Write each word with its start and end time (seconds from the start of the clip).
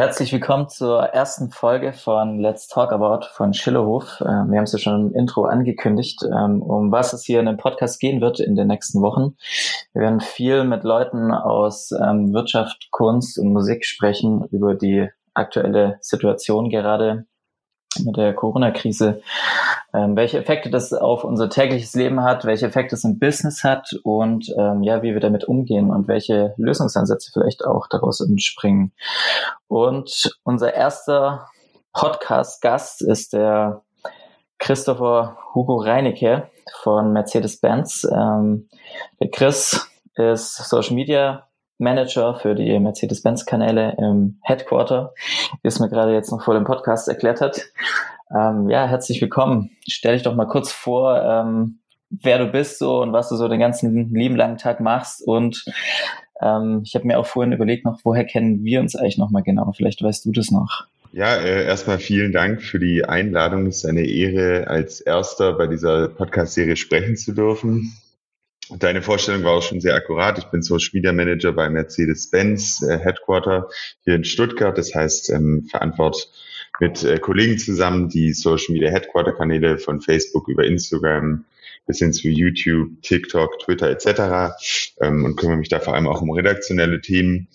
Herzlich 0.00 0.32
willkommen 0.32 0.70
zur 0.70 1.02
ersten 1.02 1.50
Folge 1.50 1.92
von 1.92 2.38
Let's 2.38 2.68
Talk 2.68 2.90
About 2.90 3.26
von 3.34 3.52
Schillerhof. 3.52 4.22
Ähm, 4.22 4.50
wir 4.50 4.56
haben 4.56 4.64
es 4.64 4.72
ja 4.72 4.78
schon 4.78 5.08
im 5.08 5.14
Intro 5.14 5.44
angekündigt, 5.44 6.22
ähm, 6.24 6.62
um 6.62 6.90
was 6.90 7.12
es 7.12 7.22
hier 7.22 7.38
in 7.38 7.44
dem 7.44 7.58
Podcast 7.58 8.00
gehen 8.00 8.22
wird 8.22 8.40
in 8.40 8.56
den 8.56 8.68
nächsten 8.68 9.02
Wochen. 9.02 9.36
Wir 9.92 10.00
werden 10.00 10.20
viel 10.20 10.64
mit 10.64 10.84
Leuten 10.84 11.32
aus 11.32 11.90
ähm, 11.92 12.32
Wirtschaft, 12.32 12.88
Kunst 12.90 13.38
und 13.38 13.52
Musik 13.52 13.84
sprechen 13.84 14.42
über 14.50 14.74
die 14.74 15.06
aktuelle 15.34 15.98
Situation 16.00 16.70
gerade 16.70 17.26
mit 17.98 18.16
der 18.16 18.34
Corona-Krise, 18.34 19.22
ähm, 19.92 20.16
welche 20.16 20.38
Effekte 20.38 20.70
das 20.70 20.92
auf 20.92 21.24
unser 21.24 21.50
tägliches 21.50 21.94
Leben 21.94 22.22
hat, 22.22 22.44
welche 22.44 22.66
Effekte 22.66 22.94
es 22.94 23.04
im 23.04 23.18
Business 23.18 23.64
hat 23.64 23.90
und 24.04 24.52
ähm, 24.56 24.82
ja, 24.82 25.02
wie 25.02 25.12
wir 25.12 25.20
damit 25.20 25.44
umgehen 25.44 25.90
und 25.90 26.06
welche 26.08 26.54
Lösungsansätze 26.56 27.30
vielleicht 27.32 27.64
auch 27.64 27.88
daraus 27.88 28.20
entspringen. 28.20 28.92
Und 29.66 30.36
unser 30.44 30.72
erster 30.74 31.48
Podcast-Gast 31.92 33.02
ist 33.02 33.32
der 33.32 33.82
Christopher 34.58 35.38
Hugo 35.54 35.76
Reinecke 35.76 36.48
von 36.82 37.12
Mercedes-Benz. 37.12 38.06
Ähm, 38.10 38.68
der 39.20 39.30
Chris 39.30 39.88
ist 40.14 40.56
Social 40.68 40.94
Media 40.94 41.49
Manager 41.80 42.34
für 42.34 42.54
die 42.54 42.78
Mercedes-Benz-Kanäle 42.78 43.96
im 43.98 44.38
Headquarter, 44.42 45.14
wie 45.62 45.68
es 45.68 45.80
mir 45.80 45.88
gerade 45.88 46.12
jetzt 46.12 46.30
noch 46.30 46.44
vor 46.44 46.54
dem 46.54 46.64
Podcast 46.64 47.08
erklärt 47.08 47.40
hat. 47.40 47.62
Ähm, 48.34 48.68
ja, 48.68 48.86
herzlich 48.86 49.20
willkommen. 49.20 49.70
Stell 49.88 50.14
dich 50.14 50.22
doch 50.22 50.36
mal 50.36 50.46
kurz 50.46 50.70
vor, 50.70 51.20
ähm, 51.22 51.80
wer 52.10 52.38
du 52.38 52.46
bist 52.46 52.78
so 52.78 53.00
und 53.02 53.12
was 53.12 53.28
du 53.28 53.36
so 53.36 53.48
den 53.48 53.60
ganzen 53.60 54.14
lieben 54.14 54.36
langen 54.36 54.58
Tag 54.58 54.80
machst. 54.80 55.26
Und 55.26 55.64
ähm, 56.40 56.82
ich 56.84 56.94
habe 56.94 57.06
mir 57.06 57.18
auch 57.18 57.26
vorhin 57.26 57.52
überlegt 57.52 57.84
noch, 57.84 58.00
woher 58.04 58.24
kennen 58.24 58.62
wir 58.64 58.80
uns 58.80 58.94
eigentlich 58.94 59.18
noch 59.18 59.30
mal 59.30 59.42
genau? 59.42 59.72
Vielleicht 59.72 60.02
weißt 60.02 60.24
du 60.24 60.32
das 60.32 60.50
noch. 60.50 60.86
Ja, 61.12 61.34
äh, 61.36 61.64
erstmal 61.64 61.98
vielen 61.98 62.30
Dank 62.30 62.62
für 62.62 62.78
die 62.78 63.04
Einladung. 63.04 63.66
Es 63.66 63.78
ist 63.78 63.86
eine 63.86 64.04
Ehre, 64.04 64.68
als 64.68 65.00
Erster 65.00 65.54
bei 65.54 65.66
dieser 65.66 66.08
Podcast-Serie 66.08 66.76
sprechen 66.76 67.16
zu 67.16 67.32
dürfen. 67.32 67.92
Deine 68.78 69.02
Vorstellung 69.02 69.42
war 69.42 69.52
auch 69.52 69.62
schon 69.62 69.80
sehr 69.80 69.94
akkurat. 69.94 70.38
Ich 70.38 70.44
bin 70.46 70.62
Social 70.62 70.90
Media 70.92 71.12
Manager 71.12 71.52
bei 71.52 71.68
Mercedes-Benz 71.68 72.82
äh, 72.82 72.98
Headquarter 72.98 73.68
hier 74.04 74.14
in 74.14 74.24
Stuttgart. 74.24 74.78
Das 74.78 74.94
heißt, 74.94 75.30
ähm, 75.30 75.66
verantworte 75.68 76.28
mit 76.78 77.02
äh, 77.02 77.18
Kollegen 77.18 77.58
zusammen 77.58 78.08
die 78.08 78.32
Social 78.32 78.72
Media 78.72 78.90
Headquarter 78.90 79.32
Kanäle 79.32 79.78
von 79.78 80.00
Facebook 80.00 80.48
über 80.48 80.64
Instagram 80.64 81.44
bis 81.86 81.98
hin 81.98 82.12
zu 82.12 82.28
YouTube, 82.28 83.02
TikTok, 83.02 83.58
Twitter 83.58 83.90
etc. 83.90 84.54
Ähm, 85.00 85.24
und 85.24 85.36
kümmere 85.36 85.58
mich 85.58 85.68
da 85.68 85.80
vor 85.80 85.94
allem 85.94 86.06
auch 86.06 86.22
um 86.22 86.30
redaktionelle 86.30 87.00
Themen. 87.00 87.48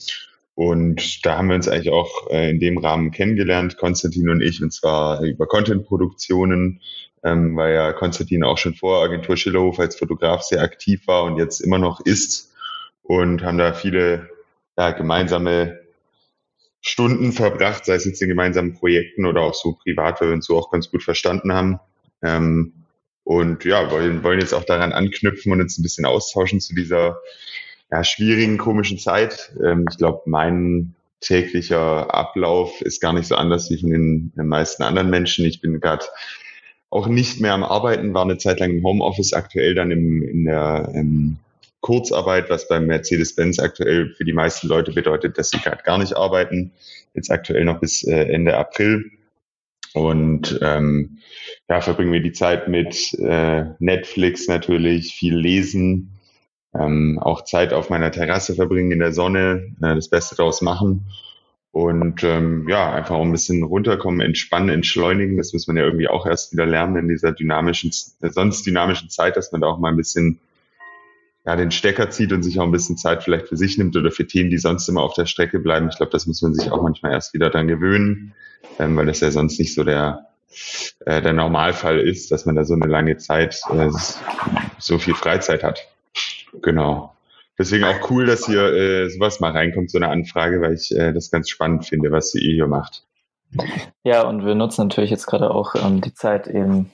Und 0.53 1.25
da 1.25 1.37
haben 1.37 1.47
wir 1.47 1.55
uns 1.55 1.67
eigentlich 1.69 1.91
auch 1.91 2.29
äh, 2.29 2.49
in 2.49 2.59
dem 2.59 2.77
Rahmen 2.77 3.11
kennengelernt, 3.11 3.77
Konstantin 3.77 4.29
und 4.29 4.41
ich, 4.41 4.61
und 4.61 4.71
zwar 4.71 5.21
über 5.21 5.47
Content-Produktionen, 5.47 6.81
ähm, 7.25 7.57
weil 7.57 7.73
ja 7.73 7.91
Konstantin 7.91 8.43
auch 8.43 8.59
schon 8.59 8.75
vor 8.75 9.03
Agentur 9.03 9.35
Schillerhof 9.35 9.79
als 9.79 9.95
Fotograf 9.97 10.43
sehr 10.43 10.61
aktiv 10.61 11.07
war 11.07 11.23
und 11.23 11.37
jetzt 11.37 11.59
immer 11.59 11.79
noch 11.79 11.99
ist 11.99 12.53
und 13.01 13.43
haben 13.43 13.57
da 13.57 13.73
viele 13.73 14.29
ja, 14.77 14.91
gemeinsame 14.91 15.79
Stunden 16.81 17.31
verbracht, 17.31 17.85
sei 17.85 17.95
es 17.95 18.05
jetzt 18.05 18.21
in 18.21 18.29
gemeinsamen 18.29 18.75
Projekten 18.75 19.25
oder 19.25 19.41
auch 19.41 19.55
so 19.55 19.73
privat, 19.73 20.21
weil 20.21 20.29
wir 20.29 20.35
uns 20.35 20.45
so 20.45 20.55
auch 20.55 20.69
ganz 20.69 20.91
gut 20.91 21.01
verstanden 21.01 21.51
haben. 21.51 21.79
Ähm, 22.21 22.73
und 23.23 23.65
ja, 23.65 23.89
wollen, 23.89 24.23
wollen 24.23 24.39
jetzt 24.39 24.53
auch 24.53 24.65
daran 24.65 24.93
anknüpfen 24.93 25.51
und 25.51 25.61
uns 25.61 25.79
ein 25.79 25.83
bisschen 25.83 26.05
austauschen 26.05 26.59
zu 26.59 26.75
dieser 26.75 27.17
ja, 27.91 28.03
schwierigen, 28.03 28.59
komischen 28.59 28.99
Zeit. 28.99 29.51
Ähm, 29.63 29.87
ich 29.89 29.97
glaube, 29.97 30.21
mein 30.27 30.93
täglicher 31.21 32.13
Ablauf 32.13 32.81
ist 32.81 33.01
gar 33.01 33.13
nicht 33.13 33.27
so 33.27 33.35
anders 33.35 33.71
wie 33.71 33.79
von 33.79 33.89
den, 33.89 34.31
den 34.37 34.47
meisten 34.47 34.83
anderen 34.83 35.09
Menschen. 35.09 35.43
Ich 35.43 35.61
bin 35.61 35.79
gerade 35.79 36.05
auch 36.95 37.07
nicht 37.07 37.41
mehr 37.41 37.53
am 37.53 37.65
Arbeiten, 37.65 38.13
war 38.13 38.23
eine 38.23 38.37
Zeit 38.37 38.61
lang 38.61 38.71
im 38.71 38.83
Homeoffice, 38.83 39.33
aktuell 39.33 39.75
dann 39.75 39.91
im, 39.91 40.23
in 40.23 40.45
der 40.45 40.91
ähm, 40.95 41.37
Kurzarbeit, 41.81 42.49
was 42.49 42.69
beim 42.69 42.85
Mercedes-Benz 42.85 43.59
aktuell 43.59 44.13
für 44.15 44.23
die 44.23 44.31
meisten 44.31 44.67
Leute 44.67 44.93
bedeutet, 44.93 45.37
dass 45.37 45.49
sie 45.49 45.59
gerade 45.59 45.83
gar 45.83 45.97
nicht 45.97 46.15
arbeiten. 46.15 46.71
Jetzt 47.13 47.29
aktuell 47.31 47.65
noch 47.65 47.81
bis 47.81 48.03
äh, 48.03 48.23
Ende 48.31 48.55
April. 48.57 49.11
Und 49.93 50.57
ähm, 50.61 51.17
ja, 51.69 51.81
verbringen 51.81 52.13
wir 52.13 52.23
die 52.23 52.31
Zeit 52.31 52.69
mit 52.69 53.13
äh, 53.19 53.65
Netflix 53.79 54.47
natürlich, 54.47 55.15
viel 55.15 55.35
lesen, 55.35 56.17
ähm, 56.73 57.19
auch 57.21 57.43
Zeit 57.43 57.73
auf 57.73 57.89
meiner 57.89 58.11
Terrasse 58.11 58.55
verbringen 58.55 58.91
in 58.91 58.99
der 58.99 59.11
Sonne, 59.11 59.75
äh, 59.81 59.95
das 59.95 60.09
Beste 60.09 60.35
daraus 60.35 60.61
machen 60.61 61.05
und 61.75 62.23
ähm, 62.23 62.69
ja, 62.69 62.93
einfach 62.93 63.19
ein 63.19 63.33
bisschen 63.33 63.61
runterkommen, 63.61 64.21
entspannen, 64.21 64.69
entschleunigen. 64.69 65.35
Das 65.35 65.51
muss 65.51 65.67
man 65.67 65.75
ja 65.75 65.83
irgendwie 65.83 66.07
auch 66.07 66.25
erst 66.25 66.53
wieder 66.53 66.65
lernen 66.65 66.95
in 66.95 67.07
dieser 67.09 67.33
dynamischen, 67.33 67.91
sonst 68.21 68.65
dynamischen 68.65 69.09
Zeit, 69.09 69.35
dass 69.35 69.51
man 69.51 69.59
da 69.59 69.67
auch 69.67 69.77
mal 69.77 69.89
ein 69.89 69.97
bisschen 69.97 70.39
ja, 71.45 71.57
den 71.57 71.71
Stecker 71.71 72.09
zieht 72.09 72.31
und 72.31 72.43
sich 72.43 72.61
auch 72.61 72.63
ein 72.63 72.71
bisschen 72.71 72.95
Zeit 72.95 73.23
vielleicht 73.23 73.49
für 73.49 73.57
sich 73.57 73.77
nimmt 73.77 73.97
oder 73.97 74.09
für 74.09 74.25
Themen, 74.25 74.49
die 74.49 74.57
sonst 74.57 74.87
immer 74.87 75.01
auf 75.01 75.15
der 75.15 75.25
Strecke 75.25 75.59
bleiben. 75.59 75.89
Ich 75.89 75.97
glaube, 75.97 76.13
das 76.13 76.27
muss 76.27 76.41
man 76.41 76.53
sich 76.53 76.71
auch 76.71 76.81
manchmal 76.81 77.11
erst 77.11 77.33
wieder 77.33 77.49
dann 77.49 77.67
gewöhnen, 77.67 78.33
ähm, 78.79 78.95
weil 78.95 79.07
das 79.07 79.19
ja 79.19 79.29
sonst 79.31 79.59
nicht 79.59 79.73
so 79.73 79.83
der, 79.83 80.27
äh, 81.05 81.21
der 81.21 81.33
Normalfall 81.33 81.99
ist, 81.99 82.31
dass 82.31 82.45
man 82.45 82.55
da 82.55 82.63
so 82.63 82.73
eine 82.73 82.87
lange 82.87 83.17
Zeit 83.17 83.59
äh, 83.73 83.89
so 84.77 84.97
viel 84.97 85.13
Freizeit 85.13 85.61
hat. 85.61 85.85
Genau. 86.61 87.14
Deswegen 87.57 87.85
auch 87.85 88.09
cool, 88.09 88.25
dass 88.25 88.45
hier 88.45 88.73
äh, 88.73 89.09
sowas 89.09 89.39
mal 89.39 89.51
reinkommt, 89.51 89.89
so 89.89 89.97
eine 89.97 90.09
Anfrage, 90.09 90.61
weil 90.61 90.73
ich 90.73 90.95
äh, 90.95 91.13
das 91.13 91.31
ganz 91.31 91.49
spannend 91.49 91.85
finde, 91.85 92.11
was 92.11 92.35
ihr 92.35 92.53
hier 92.53 92.67
macht. 92.67 93.03
Ja, 94.03 94.23
und 94.23 94.45
wir 94.45 94.55
nutzen 94.55 94.87
natürlich 94.87 95.09
jetzt 95.09 95.27
gerade 95.27 95.51
auch 95.51 95.75
ähm, 95.75 96.01
die 96.01 96.13
Zeit 96.13 96.47
eben, 96.47 96.91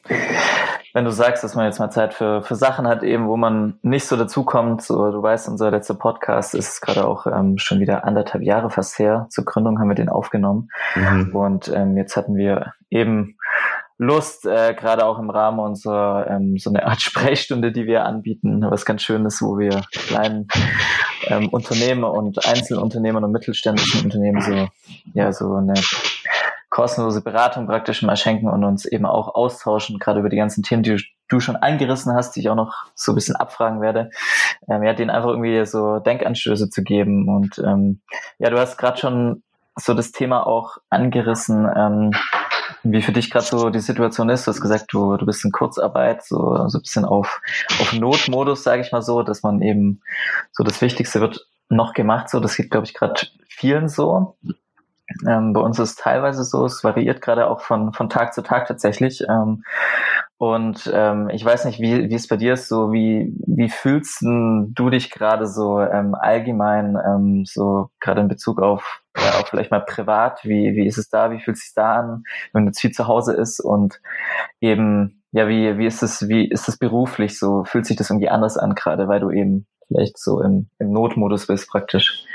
wenn 0.94 1.06
du 1.06 1.12
sagst, 1.12 1.44
dass 1.44 1.56
man 1.56 1.66
jetzt 1.66 1.80
mal 1.80 1.90
Zeit 1.90 2.14
für, 2.14 2.44
für 2.44 2.56
Sachen 2.56 2.88
hat, 2.88 3.02
eben, 3.04 3.28
wo 3.28 3.38
man 3.38 3.80
nicht 3.82 4.06
so 4.06 4.16
dazukommt. 4.16 4.82
So, 4.82 5.12
du 5.12 5.22
weißt, 5.22 5.48
unser 5.50 5.72
letzter 5.72 5.96
Podcast 5.96 6.54
ist 6.54 6.82
gerade 6.82 7.08
auch 7.08 7.26
ähm, 7.26 7.58
schon 7.58 7.80
wieder 7.80 8.06
anderthalb 8.06 8.44
Jahre 8.44 8.70
fast 8.70 9.00
her. 9.00 9.28
Zur 9.30 9.46
Gründung 9.46 9.80
haben 9.80 9.90
wir 9.90 9.96
den 9.96 10.10
aufgenommen. 10.10 10.70
Mhm. 10.96 11.36
Und 11.36 11.72
ähm, 11.74 11.98
jetzt 11.98 12.16
hatten 12.16 12.36
wir 12.36 12.74
eben 12.90 13.38
Lust, 14.02 14.48
äh, 14.48 14.74
gerade 14.74 15.06
auch 15.06 15.20
im 15.20 15.30
Rahmen 15.30 15.60
unserer 15.60 16.26
ähm, 16.28 16.58
so 16.58 16.72
eine 16.72 16.88
Art 16.88 17.02
Sprechstunde, 17.02 17.72
die 17.72 17.86
wir 17.86 18.04
anbieten, 18.04 18.66
was 18.68 18.84
ganz 18.84 19.04
schön 19.04 19.24
ist, 19.28 19.44
wo 19.44 19.60
wir 19.60 19.84
kleinen 19.92 20.48
ähm, 21.28 21.50
Unternehmen 21.50 22.04
und 22.04 22.44
Einzelunternehmern 22.48 23.24
und 23.24 23.32
mittelständischen 23.32 24.04
Unternehmen 24.06 24.42
so 24.42 24.68
ja 25.14 25.32
so 25.32 25.54
eine 25.54 25.76
kostenlose 26.72 27.22
Beratung 27.22 27.68
praktisch 27.68 28.02
mal 28.02 28.16
schenken 28.16 28.50
und 28.50 28.64
uns 28.64 28.86
eben 28.86 29.06
auch 29.06 29.36
austauschen, 29.36 30.00
gerade 30.00 30.22
über 30.22 30.30
die 30.30 30.38
ganzen 30.38 30.64
Themen, 30.64 30.82
die 30.82 31.00
du 31.28 31.40
schon 31.40 31.56
eingerissen 31.56 32.16
hast, 32.16 32.36
die 32.36 32.40
ich 32.40 32.50
auch 32.50 32.56
noch 32.56 32.74
so 32.96 33.12
ein 33.12 33.16
bisschen 33.16 33.36
abfragen 33.36 33.82
werde. 33.82 34.10
Ähm, 34.68 34.82
ja, 34.82 34.94
denen 34.94 35.12
einfach 35.12 35.30
irgendwie 35.30 35.64
so 35.68 36.00
Denkanstöße 36.00 36.72
zu 36.72 36.82
geben. 36.82 37.28
Und 37.28 37.60
ähm, 37.60 38.02
ja, 38.40 38.50
du 38.50 38.58
hast 38.58 38.78
gerade 38.78 38.98
schon 38.98 39.44
so 39.76 39.94
das 39.94 40.12
Thema 40.12 40.48
auch 40.48 40.78
angerissen, 40.90 41.70
ähm, 41.76 42.12
wie 42.84 43.02
für 43.02 43.12
dich 43.12 43.30
gerade 43.30 43.46
so 43.46 43.70
die 43.70 43.80
Situation 43.80 44.30
ist. 44.30 44.46
Du 44.46 44.52
hast 44.52 44.62
gesagt, 44.62 44.86
du, 44.90 45.18
du 45.18 45.26
bist 45.26 45.46
in 45.46 45.52
Kurzarbeit, 45.52 46.24
so, 46.24 46.68
so 46.68 46.78
ein 46.78 46.82
bisschen 46.82 47.06
auf, 47.06 47.42
auf 47.80 47.94
Notmodus, 47.94 48.64
sage 48.64 48.82
ich 48.82 48.92
mal 48.92 49.02
so, 49.02 49.24
dass 49.24 49.44
man 49.44 49.62
eben 49.62 50.02
so 50.52 50.64
das 50.64 50.82
Wichtigste 50.82 51.22
wird 51.22 51.48
noch 51.70 51.94
gemacht. 51.94 52.30
So, 52.30 52.40
das 52.40 52.56
geht, 52.56 52.72
glaube 52.72 52.86
ich, 52.86 52.94
gerade 52.94 53.28
vielen 53.48 53.88
so. 53.88 54.38
Ähm, 55.28 55.54
bei 55.54 55.62
uns 55.62 55.78
ist 55.78 55.90
es 55.90 55.96
teilweise 55.96 56.44
so, 56.44 56.66
es 56.66 56.84
variiert 56.84 57.22
gerade 57.22 57.48
auch 57.50 57.62
von, 57.62 57.94
von 57.94 58.10
Tag 58.10 58.34
zu 58.34 58.42
Tag 58.42 58.68
tatsächlich. 58.68 59.24
Ähm, 59.30 59.64
und 60.42 60.90
ähm, 60.92 61.30
ich 61.30 61.46
weiß 61.46 61.66
nicht, 61.66 61.80
wie, 61.80 62.10
wie 62.10 62.16
es 62.16 62.28
bei 62.28 62.36
dir 62.36 62.54
ist, 62.54 62.68
so 62.68 62.92
wie, 62.92 63.32
wie 63.46 63.70
fühlst 63.70 64.24
du 64.24 64.90
dich 64.90 65.12
gerade 65.12 65.46
so 65.46 65.80
ähm, 65.80 66.16
allgemein, 66.16 66.98
ähm, 67.06 67.44
so 67.46 67.92
gerade 68.00 68.22
in 68.22 68.28
Bezug 68.28 68.60
auf, 68.60 69.04
ja, 69.16 69.40
auch 69.40 69.48
vielleicht 69.48 69.70
mal 69.70 69.86
privat, 69.86 70.44
wie, 70.44 70.76
wie 70.76 70.88
ist 70.88 70.98
es 70.98 71.10
da, 71.10 71.30
wie 71.30 71.40
fühlt 71.40 71.58
es 71.58 71.66
sich 71.66 71.74
da 71.76 71.94
an, 71.94 72.24
wenn 72.54 72.64
du 72.64 72.70
jetzt 72.70 72.82
viel 72.82 72.90
zu 72.90 73.06
Hause 73.06 73.34
ist? 73.34 73.60
Und 73.60 74.02
eben, 74.62 75.22
ja, 75.32 75.48
wie, 75.48 75.78
wie 75.78 75.86
ist 75.86 76.02
es, 76.02 76.28
wie 76.28 76.50
ist 76.50 76.68
es 76.68 76.80
beruflich 76.80 77.38
so, 77.38 77.64
fühlt 77.64 77.86
sich 77.86 77.98
das 77.98 78.10
irgendwie 78.10 78.30
anders 78.30 78.58
an 78.58 78.74
gerade, 78.74 79.08
weil 79.08 79.20
du 79.20 79.30
eben 79.30 79.68
vielleicht 79.90 80.18
so 80.18 80.42
im, 80.42 80.70
im 80.80 80.92
Notmodus 80.92 81.46
bist 81.46 81.70
praktisch? 81.70 82.26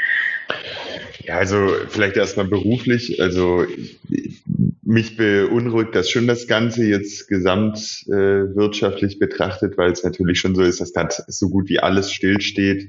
Ja, 1.26 1.38
also 1.38 1.68
vielleicht 1.88 2.16
erstmal 2.16 2.46
beruflich. 2.46 3.20
Also 3.20 3.66
mich 4.82 5.16
beunruhigt 5.16 5.96
das 5.96 6.08
schon 6.08 6.28
das 6.28 6.46
Ganze 6.46 6.84
jetzt 6.84 7.26
gesamtwirtschaftlich 7.26 9.16
äh, 9.16 9.18
betrachtet, 9.18 9.76
weil 9.76 9.90
es 9.90 10.04
natürlich 10.04 10.38
schon 10.38 10.54
so 10.54 10.62
ist, 10.62 10.80
dass 10.80 10.92
da 10.92 11.08
so 11.26 11.48
gut 11.50 11.68
wie 11.68 11.80
alles 11.80 12.12
stillsteht. 12.12 12.88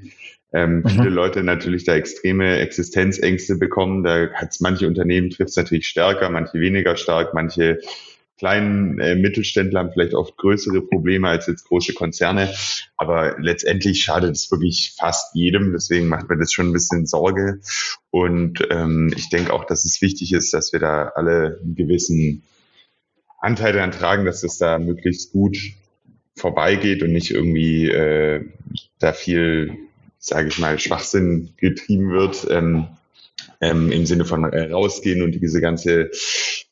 Ähm, 0.53 0.81
mhm. 0.81 0.89
Viele 0.89 1.09
Leute 1.09 1.43
natürlich 1.43 1.83
da 1.83 1.95
extreme 1.95 2.59
Existenzängste 2.59 3.55
bekommen. 3.55 4.03
Da 4.03 4.29
hat 4.31 4.51
es 4.51 4.59
manche 4.59 4.87
Unternehmen 4.87 5.31
trifft 5.31 5.49
es 5.49 5.55
natürlich 5.55 5.87
stärker, 5.87 6.29
manche 6.29 6.59
weniger 6.59 6.95
stark, 6.95 7.33
manche 7.33 7.79
kleinen 8.37 8.99
äh, 8.99 9.15
Mittelständler 9.15 9.79
haben 9.79 9.91
vielleicht 9.91 10.13
oft 10.13 10.37
größere 10.37 10.81
Probleme 10.81 11.27
als 11.29 11.47
jetzt 11.47 11.67
große 11.67 11.93
Konzerne. 11.93 12.53
Aber 12.95 13.37
letztendlich 13.39 14.03
schadet 14.03 14.35
es 14.35 14.51
wirklich 14.51 14.95
fast 14.97 15.35
jedem. 15.35 15.73
Deswegen 15.73 16.07
macht 16.07 16.29
mir 16.29 16.37
das 16.37 16.51
schon 16.51 16.69
ein 16.69 16.73
bisschen 16.73 17.07
Sorge. 17.07 17.59
Und 18.11 18.65
ähm, 18.69 19.11
ich 19.15 19.29
denke 19.29 19.53
auch, 19.53 19.65
dass 19.65 19.85
es 19.85 20.01
wichtig 20.01 20.33
ist, 20.33 20.53
dass 20.53 20.71
wir 20.71 20.79
da 20.79 21.11
alle 21.15 21.59
einen 21.63 21.75
gewissen 21.75 22.43
Anteil 23.39 23.73
daran 23.73 23.91
tragen, 23.91 24.25
dass 24.25 24.43
es 24.43 24.57
da 24.57 24.79
möglichst 24.79 25.31
gut 25.31 25.57
vorbeigeht 26.35 27.01
und 27.03 27.11
nicht 27.11 27.31
irgendwie 27.31 27.89
äh, 27.89 28.45
da 28.99 29.13
viel, 29.13 29.77
sage 30.19 30.49
ich 30.49 30.59
mal, 30.59 30.79
Schwachsinn 30.79 31.53
getrieben 31.57 32.11
wird. 32.11 32.47
Ähm, 32.49 32.87
ähm, 33.61 33.91
im 33.91 34.05
Sinne 34.05 34.25
von 34.25 34.43
äh, 34.45 34.71
rausgehen 34.71 35.23
und 35.23 35.31
diese 35.31 35.61
ganze 35.61 36.09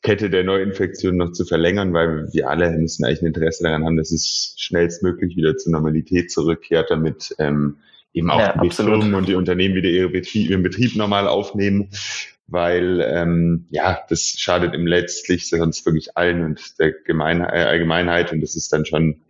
Kette 0.02 0.30
der 0.30 0.44
Neuinfektionen 0.44 1.18
noch 1.18 1.32
zu 1.32 1.44
verlängern, 1.44 1.92
weil 1.92 2.32
wir 2.32 2.48
alle 2.48 2.70
müssen 2.78 3.04
eigentlich 3.04 3.22
ein 3.22 3.26
Interesse 3.26 3.64
daran 3.64 3.84
haben, 3.84 3.96
dass 3.96 4.12
es 4.12 4.54
schnellstmöglich 4.56 5.36
wieder 5.36 5.56
zur 5.56 5.72
Normalität 5.72 6.30
zurückkehrt, 6.30 6.90
damit 6.90 7.34
ähm, 7.38 7.78
eben 8.12 8.30
auch 8.30 8.38
ja, 8.38 8.60
die 8.62 8.70
Firmen 8.70 9.14
und 9.14 9.28
die 9.28 9.34
Unternehmen 9.34 9.74
wieder 9.74 9.88
ihre 9.88 10.08
Betrieb, 10.08 10.50
ihren 10.50 10.62
Betrieb 10.62 10.96
normal 10.96 11.28
aufnehmen, 11.28 11.90
weil 12.46 13.00
ähm, 13.06 13.66
ja, 13.70 14.00
das 14.08 14.22
schadet 14.22 14.74
im 14.74 14.86
letztlich 14.86 15.48
sonst 15.48 15.84
wirklich 15.84 16.16
allen 16.16 16.44
und 16.44 16.78
der 16.78 16.92
Gemein 16.92 17.40
äh, 17.40 17.44
Allgemeinheit 17.44 18.32
und 18.32 18.40
das 18.40 18.54
ist 18.54 18.72
dann 18.72 18.86
schon 18.86 19.20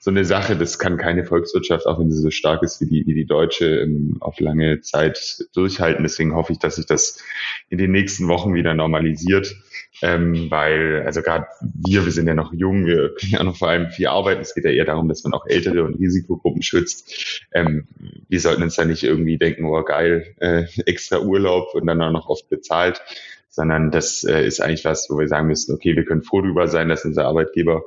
so 0.00 0.10
eine 0.10 0.24
Sache, 0.24 0.56
das 0.56 0.78
kann 0.78 0.96
keine 0.96 1.24
Volkswirtschaft, 1.24 1.86
auch 1.86 1.98
wenn 1.98 2.10
sie 2.10 2.20
so 2.20 2.30
stark 2.30 2.62
ist 2.62 2.80
wie 2.80 2.86
die, 2.86 3.06
wie 3.06 3.14
die 3.14 3.26
deutsche, 3.26 3.80
ähm, 3.80 4.16
auf 4.20 4.38
lange 4.40 4.80
Zeit 4.80 5.44
durchhalten. 5.54 6.02
Deswegen 6.02 6.34
hoffe 6.34 6.52
ich, 6.52 6.58
dass 6.58 6.76
sich 6.76 6.86
das 6.86 7.18
in 7.68 7.78
den 7.78 7.90
nächsten 7.90 8.28
Wochen 8.28 8.54
wieder 8.54 8.74
normalisiert. 8.74 9.54
Ähm, 10.00 10.48
weil, 10.48 11.02
also 11.04 11.22
gerade 11.22 11.46
wir, 11.60 12.04
wir 12.04 12.12
sind 12.12 12.28
ja 12.28 12.34
noch 12.34 12.52
jung, 12.52 12.86
wir 12.86 13.14
können 13.14 13.32
ja 13.32 13.42
noch 13.42 13.56
vor 13.56 13.68
allem 13.68 13.90
viel 13.90 14.06
arbeiten. 14.06 14.40
Es 14.40 14.54
geht 14.54 14.64
ja 14.64 14.70
eher 14.70 14.84
darum, 14.84 15.08
dass 15.08 15.24
man 15.24 15.32
auch 15.32 15.46
ältere 15.46 15.82
und 15.82 15.94
Risikogruppen 15.94 16.62
schützt. 16.62 17.42
Ähm, 17.52 17.88
wir 18.28 18.40
sollten 18.40 18.62
uns 18.62 18.76
da 18.76 18.84
nicht 18.84 19.02
irgendwie 19.02 19.38
denken, 19.38 19.64
oh 19.64 19.82
geil, 19.82 20.36
äh, 20.38 20.64
extra 20.86 21.18
Urlaub 21.18 21.74
und 21.74 21.86
dann 21.86 22.00
auch 22.00 22.12
noch 22.12 22.28
oft 22.28 22.48
bezahlt, 22.48 23.02
sondern 23.48 23.90
das 23.90 24.22
äh, 24.22 24.46
ist 24.46 24.60
eigentlich 24.60 24.84
was, 24.84 25.08
wo 25.10 25.18
wir 25.18 25.26
sagen 25.26 25.48
müssen, 25.48 25.74
okay, 25.74 25.96
wir 25.96 26.04
können 26.04 26.22
froh 26.22 26.42
darüber 26.42 26.68
sein, 26.68 26.88
dass 26.88 27.04
unser 27.04 27.26
Arbeitgeber 27.26 27.82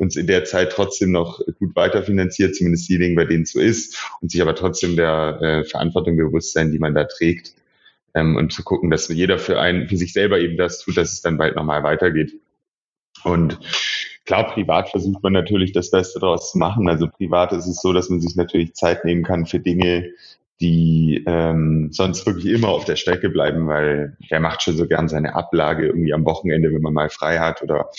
uns 0.00 0.16
in 0.16 0.26
der 0.26 0.44
Zeit 0.44 0.72
trotzdem 0.72 1.12
noch 1.12 1.40
gut 1.58 1.76
weiterfinanziert, 1.76 2.56
zumindest 2.56 2.88
diejenigen, 2.88 3.16
bei 3.16 3.26
denen 3.26 3.42
es 3.42 3.52
so 3.52 3.60
ist, 3.60 4.02
und 4.20 4.30
sich 4.30 4.40
aber 4.40 4.54
trotzdem 4.54 4.96
der 4.96 5.38
äh, 5.42 5.64
Verantwortung 5.64 6.16
bewusst 6.16 6.54
sein, 6.54 6.72
die 6.72 6.78
man 6.78 6.94
da 6.94 7.04
trägt. 7.04 7.54
Ähm, 8.14 8.36
und 8.36 8.52
zu 8.52 8.64
gucken, 8.64 8.90
dass 8.90 9.08
jeder 9.08 9.38
für 9.38 9.60
einen, 9.60 9.88
für 9.88 9.96
sich 9.96 10.12
selber 10.12 10.40
eben 10.40 10.56
das 10.56 10.80
tut, 10.80 10.96
dass 10.96 11.12
es 11.12 11.20
dann 11.20 11.36
bald 11.36 11.54
nochmal 11.54 11.82
weitergeht. 11.82 12.32
Und 13.24 13.60
klar, 14.24 14.52
privat 14.52 14.88
versucht 14.88 15.22
man 15.22 15.34
natürlich 15.34 15.72
das 15.72 15.90
Beste 15.90 16.18
daraus 16.18 16.50
zu 16.50 16.58
machen. 16.58 16.88
Also 16.88 17.06
privat 17.06 17.52
ist 17.52 17.66
es 17.66 17.80
so, 17.80 17.92
dass 17.92 18.08
man 18.08 18.20
sich 18.20 18.34
natürlich 18.36 18.74
Zeit 18.74 19.04
nehmen 19.04 19.22
kann 19.22 19.46
für 19.46 19.60
Dinge, 19.60 20.10
die 20.60 21.24
ähm, 21.26 21.88
sonst 21.90 22.26
wirklich 22.26 22.46
immer 22.46 22.68
auf 22.68 22.84
der 22.84 22.96
Strecke 22.96 23.30
bleiben, 23.30 23.66
weil 23.66 24.16
der 24.30 24.40
macht 24.40 24.62
schon 24.62 24.76
so 24.76 24.86
gern 24.86 25.08
seine 25.08 25.34
Ablage 25.34 25.86
irgendwie 25.86 26.12
am 26.12 26.24
Wochenende, 26.24 26.72
wenn 26.72 26.82
man 26.82 26.92
mal 26.92 27.08
frei 27.08 27.38
hat 27.38 27.62
oder 27.62 27.90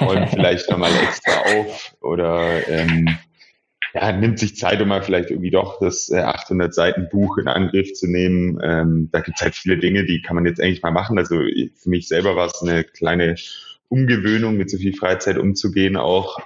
räumt 0.00 0.28
vielleicht 0.30 0.70
nochmal 0.70 0.92
extra 1.02 1.32
auf 1.58 1.94
oder 2.00 2.68
ähm, 2.68 3.16
ja, 3.92 4.12
nimmt 4.12 4.38
sich 4.38 4.56
Zeit, 4.56 4.80
um 4.82 4.88
mal 4.88 5.02
vielleicht 5.02 5.30
irgendwie 5.30 5.50
doch 5.50 5.80
das 5.80 6.10
äh, 6.10 6.20
800 6.20 6.74
Seiten 6.74 7.08
Buch 7.08 7.38
in 7.38 7.48
Angriff 7.48 7.92
zu 7.94 8.06
nehmen. 8.06 8.60
Ähm, 8.62 9.08
da 9.10 9.20
gibt 9.20 9.38
es 9.38 9.42
halt 9.42 9.54
viele 9.54 9.78
Dinge, 9.78 10.04
die 10.04 10.22
kann 10.22 10.36
man 10.36 10.44
jetzt 10.44 10.60
eigentlich 10.60 10.82
mal 10.82 10.92
machen. 10.92 11.18
Also 11.18 11.36
für 11.36 11.88
mich 11.88 12.06
selber 12.06 12.36
war 12.36 12.46
es 12.46 12.62
eine 12.62 12.84
kleine 12.84 13.36
Umgewöhnung, 13.88 14.56
mit 14.56 14.70
so 14.70 14.78
viel 14.78 14.94
Freizeit 14.94 15.38
umzugehen 15.38 15.96
auch, 15.96 16.38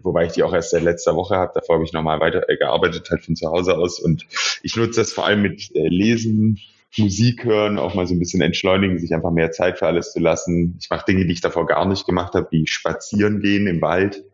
wobei 0.00 0.26
ich 0.26 0.32
die 0.32 0.42
auch 0.42 0.54
erst 0.54 0.70
seit 0.70 0.82
letzter 0.82 1.16
Woche 1.16 1.36
habe. 1.36 1.52
Davor 1.54 1.76
habe 1.76 1.84
ich 1.84 1.92
nochmal 1.92 2.20
weiter 2.20 2.48
äh, 2.48 2.56
gearbeitet, 2.56 3.10
halt 3.10 3.24
von 3.24 3.36
zu 3.36 3.48
Hause 3.48 3.76
aus. 3.76 3.98
Und 3.98 4.26
ich 4.62 4.76
nutze 4.76 5.00
das 5.00 5.12
vor 5.12 5.26
allem 5.26 5.42
mit 5.42 5.74
äh, 5.74 5.88
Lesen, 5.88 6.60
Musik 6.96 7.44
hören, 7.44 7.78
auch 7.78 7.94
mal 7.94 8.06
so 8.06 8.14
ein 8.14 8.20
bisschen 8.20 8.40
entschleunigen, 8.40 8.98
sich 8.98 9.12
einfach 9.14 9.32
mehr 9.32 9.50
Zeit 9.50 9.78
für 9.78 9.86
alles 9.86 10.12
zu 10.12 10.20
lassen. 10.20 10.78
Ich 10.80 10.90
mache 10.90 11.04
Dinge, 11.06 11.26
die 11.26 11.32
ich 11.32 11.40
davor 11.40 11.66
gar 11.66 11.84
nicht 11.86 12.06
gemacht 12.06 12.34
habe, 12.34 12.46
wie 12.50 12.66
spazieren 12.66 13.40
gehen 13.40 13.66
im 13.66 13.80
Wald. 13.80 14.24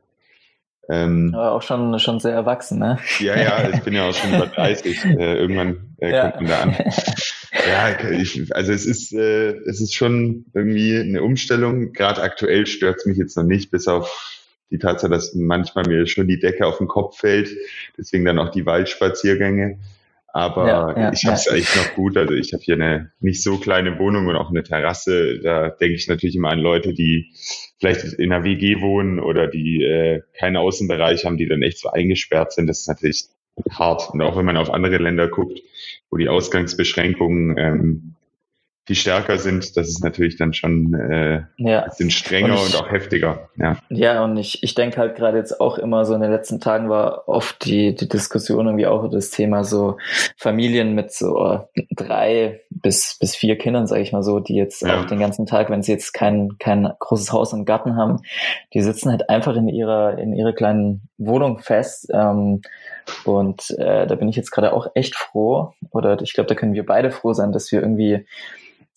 Ähm, 0.90 1.32
Aber 1.34 1.52
auch 1.52 1.62
schon, 1.62 1.98
schon 2.00 2.18
sehr 2.18 2.32
erwachsen, 2.32 2.78
ne? 2.78 2.98
Ja, 3.20 3.38
ja, 3.38 3.70
ich 3.70 3.80
bin 3.80 3.94
ja 3.94 4.08
auch 4.08 4.14
schon 4.14 4.34
über 4.34 4.46
30. 4.46 5.04
Äh, 5.04 5.36
irgendwann 5.36 5.94
äh, 5.98 6.12
ja. 6.12 6.30
kommt 6.30 6.42
man 6.42 6.50
da 6.50 6.60
an. 6.60 6.76
Ja, 7.68 8.10
ich, 8.10 8.54
also 8.54 8.72
es 8.72 8.86
ist, 8.86 9.12
äh, 9.12 9.56
es 9.66 9.80
ist 9.80 9.94
schon 9.94 10.46
irgendwie 10.54 10.96
eine 10.96 11.22
Umstellung. 11.22 11.92
Gerade 11.92 12.22
aktuell 12.22 12.66
stört 12.66 12.98
es 12.98 13.06
mich 13.06 13.18
jetzt 13.18 13.36
noch 13.36 13.44
nicht, 13.44 13.70
bis 13.70 13.88
auf 13.88 14.46
die 14.70 14.78
Tatsache, 14.78 15.10
dass 15.10 15.34
manchmal 15.34 15.86
mir 15.86 16.06
schon 16.06 16.28
die 16.28 16.38
Decke 16.38 16.66
auf 16.66 16.78
den 16.78 16.88
Kopf 16.88 17.18
fällt. 17.18 17.50
Deswegen 17.98 18.24
dann 18.24 18.38
auch 18.38 18.50
die 18.50 18.66
Waldspaziergänge. 18.66 19.78
Aber 20.32 20.68
ja, 20.68 20.96
ja, 20.96 21.12
ich 21.12 21.24
habe 21.24 21.34
es 21.34 21.46
ja. 21.46 21.52
eigentlich 21.52 21.74
noch 21.74 21.94
gut. 21.94 22.16
Also 22.16 22.34
ich 22.34 22.52
habe 22.52 22.62
hier 22.62 22.74
eine 22.74 23.10
nicht 23.18 23.42
so 23.42 23.58
kleine 23.58 23.98
Wohnung 23.98 24.28
und 24.28 24.36
auch 24.36 24.50
eine 24.50 24.62
Terrasse. 24.62 25.40
Da 25.40 25.70
denke 25.70 25.96
ich 25.96 26.06
natürlich 26.06 26.36
immer 26.36 26.50
an 26.50 26.60
Leute, 26.60 26.94
die 26.94 27.32
vielleicht 27.80 28.04
in 28.14 28.32
einer 28.32 28.44
WG 28.44 28.80
wohnen 28.80 29.18
oder 29.18 29.48
die 29.48 29.82
äh, 29.82 30.22
keinen 30.38 30.56
Außenbereich 30.56 31.24
haben, 31.24 31.36
die 31.36 31.48
dann 31.48 31.62
echt 31.62 31.78
so 31.78 31.90
eingesperrt 31.90 32.52
sind. 32.52 32.68
Das 32.68 32.80
ist 32.80 32.88
natürlich 32.88 33.24
hart. 33.70 34.10
Und 34.10 34.22
auch 34.22 34.36
wenn 34.36 34.44
man 34.44 34.56
auf 34.56 34.70
andere 34.70 34.98
Länder 34.98 35.26
guckt, 35.26 35.60
wo 36.10 36.16
die 36.16 36.28
Ausgangsbeschränkungen 36.28 37.56
ähm, 37.58 38.14
die 38.88 38.96
stärker 38.96 39.38
sind, 39.38 39.76
das 39.76 39.88
ist 39.88 40.02
natürlich 40.02 40.36
dann 40.36 40.52
schon 40.52 40.94
äh, 40.94 41.42
ja. 41.58 41.84
bisschen 41.84 42.10
strenger 42.10 42.54
und, 42.54 42.68
ich, 42.68 42.74
und, 42.74 42.82
auch 42.82 42.90
heftiger. 42.90 43.48
Ja, 43.56 43.76
ja 43.88 44.24
und 44.24 44.36
ich, 44.36 44.62
ich 44.62 44.74
denke 44.74 44.96
halt 44.96 45.16
gerade 45.16 45.38
jetzt 45.38 45.60
auch 45.60 45.78
immer 45.78 46.04
so 46.04 46.14
in 46.14 46.20
den 46.20 46.30
letzten 46.30 46.60
Tagen 46.60 46.88
war 46.88 47.28
oft 47.28 47.64
die, 47.64 47.94
die 47.94 48.08
Diskussion 48.08 48.66
irgendwie 48.66 48.86
auch 48.86 49.08
das 49.10 49.30
Thema 49.30 49.64
so 49.64 49.98
Familien 50.36 50.94
mit 50.94 51.12
so 51.12 51.68
drei 51.94 52.62
bis, 52.70 53.16
bis 53.20 53.36
vier 53.36 53.58
Kindern, 53.58 53.86
sage 53.86 54.02
ich 54.02 54.12
mal 54.12 54.22
so, 54.22 54.40
die 54.40 54.56
jetzt 54.56 54.82
ja. 54.82 55.00
auch 55.00 55.04
den 55.06 55.20
ganzen 55.20 55.46
Tag, 55.46 55.70
wenn 55.70 55.82
sie 55.82 55.92
jetzt 55.92 56.12
kein, 56.12 56.56
kein 56.58 56.90
großes 56.98 57.32
Haus 57.32 57.52
und 57.52 57.66
Garten 57.66 57.96
haben, 57.96 58.22
die 58.74 58.80
sitzen 58.80 59.10
halt 59.10 59.28
einfach 59.28 59.54
in 59.56 59.68
ihrer, 59.68 60.18
in 60.18 60.34
ihrer 60.34 60.52
kleinen 60.52 61.08
Wohnung 61.18 61.58
fest. 61.58 62.08
Ähm, 62.12 62.62
und 63.24 63.70
äh, 63.78 64.06
da 64.06 64.14
bin 64.14 64.28
ich 64.28 64.36
jetzt 64.36 64.50
gerade 64.50 64.72
auch 64.72 64.88
echt 64.94 65.14
froh, 65.14 65.74
oder 65.90 66.20
ich 66.22 66.32
glaube, 66.32 66.48
da 66.48 66.54
können 66.54 66.74
wir 66.74 66.86
beide 66.86 67.10
froh 67.10 67.32
sein, 67.34 67.52
dass 67.52 67.70
wir 67.70 67.80
irgendwie 67.80 68.26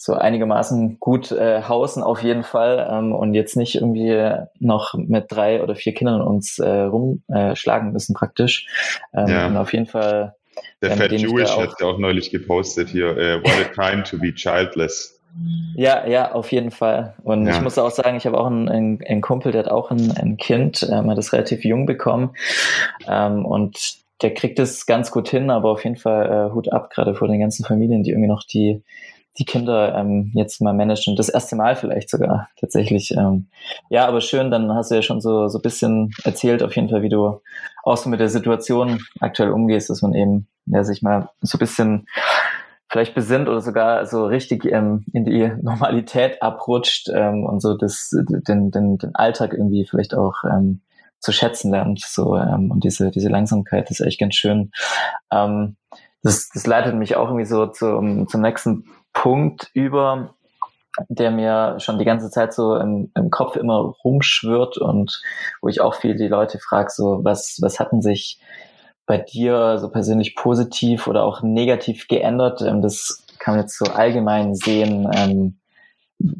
so 0.04 0.16
einigermaßen 0.16 1.00
gut 1.00 1.32
äh, 1.32 1.62
hausen 1.62 2.04
auf 2.04 2.24
jeden 2.24 2.44
Fall 2.44 2.86
ähm, 2.92 3.14
und 3.14 3.34
jetzt 3.34 3.56
nicht 3.56 3.76
irgendwie 3.76 4.32
noch 4.60 4.96
mit 4.96 5.32
drei 5.32 5.64
oder 5.64 5.76
vier 5.76 5.94
Kindern 5.94 6.22
uns 6.22 6.60
äh, 6.60 6.68
rumschlagen 6.68 7.90
äh, 7.90 7.92
müssen 7.94 8.14
praktisch. 8.14 8.68
Ähm, 9.14 9.28
ja. 9.30 9.48
Und 9.48 9.56
auf 9.56 9.72
jeden 9.72 9.86
Fall. 9.86 10.36
Der 10.82 10.92
ähm, 10.92 10.98
Fat 10.98 11.14
Jewish 11.14 11.56
hat 11.56 11.80
ja 11.80 11.88
auch 11.88 12.00
neulich 12.00 12.32
gepostet 12.32 12.90
hier, 12.90 13.12
uh, 13.12 13.48
what 13.48 13.66
a 13.66 13.92
time 13.92 14.04
to 14.04 14.18
be 14.18 14.36
childless. 14.36 15.22
Ja, 15.74 16.06
ja, 16.06 16.34
auf 16.34 16.52
jeden 16.52 16.72
Fall. 16.72 17.16
Und 17.24 17.48
ja. 17.48 17.54
ich 17.54 17.62
muss 17.62 17.78
auch 17.78 17.90
sagen, 17.90 18.18
ich 18.18 18.26
habe 18.26 18.38
auch 18.38 18.48
einen, 18.48 18.68
einen, 18.68 19.00
einen, 19.08 19.22
Kumpel, 19.22 19.54
der 19.54 19.64
hat 19.64 19.72
auch 19.72 19.90
ein, 19.90 20.12
ein 20.18 20.36
Kind, 20.36 20.86
ähm, 20.92 21.10
hat 21.10 21.18
das 21.18 21.32
relativ 21.32 21.64
jung 21.64 21.86
bekommen. 21.86 22.36
Ähm, 23.08 23.46
und 23.46 24.04
der 24.22 24.34
kriegt 24.34 24.60
es 24.60 24.86
ganz 24.86 25.12
gut 25.12 25.30
hin, 25.30 25.50
aber 25.50 25.70
auf 25.72 25.86
jeden 25.86 25.96
Fall 25.96 26.50
äh, 26.50 26.54
Hut 26.54 26.74
ab, 26.74 26.90
gerade 26.90 27.16
vor 27.16 27.30
den 27.30 27.40
ganzen 27.40 27.64
Familien, 27.66 28.04
die 28.04 28.12
irgendwie 28.12 28.28
noch 28.28 28.44
die 28.44 28.84
die 29.38 29.46
Kinder 29.46 29.96
ähm, 29.96 30.32
jetzt 30.34 30.62
mal 30.62 30.74
managen. 30.74 31.16
Das 31.16 31.30
erste 31.30 31.56
Mal 31.56 31.76
vielleicht 31.76 32.10
sogar 32.10 32.50
tatsächlich. 32.60 33.12
Ähm, 33.12 33.48
ja, 33.90 34.08
aber 34.08 34.22
schön, 34.22 34.52
dann 34.52 34.74
hast 34.74 34.92
du 34.92 34.96
ja 34.96 35.02
schon 35.02 35.22
so 35.22 35.48
so 35.48 35.60
bisschen 35.60 36.12
erzählt, 36.24 36.62
auf 36.62 36.76
jeden 36.76 36.90
Fall, 36.90 37.02
wie 37.02 37.10
du 37.10 37.42
auch 37.84 37.98
so 37.98 38.10
mit 38.10 38.20
der 38.20 38.30
Situation 38.30 39.04
aktuell 39.20 39.52
umgehst, 39.52 39.90
dass 39.90 40.02
man 40.02 40.14
eben 40.14 40.48
ja 40.66 40.84
sich 40.84 41.02
mal 41.02 41.30
so 41.42 41.58
bisschen 41.58 42.08
vielleicht 42.90 43.16
besinnt 43.16 43.50
oder 43.50 43.62
sogar 43.62 44.06
so 44.06 44.26
richtig 44.28 44.66
ähm, 44.66 45.04
in 45.14 45.26
die 45.26 45.52
Normalität 45.62 46.42
abrutscht 46.42 47.10
ähm, 47.14 47.44
und 47.44 47.60
so 47.60 47.76
das 47.76 48.10
den, 48.12 48.70
den, 48.70 48.98
den 48.98 49.16
Alltag 49.16 49.54
irgendwie 49.54 49.86
vielleicht 49.90 50.14
auch 50.14 50.44
ähm, 50.44 50.82
zu 51.20 51.32
schätzen 51.32 51.72
lernt. 51.72 52.02
So 52.02 52.38
ähm, 52.38 52.70
und 52.70 52.84
diese 52.84 53.10
diese 53.10 53.30
Langsamkeit 53.30 53.90
ist 53.90 54.00
echt 54.00 54.20
ganz 54.20 54.36
schön. 54.36 54.72
Ähm, 55.32 55.76
das, 56.22 56.50
das 56.54 56.66
leitet 56.66 56.96
mich 56.96 57.16
auch 57.18 57.28
irgendwie 57.28 57.46
so 57.46 57.68
zum, 57.68 58.28
zum 58.30 58.42
nächsten 58.42 58.86
Punkt 59.14 59.70
über, 59.74 60.34
der 61.10 61.32
mir 61.32 61.80
schon 61.80 61.98
die 61.98 62.06
ganze 62.06 62.30
Zeit 62.30 62.54
so 62.54 62.76
im, 62.76 63.12
im 63.16 63.30
Kopf 63.30 63.56
immer 63.56 63.94
rumschwirrt 64.04 64.78
und 64.78 65.22
wo 65.62 65.70
ich 65.70 65.82
auch 65.82 65.96
viel 65.96 66.16
die 66.16 66.28
Leute 66.28 66.60
frage, 66.60 66.90
so 66.92 67.20
was, 67.24 67.58
was 67.62 67.80
hatten 67.80 68.02
sich 68.02 68.40
bei 69.06 69.18
dir 69.18 69.78
so 69.80 69.90
persönlich 69.90 70.36
positiv 70.36 71.08
oder 71.08 71.24
auch 71.24 71.42
negativ 71.42 72.08
geändert? 72.08 72.62
Ähm, 72.62 72.82
das 72.82 73.26
kann 73.40 73.56
man 73.56 73.64
jetzt 73.64 73.78
so 73.78 73.86
allgemein 73.86 74.56
sehen. 74.56 75.10
Ähm, 75.14 75.60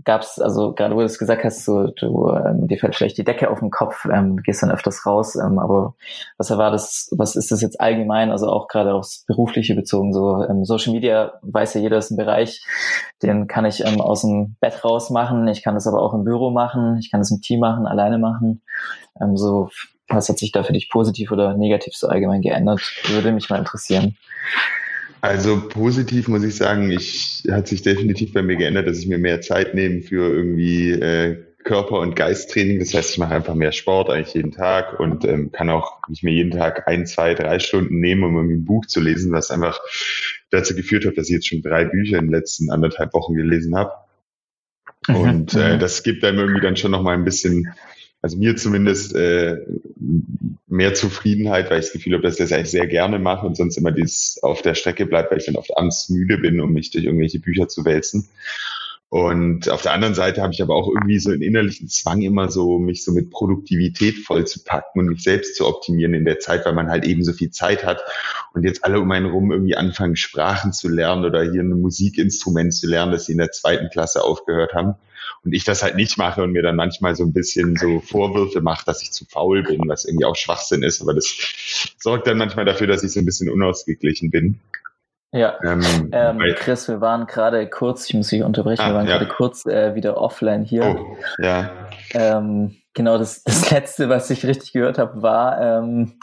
gab 0.04 0.22
es, 0.22 0.40
also 0.40 0.74
gerade 0.74 0.96
wo 0.96 1.00
du 1.00 1.06
es 1.06 1.20
gesagt 1.20 1.44
hast, 1.44 1.66
so, 1.66 1.88
du, 1.88 2.30
ähm, 2.30 2.68
dir 2.68 2.78
fällt 2.78 2.96
vielleicht 2.96 3.18
die 3.18 3.24
Decke 3.24 3.50
auf 3.50 3.60
den 3.60 3.70
Kopf, 3.70 4.06
ähm, 4.06 4.38
gehst 4.38 4.64
dann 4.64 4.72
öfters 4.72 5.06
raus, 5.06 5.36
ähm, 5.36 5.60
aber 5.60 5.96
was 6.38 6.50
war 6.52 6.72
das, 6.72 7.10
was 7.18 7.36
ist 7.36 7.52
das 7.52 7.62
jetzt 7.62 7.82
allgemein, 7.82 8.32
also 8.32 8.48
auch 8.48 8.68
gerade 8.68 8.94
aufs 8.94 9.26
Berufliche 9.26 9.76
bezogen, 9.76 10.14
so 10.14 10.44
ähm, 10.44 10.64
Social 10.64 10.94
Media, 10.94 11.34
weiß 11.42 11.74
ja 11.74 11.82
jeder, 11.82 11.98
ist 11.98 12.12
ein 12.12 12.18
Bereich, 12.18 12.66
den 13.22 13.48
kann 13.48 13.66
ich 13.66 13.86
ähm, 13.86 14.00
aus 14.00 14.22
dem 14.22 14.56
Bett 14.62 14.84
raus 14.86 15.10
machen, 15.10 15.48
ich 15.48 15.64
kann 15.64 15.74
das 15.74 15.88
aber 15.88 16.02
auch 16.02 16.14
im 16.14 16.24
Büro 16.24 16.52
machen, 16.52 16.98
ich 17.00 17.12
kann 17.12 17.20
das 17.20 17.32
im 17.32 17.42
Team 17.42 17.60
machen, 17.60 17.86
alleine 17.86 18.18
machen, 18.18 18.62
ähm, 19.22 19.36
so, 19.36 19.70
was 20.08 20.30
hat 20.30 20.38
sich 20.38 20.52
da 20.52 20.64
für 20.64 20.74
dich 20.74 20.90
positiv 20.90 21.32
oder 21.32 21.56
negativ 21.56 21.94
so 21.96 22.08
allgemein 22.08 22.42
geändert, 22.42 22.82
würde 23.08 23.32
mich 23.32 23.50
mal 23.50 23.60
interessieren. 23.60 24.16
Also 25.24 25.70
positiv 25.70 26.28
muss 26.28 26.44
ich 26.44 26.58
sagen, 26.58 26.92
ich 26.92 27.44
hat 27.50 27.70
sich 27.70 27.82
definitiv 27.82 28.34
bei 28.34 28.42
mir 28.42 28.58
geändert, 28.58 28.88
dass 28.88 29.00
ich 29.00 29.08
mir 29.08 29.18
mehr 29.18 29.40
Zeit 29.40 29.74
nehme 29.74 30.02
für 30.02 30.30
irgendwie 30.30 30.92
äh, 30.92 31.42
Körper- 31.64 32.02
und 32.02 32.18
Geisttraining. 32.18 32.80
Das 32.80 32.94
heißt, 32.94 33.12
ich 33.12 33.18
mache 33.20 33.34
einfach 33.34 33.56
mehr 33.56 33.72
Sport 33.72 34.10
eigentlich 34.10 34.34
jeden 34.34 34.52
Tag 34.52 35.00
und 35.00 35.24
ähm, 35.24 35.54
kann 35.54 35.70
auch 35.70 36.02
nicht 36.10 36.26
mehr 36.26 36.34
jeden 36.34 36.52
Tag 36.52 36.90
ein, 36.90 37.06
zwei, 37.06 37.36
drei 37.36 37.60
Stunden 37.60 38.02
nehmen, 38.02 38.26
um 38.26 38.36
irgendwie 38.36 38.58
ein 38.58 38.66
Buch 38.66 38.86
zu 38.86 39.00
lesen, 39.00 39.32
was 39.32 39.50
einfach 39.50 39.80
dazu 40.50 40.76
geführt 40.76 41.06
hat, 41.06 41.18
dass 41.18 41.30
ich 41.30 41.36
jetzt 41.36 41.48
schon 41.48 41.62
drei 41.62 41.86
Bücher 41.86 42.18
in 42.18 42.26
den 42.26 42.34
letzten 42.34 42.70
anderthalb 42.70 43.14
Wochen 43.14 43.34
gelesen 43.34 43.78
habe. 43.78 43.94
Mhm, 45.08 45.16
und 45.16 45.54
äh, 45.54 45.76
mhm. 45.76 45.80
das 45.80 46.04
gibt 46.04 46.26
einem 46.26 46.40
irgendwie 46.40 46.62
dann 46.62 46.76
schon 46.76 46.92
nochmal 46.92 47.16
ein 47.16 47.24
bisschen 47.24 47.74
also 48.24 48.38
mir 48.38 48.56
zumindest 48.56 49.14
äh, 49.16 49.58
mehr 50.68 50.94
Zufriedenheit, 50.94 51.70
weil 51.70 51.80
ich 51.80 51.88
das 51.88 51.94
Gefühl 51.94 52.14
habe, 52.14 52.24
dass 52.24 52.36
ich 52.36 52.40
das 52.40 52.54
eigentlich 52.54 52.72
sehr 52.72 52.88
gerne 52.88 53.20
mache 53.20 53.46
und 53.46 53.58
sonst 53.58 53.78
immer 53.78 53.92
dieses 53.92 54.42
auf 54.42 54.62
der 54.62 54.76
Strecke 54.76 55.06
bleibt, 55.06 55.30
weil 55.30 55.40
ich 55.40 55.46
dann 55.46 55.58
oft 55.58 55.78
abends 55.78 56.10
müde 56.10 56.38
bin, 56.38 56.62
um 56.62 56.72
mich 56.72 56.90
durch 56.90 57.04
irgendwelche 57.04 57.40
Bücher 57.40 57.68
zu 57.68 57.84
wälzen. 57.84 58.30
Und 59.14 59.70
auf 59.70 59.84
der 59.84 59.94
anderen 59.94 60.16
Seite 60.16 60.42
habe 60.42 60.54
ich 60.54 60.62
aber 60.64 60.74
auch 60.74 60.88
irgendwie 60.88 61.20
so 61.20 61.30
einen 61.30 61.44
innerlichen 61.44 61.88
Zwang 61.88 62.24
immer 62.24 62.50
so, 62.50 62.80
mich 62.80 63.04
so 63.04 63.12
mit 63.12 63.30
Produktivität 63.30 64.18
voll 64.18 64.48
zu 64.48 64.64
packen 64.64 64.98
und 64.98 65.06
mich 65.06 65.22
selbst 65.22 65.56
zu 65.56 65.68
optimieren 65.68 66.16
in 66.16 66.26
der 66.26 66.40
Zeit, 66.40 66.66
weil 66.66 66.74
man 66.74 66.90
halt 66.90 67.06
eben 67.06 67.24
so 67.24 67.32
viel 67.32 67.52
Zeit 67.52 67.86
hat 67.86 68.02
und 68.56 68.64
jetzt 68.64 68.84
alle 68.84 69.00
um 69.00 69.12
einen 69.12 69.28
rum 69.28 69.52
irgendwie 69.52 69.76
anfangen, 69.76 70.16
Sprachen 70.16 70.74
zu 70.74 70.90
lernen 70.90 71.26
oder 71.26 71.44
hier 71.44 71.62
ein 71.62 71.80
Musikinstrument 71.80 72.74
zu 72.74 72.88
lernen, 72.88 73.12
das 73.12 73.28
sie 73.28 73.34
in 73.34 73.38
der 73.38 73.52
zweiten 73.52 73.92
Klasse 73.92 74.24
aufgehört 74.24 74.74
haben 74.74 74.96
und 75.44 75.54
ich 75.54 75.64
das 75.64 75.84
halt 75.84 75.96
nicht 75.96 76.18
mache 76.18 76.42
und 76.42 76.52
mir 76.52 76.64
dann 76.64 76.76
manchmal 76.76 77.16
so 77.16 77.24
ein 77.24 77.34
bisschen 77.34 77.76
so 77.76 78.00
Vorwürfe 78.00 78.62
mache, 78.62 78.84
dass 78.84 79.04
ich 79.04 79.12
zu 79.12 79.26
faul 79.26 79.62
bin, 79.62 79.82
was 79.88 80.06
irgendwie 80.06 80.26
auch 80.26 80.36
Schwachsinn 80.36 80.82
ist, 80.82 81.04
aber 81.04 81.14
das 81.14 81.32
sorgt 82.00 82.26
dann 82.26 82.40
manchmal 82.40 82.66
dafür, 82.66 82.88
dass 82.88 83.04
ich 83.04 83.12
so 83.12 83.20
ein 83.20 83.26
bisschen 83.26 83.52
unausgeglichen 83.52 84.32
bin. 84.32 84.60
Ja, 85.34 85.56
ähm, 85.64 86.10
ähm, 86.12 86.40
Chris, 86.58 86.88
wir 86.88 87.02
waren 87.02 87.26
gerade 87.26 87.68
kurz, 87.68 88.08
ich 88.08 88.14
muss 88.14 88.28
dich 88.28 88.44
unterbrechen, 88.44 88.84
ah, 88.84 88.90
wir 88.90 88.94
waren 88.94 89.08
ja. 89.08 89.18
gerade 89.18 89.32
kurz 89.32 89.66
äh, 89.66 89.96
wieder 89.96 90.18
offline 90.18 90.64
hier. 90.64 90.96
Oh, 90.96 91.18
ja. 91.40 91.72
Ähm, 92.14 92.76
genau, 92.94 93.18
das, 93.18 93.44
das 93.44 93.72
letzte, 93.72 94.10
was 94.10 94.30
ich 94.30 94.46
richtig 94.46 94.74
gehört 94.74 95.00
habe, 95.00 95.24
war, 95.24 95.60
ähm, 95.60 96.20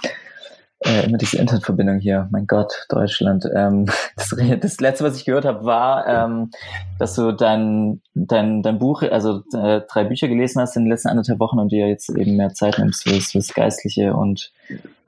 äh, 0.79 1.07
immer 1.07 1.19
diese 1.19 1.39
Internetverbindung 1.39 1.99
hier, 1.99 2.29
mein 2.31 2.47
Gott, 2.47 2.87
Deutschland. 2.89 3.47
Ähm, 3.53 3.87
das, 4.17 4.33
das 4.61 4.81
letzte, 4.81 5.05
was 5.05 5.17
ich 5.17 5.25
gehört 5.25 5.45
habe, 5.45 5.65
war, 5.65 6.07
ähm, 6.07 6.53
dass 7.01 7.17
du 7.17 7.33
dein, 7.33 8.01
dein, 8.15 8.63
dein 8.63 8.79
Buch, 8.79 9.03
also 9.03 9.43
äh, 9.53 9.81
drei 9.91 10.05
Bücher 10.05 10.29
gelesen 10.29 10.63
hast 10.63 10.77
in 10.77 10.85
den 10.85 10.91
letzten 10.91 11.09
anderthalb 11.09 11.41
Wochen 11.41 11.59
und 11.59 11.73
dir 11.73 11.89
jetzt 11.89 12.11
eben 12.11 12.37
mehr 12.37 12.55
Zeit 12.55 12.79
nimmst 12.79 13.03
fürs, 13.03 13.33
fürs 13.33 13.53
Geistliche 13.53 14.15
und 14.15 14.53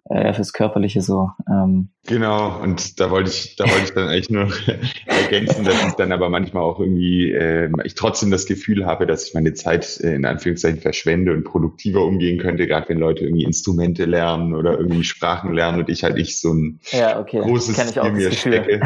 äh, 0.07 0.35
fürs 0.35 0.53
Körperliche 0.53 1.03
so. 1.03 1.31
Ähm. 1.49 1.91
Genau, 2.05 2.61
und 2.61 2.99
da 2.99 3.13
wollte 3.13 3.31
ich, 3.31 3.55
da 3.55 3.65
wollte 3.65 3.85
ich 3.85 3.93
dann 3.93 4.09
eigentlich 4.09 4.29
nur 4.29 4.49
ergänzen, 5.07 5.65
dass 5.65 5.87
ich 5.87 5.93
dann 5.93 6.11
aber 6.11 6.31
manchmal 6.31 6.65
auch 6.65 6.81
irgendwie, 6.81 7.31
äh, 7.31 7.71
ich 7.85 7.95
trotzdem 7.95 8.33
das 8.33 8.47
Gefühl 8.47 8.87
habe, 8.87 9.07
dass 9.07 9.29
ich 9.29 9.35
meine 9.35 9.55
Zeit 9.55 10.01
äh, 10.01 10.17
in 10.17 10.25
Anführungszeichen 10.25 10.81
verschwende 10.81 11.33
und 11.33 11.45
produktiver 11.45 12.05
umgehen 12.05 12.41
könnte, 12.41 12.67
gerade 12.67 12.89
wenn 12.89 12.99
Leute 12.99 13.23
irgendwie 13.23 13.45
Instrumente 13.45 14.05
lernen 14.05 14.53
oder 14.53 14.81
irgendwie 14.81 15.05
Sprachen 15.05 15.55
lernen 15.55 15.79
und 15.79 15.89
ich 15.91 16.03
halt 16.03 16.17
nicht 16.17 16.41
so 16.41 16.53
ein 16.53 16.81
ja, 16.91 17.21
okay. 17.21 17.39
großes 17.39 17.93
Ziel 17.93 18.11
mir 18.11 18.33
stecke. 18.33 18.81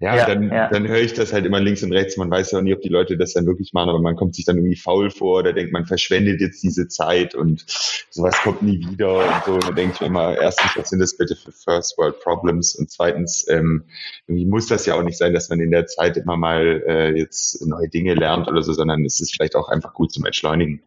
Ja, 0.00 0.16
ja, 0.16 0.26
dann, 0.26 0.50
ja. 0.50 0.68
dann 0.70 0.88
höre 0.88 1.00
ich 1.00 1.12
das 1.12 1.34
halt 1.34 1.44
immer 1.44 1.60
links 1.60 1.82
und 1.82 1.92
rechts. 1.92 2.16
Man 2.16 2.30
weiß 2.30 2.52
ja 2.52 2.58
auch 2.58 2.62
nie, 2.62 2.72
ob 2.72 2.80
die 2.80 2.88
Leute 2.88 3.18
das 3.18 3.34
dann 3.34 3.44
wirklich 3.44 3.74
machen, 3.74 3.90
aber 3.90 4.00
man 4.00 4.16
kommt 4.16 4.34
sich 4.34 4.46
dann 4.46 4.56
irgendwie 4.56 4.76
faul 4.76 5.10
vor 5.10 5.40
oder 5.40 5.52
denkt, 5.52 5.72
man 5.72 5.84
verschwendet 5.84 6.40
jetzt 6.40 6.62
diese 6.62 6.88
Zeit 6.88 7.34
und 7.34 7.66
sowas 8.08 8.36
kommt 8.42 8.62
nie 8.62 8.78
wieder 8.78 9.18
und 9.18 9.44
so. 9.44 9.52
Und 9.54 9.68
dann 9.68 9.74
denke 9.74 9.92
ich 9.94 10.00
mir 10.00 10.06
immer, 10.06 10.38
erstens, 10.38 10.70
was 10.74 10.88
sind 10.88 11.00
das 11.00 11.16
bitte 11.16 11.36
für 11.36 11.52
First 11.52 11.98
World 11.98 12.18
Problems? 12.20 12.45
Und 12.48 12.90
zweitens, 12.90 13.46
ähm, 13.48 13.84
irgendwie 14.26 14.46
muss 14.46 14.66
das 14.66 14.86
ja 14.86 14.94
auch 14.94 15.02
nicht 15.02 15.18
sein, 15.18 15.32
dass 15.34 15.48
man 15.48 15.60
in 15.60 15.70
der 15.70 15.86
Zeit 15.86 16.16
immer 16.16 16.36
mal 16.36 16.82
äh, 16.86 17.18
jetzt 17.18 17.64
neue 17.66 17.88
Dinge 17.88 18.14
lernt 18.14 18.48
oder 18.48 18.62
so, 18.62 18.72
sondern 18.72 19.04
es 19.04 19.20
ist 19.20 19.34
vielleicht 19.34 19.56
auch 19.56 19.68
einfach 19.68 19.94
gut 19.94 20.12
zum 20.12 20.24
Entschleunigen. 20.24 20.82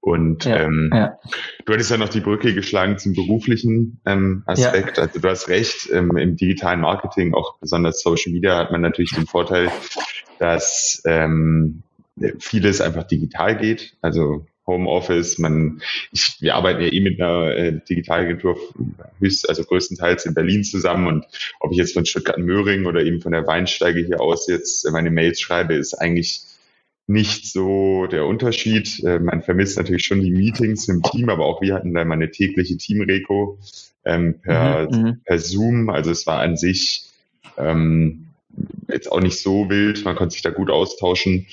Und 0.00 0.46
ja, 0.46 0.56
ähm, 0.56 0.90
ja. 0.92 1.16
du 1.64 1.72
hattest 1.72 1.92
ja 1.92 1.96
noch 1.96 2.08
die 2.08 2.20
Brücke 2.20 2.54
geschlagen 2.54 2.98
zum 2.98 3.14
beruflichen 3.14 4.00
ähm, 4.04 4.42
Aspekt. 4.46 4.96
Ja. 4.96 5.04
Also 5.04 5.20
du 5.20 5.28
hast 5.28 5.48
recht, 5.48 5.90
ähm, 5.92 6.16
im 6.16 6.36
digitalen 6.36 6.80
Marketing, 6.80 7.34
auch 7.34 7.58
besonders 7.60 8.02
Social 8.02 8.32
Media, 8.32 8.56
hat 8.58 8.72
man 8.72 8.80
natürlich 8.80 9.12
den 9.12 9.26
Vorteil, 9.26 9.70
dass 10.40 11.02
ähm, 11.06 11.84
vieles 12.40 12.80
einfach 12.80 13.04
digital 13.04 13.56
geht. 13.56 13.96
Also 14.02 14.44
Homeoffice. 14.72 15.38
Man, 15.38 15.80
ich, 16.10 16.36
wir 16.40 16.54
arbeiten 16.54 16.82
ja 16.82 16.92
eh 16.92 17.00
mit 17.00 17.20
einer 17.20 17.54
äh, 17.54 17.80
Digitalagentur 17.88 18.58
höchst, 19.18 19.48
also 19.48 19.64
größtenteils 19.64 20.26
in 20.26 20.34
Berlin 20.34 20.64
zusammen 20.64 21.06
und 21.06 21.24
ob 21.60 21.72
ich 21.72 21.78
jetzt 21.78 21.94
von 21.94 22.06
Stuttgart-Möhring 22.06 22.86
oder 22.86 23.02
eben 23.02 23.20
von 23.20 23.32
der 23.32 23.46
Weinsteige 23.46 24.00
hier 24.00 24.20
aus 24.20 24.46
jetzt 24.48 24.90
meine 24.90 25.10
Mails 25.10 25.40
schreibe, 25.40 25.74
ist 25.74 25.94
eigentlich 25.94 26.42
nicht 27.06 27.46
so 27.46 28.06
der 28.06 28.26
Unterschied. 28.26 29.02
Äh, 29.04 29.18
man 29.18 29.42
vermisst 29.42 29.76
natürlich 29.76 30.04
schon 30.04 30.20
die 30.20 30.30
Meetings 30.30 30.88
im 30.88 31.02
Team, 31.02 31.28
aber 31.28 31.46
auch 31.46 31.60
wir 31.60 31.74
hatten 31.74 31.94
da 31.94 32.04
mal 32.04 32.14
eine 32.14 32.30
tägliche 32.30 32.76
Teamreko 32.76 33.58
ähm, 34.04 34.40
per, 34.40 34.88
mhm, 34.90 34.98
mhm, 34.98 35.20
per 35.24 35.38
Zoom. 35.38 35.90
Also 35.90 36.10
es 36.10 36.26
war 36.26 36.40
an 36.40 36.56
sich 36.56 37.04
ähm, 37.56 38.28
jetzt 38.88 39.10
auch 39.10 39.20
nicht 39.20 39.38
so 39.38 39.68
wild. 39.68 40.04
Man 40.04 40.16
konnte 40.16 40.32
sich 40.32 40.42
da 40.42 40.50
gut 40.50 40.70
austauschen. 40.70 41.46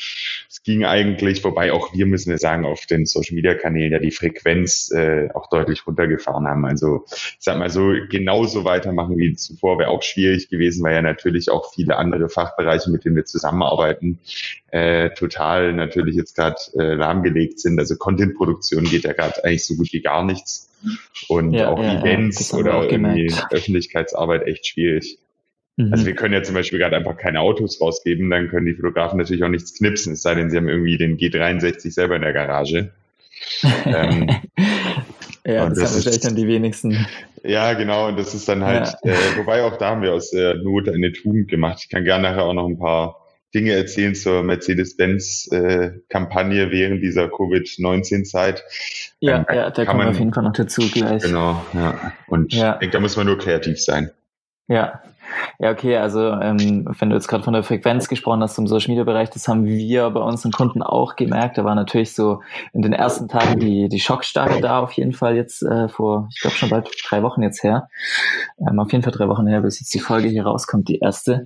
Es 0.50 0.64
ging 0.64 0.84
eigentlich, 0.84 1.44
wobei 1.44 1.72
auch 1.72 1.94
wir 1.94 2.06
müssen 2.06 2.32
ja 2.32 2.38
sagen, 2.38 2.66
auf 2.66 2.86
den 2.86 3.06
Social 3.06 3.36
Media 3.36 3.56
Kanälen 3.56 3.92
ja 3.92 4.00
die 4.00 4.12
Frequenz 4.12 4.92
äh, 4.92 5.30
auch 5.34 5.50
deutlich 5.50 5.88
runtergefahren 5.88 6.48
haben. 6.48 6.66
Also 6.66 7.06
ich 7.10 7.38
sag 7.40 7.58
mal 7.58 7.70
so, 7.70 7.94
genauso 8.10 8.66
weitermachen 8.66 9.18
wie 9.18 9.34
zuvor 9.36 9.80
wäre 9.80 9.90
auch 9.90 10.04
schwierig 10.04 10.50
gewesen, 10.50 10.84
weil 10.84 10.96
ja 10.96 11.02
natürlich 11.02 11.50
auch 11.50 11.74
viele 11.74 11.98
andere 11.98 12.30
Fachbereiche, 12.30 12.92
mit 12.92 13.06
denen 13.06 13.16
wir 13.16 13.26
zusammenarbeiten, 13.26 14.20
äh, 14.72 15.12
total 15.12 15.74
natürlich 15.74 16.16
jetzt 16.16 16.36
gerade 16.36 16.58
äh, 16.78 16.96
lahmgelegt 16.96 17.60
sind. 17.60 17.80
Also 17.80 17.96
Content-Produktion 17.96 18.84
geht 18.84 19.04
ja 19.04 19.14
gerade 19.14 19.44
eigentlich 19.44 19.66
so 19.66 19.76
gut 19.76 19.94
wie 19.94 20.02
gar 20.02 20.26
nichts. 20.26 20.70
Und 21.28 21.54
ja, 21.54 21.70
auch 21.70 21.82
ja, 21.82 22.00
Events 22.00 22.54
oder 22.54 22.90
irgendwie 22.90 23.34
Öffentlichkeitsarbeit 23.52 24.48
echt 24.48 24.68
schwierig. 24.68 25.20
Mhm. 25.80 25.94
Also 25.94 26.06
wir 26.06 26.14
können 26.14 26.34
ja 26.34 26.44
zum 26.44 26.56
Beispiel 26.56 26.78
gerade 26.78 26.98
einfach 26.98 27.16
keine 27.16 27.40
Autos 27.40 27.80
rausgeben, 27.80 28.30
dann 28.30 28.50
können 28.50 28.66
die 28.66 28.74
Fotografen 28.74 29.18
natürlich 29.18 29.46
auch 29.46 29.50
nichts 29.50 29.78
knipsen, 29.78 30.12
es 30.14 30.22
sei 30.22 30.36
denn, 30.36 30.50
sie 30.50 30.58
haben 30.58 30.68
irgendwie 30.68 30.98
den 30.98 31.18
G63 31.18 31.92
selber 31.92 32.18
in 32.18 32.22
der 32.22 32.34
Garage. 32.34 32.92
ähm, 33.86 34.28
ja, 35.46 35.70
das, 35.70 35.80
das 35.80 35.88
haben 35.88 35.96
wahrscheinlich 35.96 36.20
dann 36.20 36.36
die 36.36 36.48
wenigsten. 36.48 37.08
Ja, 37.46 37.76
genau, 37.76 38.10
und 38.10 38.20
das 38.20 38.34
ist 38.34 38.50
dann 38.50 38.66
halt, 38.66 38.94
ja. 39.04 39.14
äh, 39.14 39.38
wobei 39.38 39.64
auch 39.64 39.78
da 39.78 39.92
haben 39.92 40.02
wir 40.02 40.12
aus 40.14 40.32
der 40.32 40.56
Not 40.56 40.90
eine 40.90 41.14
Tugend 41.14 41.48
gemacht. 41.48 41.80
Ich 41.84 41.90
kann 41.90 42.04
gerne 42.04 42.24
nachher 42.24 42.44
auch 42.44 42.54
noch 42.54 42.68
ein 42.68 42.78
paar 42.78 43.26
Dinge 43.56 43.72
erzählen 43.72 44.16
zur 44.16 44.44
Mercedes-Benz-Kampagne 44.44 46.64
äh, 46.64 46.72
während 46.72 47.02
dieser 47.02 47.30
Covid-19-Zeit. 47.30 48.66
Ja, 49.22 49.38
ähm, 49.38 49.46
ja, 49.56 49.72
da 49.72 49.86
kommen 49.86 50.02
wir 50.02 50.10
auf 50.10 50.20
jeden 50.20 50.34
Fall 50.34 50.44
noch 50.44 50.52
dazu 50.52 50.82
gleich. 50.92 51.24
Genau, 51.24 51.66
ja. 51.74 52.12
Und 52.28 52.54
ja. 52.54 52.74
ich 52.74 52.80
denke, 52.80 52.92
da 52.92 53.00
muss 53.00 53.16
man 53.16 53.28
nur 53.28 53.38
kreativ 53.38 53.82
sein. 53.82 54.12
Ja, 54.68 55.02
ja, 55.60 55.72
okay, 55.72 55.98
also 55.98 56.22
ähm, 56.22 56.88
wenn 57.00 57.10
du 57.10 57.16
jetzt 57.16 57.28
gerade 57.28 57.44
von 57.44 57.54
der 57.54 57.64
Frequenz 57.64 58.08
gesprochen 58.08 58.42
hast 58.42 58.58
im 58.58 58.68
Social 58.68 58.90
Media 58.90 59.04
Bereich, 59.04 59.30
das 59.30 59.48
haben 59.48 59.66
wir 59.66 60.10
bei 60.10 60.22
unseren 60.22 60.52
Kunden 60.52 60.82
auch 60.82 61.16
gemerkt. 61.16 61.58
Da 61.58 61.64
war 61.64 61.76
natürlich 61.76 62.14
so 62.14 62.42
in 62.74 62.82
den 62.82 62.94
ersten 62.94 63.28
Tagen 63.28 63.60
die, 63.60 63.90
die 63.90 64.00
Schockstarre 64.00 64.62
da 64.62 64.80
auf 64.80 64.92
jeden 64.94 65.14
Fall 65.14 65.36
jetzt 65.36 65.62
äh, 65.64 65.90
vor, 65.90 66.30
ich 66.34 66.42
glaube 66.42 66.56
schon 66.56 66.70
bald 66.70 66.90
drei 67.08 67.24
Wochen 67.24 67.42
jetzt 67.42 67.64
her. 67.64 67.88
Ähm, 68.60 68.80
auf 68.80 68.92
jeden 68.92 69.04
Fall 69.04 69.14
drei 69.14 69.28
Wochen 69.28 69.48
her, 69.48 69.62
bis 69.62 69.80
jetzt 69.80 69.94
die 69.94 70.00
Folge 70.00 70.28
hier 70.28 70.46
rauskommt, 70.46 70.88
die 70.88 71.00
erste. 71.00 71.46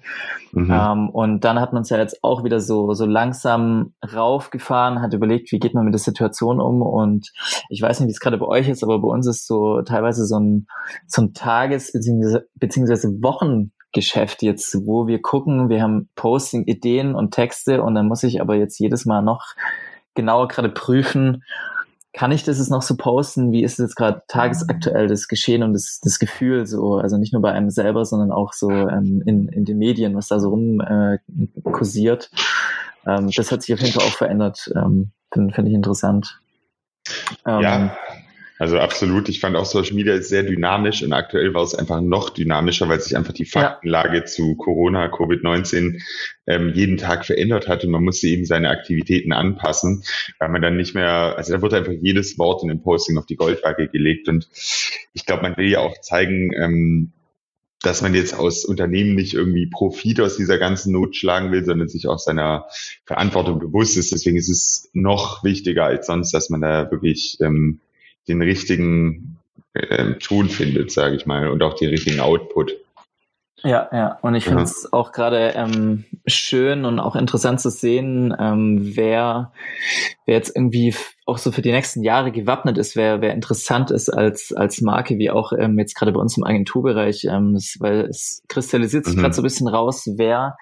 Mhm. 0.51 0.71
Ähm, 0.71 1.09
und 1.09 1.43
dann 1.43 1.59
hat 1.59 1.73
man 1.73 1.81
es 1.81 1.89
ja 1.89 1.97
jetzt 1.97 2.23
auch 2.23 2.43
wieder 2.43 2.59
so, 2.59 2.93
so 2.93 3.05
langsam 3.05 3.93
raufgefahren, 4.03 5.01
hat 5.01 5.13
überlegt, 5.13 5.51
wie 5.51 5.59
geht 5.59 5.73
man 5.73 5.85
mit 5.85 5.93
der 5.93 5.99
Situation 5.99 6.59
um. 6.59 6.81
Und 6.81 7.31
ich 7.69 7.81
weiß 7.81 7.99
nicht, 7.99 8.07
wie 8.07 8.11
es 8.11 8.19
gerade 8.19 8.37
bei 8.37 8.45
euch 8.45 8.69
ist, 8.69 8.83
aber 8.83 8.99
bei 8.99 9.07
uns 9.07 9.27
ist 9.27 9.47
so 9.47 9.81
teilweise 9.81 10.25
so 10.25 10.39
ein, 10.39 10.67
so 11.07 11.23
ein 11.23 11.33
Tages- 11.33 11.91
beziehungsweise 12.55 13.21
Wochen 13.21 13.71
Geschäft 13.93 14.41
jetzt, 14.41 14.85
wo 14.85 15.07
wir 15.07 15.21
gucken, 15.21 15.69
wir 15.69 15.81
haben 15.81 16.09
Posting, 16.15 16.65
Ideen 16.65 17.15
und 17.15 17.31
Texte 17.31 17.81
und 17.81 17.95
dann 17.95 18.07
muss 18.07 18.23
ich 18.23 18.41
aber 18.41 18.55
jetzt 18.55 18.79
jedes 18.79 19.05
Mal 19.05 19.21
noch 19.21 19.53
genauer 20.15 20.47
gerade 20.47 20.69
prüfen, 20.69 21.43
kann 22.13 22.31
ich 22.31 22.43
das 22.43 22.59
jetzt 22.59 22.69
noch 22.69 22.83
so 22.83 22.95
posten? 22.95 23.51
Wie 23.51 23.63
ist 23.63 23.79
jetzt 23.79 23.95
gerade 23.95 24.21
tagesaktuell 24.27 25.07
das 25.07 25.27
Geschehen 25.27 25.63
und 25.63 25.73
das, 25.73 25.99
das 26.01 26.19
Gefühl 26.19 26.67
so? 26.67 26.97
Also 26.97 27.17
nicht 27.17 27.33
nur 27.33 27.41
bei 27.41 27.51
einem 27.51 27.71
selber, 27.71 28.05
sondern 28.05 28.31
auch 28.31 28.53
so 28.53 28.69
ähm, 28.69 29.23
in, 29.25 29.47
in 29.49 29.65
den 29.65 29.79
Medien, 29.79 30.15
was 30.15 30.27
da 30.27 30.39
so 30.39 30.49
rum 30.49 30.79
äh, 30.79 31.17
kursiert. 31.63 32.29
ähm, 33.07 33.31
das 33.35 33.51
hat 33.51 33.63
sich 33.63 33.73
auf 33.73 33.81
jeden 33.81 33.93
Fall 33.93 34.07
auch 34.07 34.15
verändert. 34.15 34.71
Ähm, 34.75 35.11
Finde 35.33 35.55
find 35.55 35.67
ich 35.67 35.73
interessant. 35.73 36.39
Ähm, 37.47 37.61
ja, 37.61 37.97
also 38.59 38.77
absolut. 38.77 39.29
Ich 39.29 39.39
fand 39.39 39.55
auch 39.55 39.65
Social 39.65 39.95
Media 39.95 40.13
ist 40.13 40.29
sehr 40.29 40.43
dynamisch 40.43 41.01
und 41.01 41.11
aktuell 41.11 41.53
war 41.53 41.63
es 41.63 41.73
einfach 41.73 42.01
noch 42.01 42.29
dynamischer, 42.29 42.87
weil 42.87 42.99
sich 42.99 43.17
einfach 43.17 43.33
die 43.33 43.45
Faktenlage 43.45 44.17
ja. 44.19 44.25
zu 44.25 44.55
Corona, 44.55 45.07
Covid-19 45.07 46.01
ähm, 46.45 46.71
jeden 46.73 46.97
Tag 46.97 47.25
verändert 47.25 47.67
hat 47.67 47.83
und 47.83 47.91
man 47.91 48.03
musste 48.03 48.27
eben 48.27 48.45
seine 48.45 48.69
Aktivitäten 48.69 49.33
anpassen, 49.33 50.03
weil 50.39 50.49
man 50.49 50.61
dann 50.61 50.77
nicht 50.77 50.93
mehr, 50.93 51.35
also 51.35 51.53
da 51.53 51.61
wurde 51.61 51.77
einfach 51.77 51.93
jedes 51.93 52.37
Wort 52.37 52.61
in 52.63 52.69
dem 52.69 52.81
Posting 52.81 53.17
auf 53.17 53.25
die 53.25 53.37
Goldwaage 53.37 53.87
gelegt 53.87 54.29
und 54.29 54.47
ich 55.13 55.25
glaube, 55.25 55.43
man 55.43 55.57
will 55.57 55.69
ja 55.69 55.79
auch 55.79 55.99
zeigen, 56.01 56.53
ähm, 56.53 57.13
dass 57.81 58.01
man 58.01 58.13
jetzt 58.13 58.33
aus 58.33 58.63
Unternehmen 58.63 59.13
nicht 59.13 59.33
irgendwie 59.33 59.67
Profit 59.67 60.21
aus 60.21 60.37
dieser 60.37 60.57
ganzen 60.57 60.93
Not 60.93 61.17
schlagen 61.17 61.51
will, 61.51 61.65
sondern 61.65 61.89
sich 61.89 62.07
auch 62.07 62.17
seiner 62.17 62.67
Verantwortung 63.05 63.59
bewusst 63.59 63.97
ist. 63.97 64.13
Deswegen 64.13 64.37
ist 64.37 64.47
es 64.47 64.89
noch 64.93 65.43
wichtiger 65.43 65.83
als 65.83 66.07
sonst, 66.07 66.33
dass 66.33 66.49
man 66.49 66.61
da 66.61 66.89
wirklich 66.91 67.37
ähm, 67.41 67.81
den 68.27 68.41
richtigen 68.41 69.37
äh, 69.73 70.13
Ton 70.15 70.49
findet, 70.49 70.91
sage 70.91 71.15
ich 71.15 71.25
mal, 71.25 71.49
und 71.49 71.63
auch 71.63 71.75
den 71.75 71.89
richtigen 71.89 72.19
Output. 72.19 72.73
Ja, 73.65 73.87
ja. 73.93 74.19
Und 74.21 74.35
ich 74.35 74.43
finde 74.43 74.63
es 74.63 74.91
auch 74.91 75.13
gerade 75.13 75.53
ähm, 75.55 76.03
schön 76.27 76.83
und 76.83 76.99
auch 76.99 77.15
interessant 77.15 77.61
zu 77.61 77.69
sehen, 77.69 78.35
ähm, 78.37 78.91
wer, 78.95 79.53
wer 80.25 80.35
jetzt 80.35 80.53
irgendwie 80.53 80.93
auch 81.25 81.37
so 81.37 81.49
für 81.53 81.61
die 81.61 81.71
nächsten 81.71 82.03
Jahre 82.03 82.33
gewappnet 82.33 82.77
ist, 82.77 82.97
wer, 82.97 83.21
wer 83.21 83.33
interessant 83.33 83.89
ist 83.89 84.09
als, 84.09 84.51
als 84.51 84.81
Marke, 84.81 85.17
wie 85.17 85.31
auch 85.31 85.53
ähm, 85.57 85.79
jetzt 85.79 85.95
gerade 85.95 86.11
bei 86.11 86.19
uns 86.19 86.35
im 86.35 86.43
Agenturbereich, 86.43 87.23
ähm, 87.23 87.53
das, 87.53 87.77
weil 87.79 88.01
es 88.01 88.43
kristallisiert 88.49 89.05
sich 89.05 89.15
mhm. 89.15 89.21
gerade 89.21 89.33
so 89.33 89.41
ein 89.41 89.45
bisschen 89.45 89.69
raus, 89.69 90.09
wer 90.17 90.57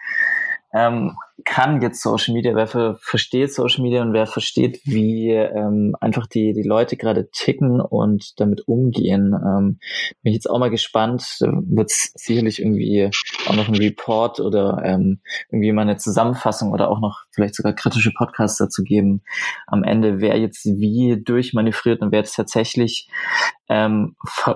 ähm, 0.71 1.15
kann 1.45 1.81
jetzt 1.81 2.01
Social 2.01 2.33
Media, 2.33 2.55
wer 2.55 2.67
für, 2.67 2.97
versteht 3.01 3.53
Social 3.53 3.83
Media 3.83 4.01
und 4.01 4.13
wer 4.13 4.27
versteht, 4.27 4.81
wie 4.85 5.31
ähm, 5.31 5.95
einfach 5.99 6.27
die, 6.27 6.53
die 6.53 6.67
Leute 6.67 6.97
gerade 6.97 7.29
ticken 7.31 7.81
und 7.81 8.39
damit 8.39 8.67
umgehen. 8.67 9.33
Ähm, 9.33 9.79
bin 10.21 10.31
ich 10.31 10.35
jetzt 10.35 10.49
auch 10.49 10.59
mal 10.59 10.69
gespannt. 10.69 11.37
Wird 11.39 11.91
es 11.91 12.11
sicherlich 12.15 12.61
irgendwie 12.61 13.09
auch 13.47 13.55
noch 13.55 13.67
ein 13.67 13.75
Report 13.75 14.39
oder 14.39 14.81
ähm, 14.83 15.21
irgendwie 15.49 15.71
mal 15.71 15.83
eine 15.83 15.97
Zusammenfassung 15.97 16.71
oder 16.71 16.89
auch 16.89 16.99
noch 16.99 17.25
vielleicht 17.31 17.55
sogar 17.55 17.73
kritische 17.73 18.11
Podcasts 18.11 18.57
dazu 18.57 18.83
geben 18.83 19.23
am 19.67 19.83
Ende, 19.83 20.21
wer 20.21 20.37
jetzt 20.37 20.65
wie 20.65 21.21
durchmanövriert 21.23 22.01
und 22.01 22.11
wer 22.11 22.19
jetzt 22.19 22.35
tatsächlich 22.35 23.09
ähm, 23.69 24.15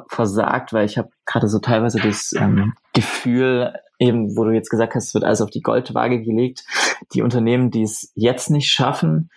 versagt, 0.10 0.74
weil 0.74 0.86
ich 0.86 0.98
habe 0.98 1.10
gerade 1.26 1.48
so 1.48 1.60
teilweise 1.60 2.00
das 2.00 2.34
ähm, 2.38 2.74
Gefühl, 2.94 3.74
eben, 4.00 4.36
wo 4.36 4.44
du 4.44 4.52
jetzt 4.52 4.70
gesagt 4.70 4.96
hast, 4.96 5.08
es 5.08 5.14
wird 5.14 5.24
alles 5.24 5.42
auf 5.42 5.50
die 5.50 5.62
Goldwaage 5.62 6.22
gelegt. 6.22 6.66
Die 7.14 7.22
Unternehmen, 7.22 7.72
die 7.72 7.84
es 7.84 8.12
jetzt 8.16 8.50
nicht 8.50 8.70
schaffen, 8.70 9.30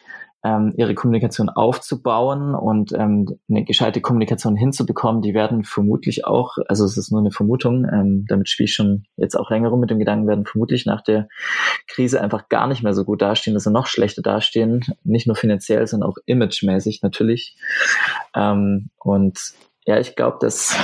ähm, 0.45 0.73
ihre 0.77 0.95
Kommunikation 0.95 1.49
aufzubauen 1.49 2.55
und 2.55 2.93
ähm, 2.93 3.39
eine 3.49 3.65
gescheite 3.65 4.01
Kommunikation 4.01 4.57
hinzubekommen, 4.57 5.21
die 5.21 5.35
werden 5.35 5.65
vermutlich 5.65 6.27
auch, 6.27 6.59
also 6.69 6.85
es 6.85 6.97
ist 6.97 7.11
nur 7.11 7.21
eine 7.21 7.33
Vermutung, 7.33 7.85
ähm, 7.93 8.25
damit 8.29 8.49
spiele 8.49 8.67
ich 8.67 8.75
schon 8.75 9.05
jetzt 9.17 9.35
auch 9.35 9.51
länger 9.51 9.69
rum 9.71 9.81
mit 9.81 9.91
dem 9.91 9.99
Gedanken, 9.99 10.29
werden 10.29 10.47
vermutlich 10.47 10.87
nach 10.87 11.03
der 11.03 11.29
Krise 11.89 12.21
einfach 12.21 12.49
gar 12.49 12.69
nicht 12.69 12.85
mehr 12.85 12.95
so 12.95 13.05
gut 13.05 13.21
dastehen, 13.21 13.55
dass 13.55 13.65
sie 13.65 13.73
noch 13.73 13.87
schlechter 13.87 14.23
dastehen, 14.23 14.85
nicht 15.03 15.27
nur 15.27 15.37
finanziell, 15.37 15.87
sondern 15.87 16.09
auch 16.09 16.19
imagemäßig 16.25 17.03
natürlich. 17.03 17.57
Ähm, 18.35 18.91
und 18.99 19.39
ja, 19.87 19.99
ich 19.99 20.15
glaube, 20.15 20.39
dass 20.41 20.77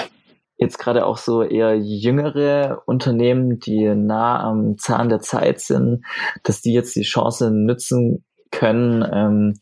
jetzt 0.57 0.79
gerade 0.79 1.07
auch 1.07 1.19
so 1.19 1.43
eher 1.43 1.77
jüngere 1.77 2.83
Unternehmen, 2.87 3.59
die 3.59 3.95
nah 3.95 4.43
am 4.43 4.79
Zahn 4.79 5.09
der 5.09 5.21
Zeit 5.21 5.61
sind, 5.61 6.05
dass 6.43 6.61
die 6.61 6.73
jetzt 6.73 6.95
die 6.97 7.03
Chance 7.03 7.51
nützen 7.51 8.25
können, 8.51 9.05
ähm, 9.13 9.55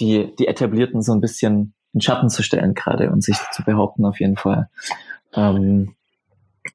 die, 0.00 0.34
die 0.38 0.46
Etablierten 0.46 1.02
so 1.02 1.12
ein 1.12 1.20
bisschen 1.20 1.74
in 1.94 2.00
Schatten 2.00 2.28
zu 2.28 2.42
stellen 2.42 2.74
gerade 2.74 3.10
und 3.10 3.24
sich 3.24 3.36
zu 3.52 3.64
behaupten 3.64 4.04
auf 4.04 4.20
jeden 4.20 4.36
Fall. 4.36 4.68
Ähm, 5.34 5.94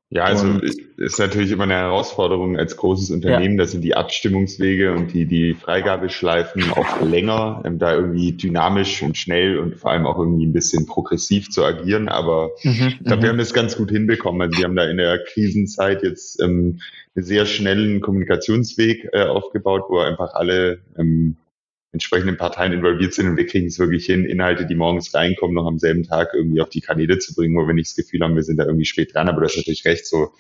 ja, 0.10 0.26
also 0.26 0.46
und, 0.46 0.64
ist 0.98 1.18
natürlich 1.18 1.52
immer 1.52 1.64
eine 1.64 1.74
Herausforderung 1.74 2.56
als 2.56 2.78
großes 2.78 3.10
Unternehmen. 3.10 3.58
Ja. 3.58 3.64
Da 3.64 3.68
sind 3.68 3.82
die 3.82 3.96
Abstimmungswege 3.96 4.94
und 4.94 5.12
die, 5.14 5.26
die 5.26 5.56
Freigabeschleifen 5.56 6.70
auch 6.72 7.02
länger, 7.02 7.64
ähm, 7.66 7.80
da 7.80 7.96
irgendwie 7.96 8.34
dynamisch 8.34 9.02
und 9.02 9.18
schnell 9.18 9.58
und 9.58 9.76
vor 9.76 9.92
allem 9.92 10.06
auch 10.06 10.20
irgendwie 10.20 10.46
ein 10.46 10.54
bisschen 10.54 10.86
progressiv 10.86 11.50
zu 11.50 11.66
agieren. 11.66 12.10
Aber 12.10 12.52
mhm, 12.64 12.90
ich 12.90 13.04
glaube, 13.04 13.24
wir 13.24 13.30
mhm. 13.30 13.32
haben 13.32 13.38
das 13.40 13.54
ganz 13.54 13.76
gut 13.76 13.90
hinbekommen. 13.90 14.42
Also 14.42 14.58
wir 14.60 14.66
haben 14.66 14.76
da 14.76 14.86
in 14.86 14.98
der 14.98 15.18
Krisenzeit 15.24 16.04
jetzt 16.04 16.40
ähm, 16.42 16.80
einen 17.16 17.26
sehr 17.26 17.48
schnellen 17.48 18.00
Kommunikationsweg 18.00 19.10
äh, 19.14 19.24
aufgebaut, 19.24 19.86
wo 19.90 19.98
einfach 20.00 20.34
alle 20.36 20.80
ähm, 20.98 21.38
entsprechenden 21.94 22.38
Parteien 22.38 22.74
involviert 22.74 23.14
sind 23.14 23.28
und 23.28 23.38
wir 23.38 23.46
kriegen 23.46 23.68
es 23.68 23.78
wirklich 23.78 24.08
hin, 24.08 24.26
Inhalte, 24.26 24.66
die 24.66 24.74
morgens 24.74 25.14
reinkommen, 25.14 25.56
noch 25.56 25.68
am 25.68 25.78
selben 25.78 26.04
Tag 26.04 26.34
irgendwie 26.34 26.60
auf 26.60 26.70
die 26.70 26.82
Kanäle 26.82 27.20
zu 27.20 27.36
bringen, 27.36 27.56
wo 27.56 27.68
wir 27.68 27.74
nicht 27.76 27.92
das 27.92 27.96
Gefühl 27.96 28.22
haben, 28.22 28.36
wir 28.36 28.42
sind 28.42 28.58
da 28.58 28.66
irgendwie 28.66 28.86
spät 28.86 29.14
dran. 29.14 29.30
Aber 29.30 29.42
das 29.42 29.52
ist 29.52 29.58
natürlich 29.58 29.86
recht. 29.86 30.08
So 30.08 30.32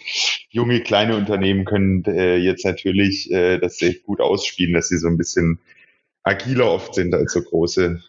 junge, 0.49 0.81
kleine 0.81 1.15
Unternehmen 1.15 1.63
können 1.63 2.03
äh, 2.05 2.37
jetzt 2.37 2.65
natürlich 2.65 3.31
äh, 3.31 3.59
das 3.59 3.77
sehr 3.77 3.93
gut 3.93 4.19
ausspielen, 4.19 4.73
dass 4.73 4.89
sie 4.89 4.97
so 4.97 5.07
ein 5.07 5.17
bisschen 5.17 5.59
agiler 6.23 6.71
oft 6.71 6.95
sind 6.95 7.13
als 7.13 7.33
so 7.33 7.41
große 7.41 8.01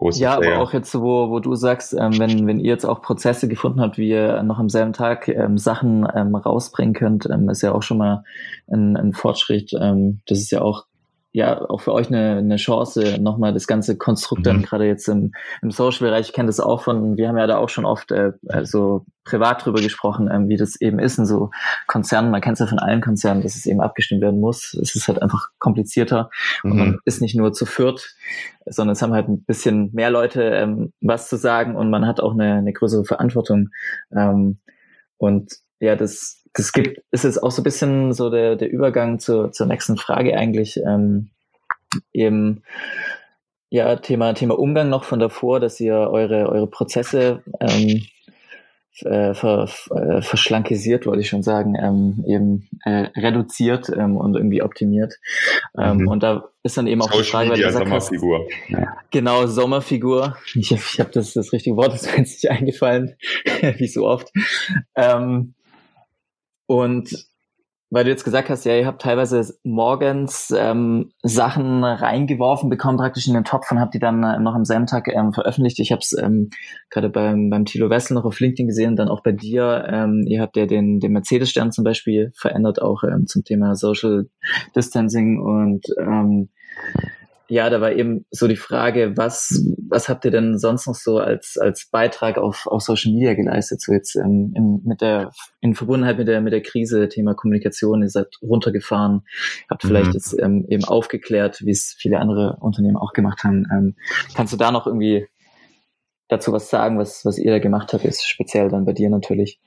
Große 0.00 0.22
ja, 0.22 0.38
Player. 0.38 0.54
aber 0.54 0.62
auch 0.62 0.72
jetzt, 0.72 0.94
wo, 0.94 1.28
wo 1.28 1.40
du 1.40 1.54
sagst, 1.56 1.92
ähm, 1.92 2.18
wenn, 2.18 2.46
wenn 2.46 2.58
ihr 2.58 2.70
jetzt 2.70 2.86
auch 2.86 3.02
Prozesse 3.02 3.48
gefunden 3.48 3.82
habt, 3.82 3.98
wie 3.98 4.08
ihr 4.08 4.42
noch 4.42 4.58
am 4.58 4.70
selben 4.70 4.94
Tag 4.94 5.28
ähm, 5.28 5.58
Sachen 5.58 6.08
ähm, 6.14 6.34
rausbringen 6.34 6.94
könnt, 6.94 7.28
ähm, 7.30 7.50
ist 7.50 7.60
ja 7.60 7.72
auch 7.72 7.82
schon 7.82 7.98
mal 7.98 8.24
ein, 8.66 8.96
ein 8.96 9.12
Fortschritt. 9.12 9.72
Ähm, 9.78 10.20
das 10.26 10.38
ist 10.38 10.52
ja 10.52 10.62
auch 10.62 10.86
ja 11.32 11.68
auch 11.68 11.80
für 11.80 11.92
euch 11.92 12.08
eine, 12.08 12.38
eine 12.38 12.56
Chance, 12.56 13.18
nochmal 13.20 13.52
das 13.52 13.66
ganze 13.66 13.96
Konstrukt 13.96 14.44
dann 14.46 14.58
mhm. 14.58 14.62
gerade 14.62 14.86
jetzt 14.86 15.08
im, 15.08 15.32
im 15.62 15.70
Social-Bereich, 15.70 16.28
ich 16.28 16.32
kenne 16.32 16.48
das 16.48 16.58
auch 16.58 16.82
von, 16.82 17.16
wir 17.16 17.28
haben 17.28 17.38
ja 17.38 17.46
da 17.46 17.58
auch 17.58 17.68
schon 17.68 17.84
oft 17.84 18.10
äh, 18.10 18.32
so 18.62 19.04
privat 19.24 19.64
drüber 19.64 19.80
gesprochen, 19.80 20.28
ähm, 20.32 20.48
wie 20.48 20.56
das 20.56 20.80
eben 20.80 20.98
ist 20.98 21.18
in 21.18 21.26
so 21.26 21.50
Konzernen, 21.86 22.32
man 22.32 22.40
kennt 22.40 22.54
es 22.54 22.60
ja 22.60 22.66
von 22.66 22.80
allen 22.80 23.00
Konzernen, 23.00 23.42
dass 23.42 23.54
es 23.54 23.66
eben 23.66 23.80
abgestimmt 23.80 24.22
werden 24.22 24.40
muss. 24.40 24.74
Es 24.74 24.96
ist 24.96 25.06
halt 25.06 25.22
einfach 25.22 25.50
komplizierter 25.58 26.30
mhm. 26.64 26.70
und 26.70 26.78
man 26.78 26.88
mhm. 26.88 27.00
ist 27.04 27.22
nicht 27.22 27.36
nur 27.36 27.52
zu 27.52 27.64
viert, 27.64 28.16
sondern 28.66 28.94
es 28.94 29.02
haben 29.02 29.12
halt 29.12 29.28
ein 29.28 29.44
bisschen 29.44 29.90
mehr 29.92 30.10
Leute 30.10 30.42
ähm, 30.42 30.92
was 31.00 31.28
zu 31.28 31.36
sagen 31.36 31.76
und 31.76 31.90
man 31.90 32.06
hat 32.06 32.20
auch 32.20 32.32
eine, 32.32 32.54
eine 32.54 32.72
größere 32.72 33.04
Verantwortung. 33.04 33.68
Ähm, 34.12 34.58
und 35.16 35.52
ja, 35.80 35.96
das 35.96 36.39
das 36.54 36.72
gibt, 36.72 37.02
ist 37.10 37.24
jetzt 37.24 37.42
auch 37.42 37.50
so 37.50 37.60
ein 37.60 37.64
bisschen 37.64 38.12
so 38.12 38.30
der, 38.30 38.56
der 38.56 38.70
Übergang 38.70 39.18
zur, 39.18 39.52
zur 39.52 39.66
nächsten 39.66 39.96
Frage 39.96 40.36
eigentlich. 40.36 40.78
Ähm, 40.86 41.30
eben, 42.12 42.62
ja, 43.68 43.96
Thema, 43.96 44.32
Thema 44.34 44.58
Umgang 44.58 44.88
noch 44.88 45.04
von 45.04 45.20
davor, 45.20 45.60
dass 45.60 45.78
ihr 45.80 45.94
eure, 45.94 46.48
eure 46.48 46.66
Prozesse 46.66 47.42
ähm, 47.60 48.02
äh, 49.02 49.34
ver, 49.34 49.68
äh, 49.94 50.22
verschlankisiert, 50.22 51.06
wollte 51.06 51.22
ich 51.22 51.28
schon 51.28 51.44
sagen, 51.44 51.76
ähm, 51.80 52.24
eben 52.26 52.68
äh, 52.84 53.08
reduziert 53.18 53.88
ähm, 53.88 54.16
und 54.16 54.34
irgendwie 54.36 54.62
optimiert. 54.62 55.14
Ähm, 55.78 55.98
mhm. 55.98 56.08
Und 56.08 56.22
da 56.22 56.48
ist 56.64 56.76
dann 56.76 56.88
eben 56.88 57.00
auch 57.00 57.12
Social 57.12 57.22
die 57.22 57.30
Frage, 57.30 57.50
Media, 57.50 57.72
Sommerfigur. 57.72 58.46
Hast, 58.72 59.10
genau, 59.10 59.46
Sommerfigur. 59.46 60.36
Ich, 60.54 60.72
ich 60.72 61.00
habe 61.00 61.10
das, 61.12 61.32
das 61.32 61.52
richtige 61.52 61.76
Wort, 61.76 61.94
ist 61.94 62.06
mir 62.06 62.18
jetzt 62.18 62.42
nicht 62.42 62.50
eingefallen, 62.50 63.16
wie 63.76 63.86
so 63.86 64.06
oft. 64.06 64.32
Ähm, 64.96 65.54
und 66.70 67.26
weil 67.90 68.04
du 68.04 68.10
jetzt 68.10 68.22
gesagt 68.22 68.48
hast, 68.48 68.64
ja, 68.64 68.76
ihr 68.76 68.86
habt 68.86 69.02
teilweise 69.02 69.58
morgens 69.64 70.54
ähm, 70.56 71.10
Sachen 71.24 71.82
reingeworfen, 71.82 72.70
bekommen 72.70 72.96
praktisch 72.96 73.26
in 73.26 73.34
den 73.34 73.42
Topf 73.42 73.72
und 73.72 73.80
habt 73.80 73.92
die 73.92 73.98
dann 73.98 74.22
äh, 74.22 74.38
noch 74.38 74.54
am 74.54 74.64
selben 74.64 74.86
Tag 74.86 75.08
ähm, 75.08 75.32
veröffentlicht. 75.32 75.80
Ich 75.80 75.90
habe 75.90 75.98
es 75.98 76.16
ähm, 76.16 76.50
gerade 76.88 77.08
beim, 77.08 77.50
beim 77.50 77.64
Tilo 77.64 77.90
Wessel 77.90 78.14
noch 78.14 78.24
auf 78.24 78.38
LinkedIn 78.38 78.68
gesehen, 78.68 78.94
dann 78.94 79.08
auch 79.08 79.24
bei 79.24 79.32
dir. 79.32 79.84
Ähm, 79.90 80.22
ihr 80.28 80.40
habt 80.40 80.56
ja 80.56 80.66
den, 80.66 81.00
den 81.00 81.10
Mercedes-Stern 81.10 81.72
zum 81.72 81.82
Beispiel 81.82 82.30
verändert, 82.36 82.80
auch 82.80 83.02
ähm, 83.02 83.26
zum 83.26 83.42
Thema 83.42 83.74
Social 83.74 84.28
Distancing 84.76 85.40
und 85.40 85.86
ähm, 85.98 86.50
ja, 87.50 87.68
da 87.68 87.80
war 87.80 87.92
eben 87.92 88.26
so 88.30 88.46
die 88.46 88.56
Frage, 88.56 89.16
was, 89.16 89.66
was 89.88 90.08
habt 90.08 90.24
ihr 90.24 90.30
denn 90.30 90.56
sonst 90.56 90.86
noch 90.86 90.94
so 90.94 91.18
als, 91.18 91.58
als 91.60 91.88
Beitrag 91.90 92.38
auf, 92.38 92.68
auf 92.68 92.80
Social 92.82 93.12
Media 93.12 93.34
geleistet, 93.34 93.80
so 93.80 93.92
jetzt 93.92 94.14
ähm, 94.14 94.52
in, 94.54 94.82
mit 94.84 95.00
der, 95.00 95.32
in 95.60 95.74
Verbundenheit 95.74 96.16
mit 96.16 96.28
der, 96.28 96.40
mit 96.40 96.52
der 96.52 96.62
Krise, 96.62 97.08
Thema 97.08 97.34
Kommunikation, 97.34 98.02
ihr 98.02 98.08
seid 98.08 98.28
runtergefahren, 98.40 99.22
habt 99.68 99.82
vielleicht 99.82 100.08
mhm. 100.08 100.12
jetzt 100.12 100.38
ähm, 100.40 100.64
eben 100.68 100.84
aufgeklärt, 100.84 101.60
wie 101.64 101.72
es 101.72 101.96
viele 101.98 102.20
andere 102.20 102.58
Unternehmen 102.60 102.96
auch 102.96 103.12
gemacht 103.12 103.42
haben. 103.42 103.66
Ähm, 103.72 103.96
kannst 104.36 104.52
du 104.52 104.56
da 104.56 104.70
noch 104.70 104.86
irgendwie 104.86 105.26
dazu 106.30 106.52
was 106.52 106.70
sagen, 106.70 106.98
was, 106.98 107.24
was 107.24 107.38
ihr 107.38 107.50
da 107.50 107.58
gemacht 107.58 107.92
habt, 107.92 108.04
ist 108.04 108.26
speziell 108.26 108.68
dann 108.68 108.84
bei 108.84 108.92
dir 108.92 109.10
natürlich. 109.10 109.58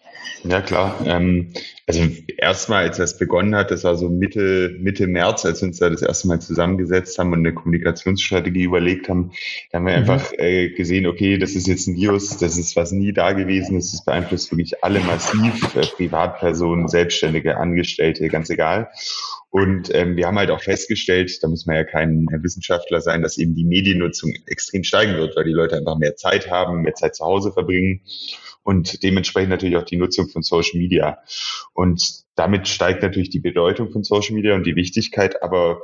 Ja, 0.43 0.61
klar. 0.61 0.95
Ähm, 1.05 1.53
also 1.87 2.01
erstmal, 2.37 2.85
als 2.85 2.97
das 2.97 3.17
begonnen 3.17 3.55
hat, 3.55 3.71
das 3.71 3.83
war 3.83 3.95
so 3.95 4.09
Mitte, 4.09 4.75
Mitte 4.79 5.07
März, 5.07 5.45
als 5.45 5.61
wir 5.61 5.67
uns 5.67 5.79
da 5.79 5.89
das 5.89 6.01
erste 6.01 6.27
Mal 6.27 6.39
zusammengesetzt 6.39 7.19
haben 7.19 7.33
und 7.33 7.39
eine 7.39 7.53
Kommunikationsstrategie 7.53 8.63
überlegt 8.63 9.09
haben, 9.09 9.31
da 9.71 9.77
haben 9.77 9.85
wir 9.85 9.93
mhm. 9.93 10.09
einfach 10.09 10.31
äh, 10.37 10.69
gesehen, 10.69 11.07
okay, 11.07 11.37
das 11.37 11.55
ist 11.55 11.67
jetzt 11.67 11.87
ein 11.87 11.95
Virus, 11.95 12.37
das 12.37 12.57
ist 12.57 12.75
was 12.75 12.91
nie 12.91 13.11
da 13.11 13.33
gewesen, 13.33 13.75
das 13.75 14.03
beeinflusst 14.05 14.51
wirklich 14.51 14.83
alle 14.83 14.99
massiv, 15.01 15.75
äh, 15.75 15.81
Privatpersonen, 15.81 16.87
Selbstständige, 16.87 17.57
Angestellte, 17.57 18.27
ganz 18.29 18.49
egal. 18.49 18.89
Und 19.53 19.93
ähm, 19.93 20.17
wir 20.17 20.25
haben 20.25 20.39
halt 20.39 20.49
auch 20.49 20.63
festgestellt, 20.63 21.43
da 21.43 21.47
muss 21.47 21.67
man 21.67 21.75
ja 21.75 21.83
kein 21.83 22.25
Wissenschaftler 22.41 23.01
sein, 23.01 23.21
dass 23.21 23.37
eben 23.37 23.53
die 23.53 23.65
Mediennutzung 23.65 24.33
extrem 24.47 24.83
steigen 24.83 25.13
wird, 25.13 25.35
weil 25.35 25.43
die 25.43 25.51
Leute 25.51 25.77
einfach 25.77 25.95
mehr 25.95 26.15
Zeit 26.15 26.49
haben, 26.49 26.81
mehr 26.81 26.95
Zeit 26.95 27.15
zu 27.15 27.23
Hause 27.23 27.51
verbringen 27.51 28.01
und 28.63 29.03
dementsprechend 29.03 29.51
natürlich 29.51 29.77
auch 29.77 29.85
die 29.85 29.97
Nutzung 29.97 30.27
von 30.27 30.41
Social 30.41 30.79
Media. 30.79 31.19
Und 31.73 32.23
damit 32.33 32.67
steigt 32.67 33.03
natürlich 33.03 33.29
die 33.29 33.41
Bedeutung 33.41 33.91
von 33.91 34.03
Social 34.03 34.33
Media 34.33 34.55
und 34.55 34.65
die 34.65 34.75
Wichtigkeit, 34.75 35.43
aber 35.43 35.81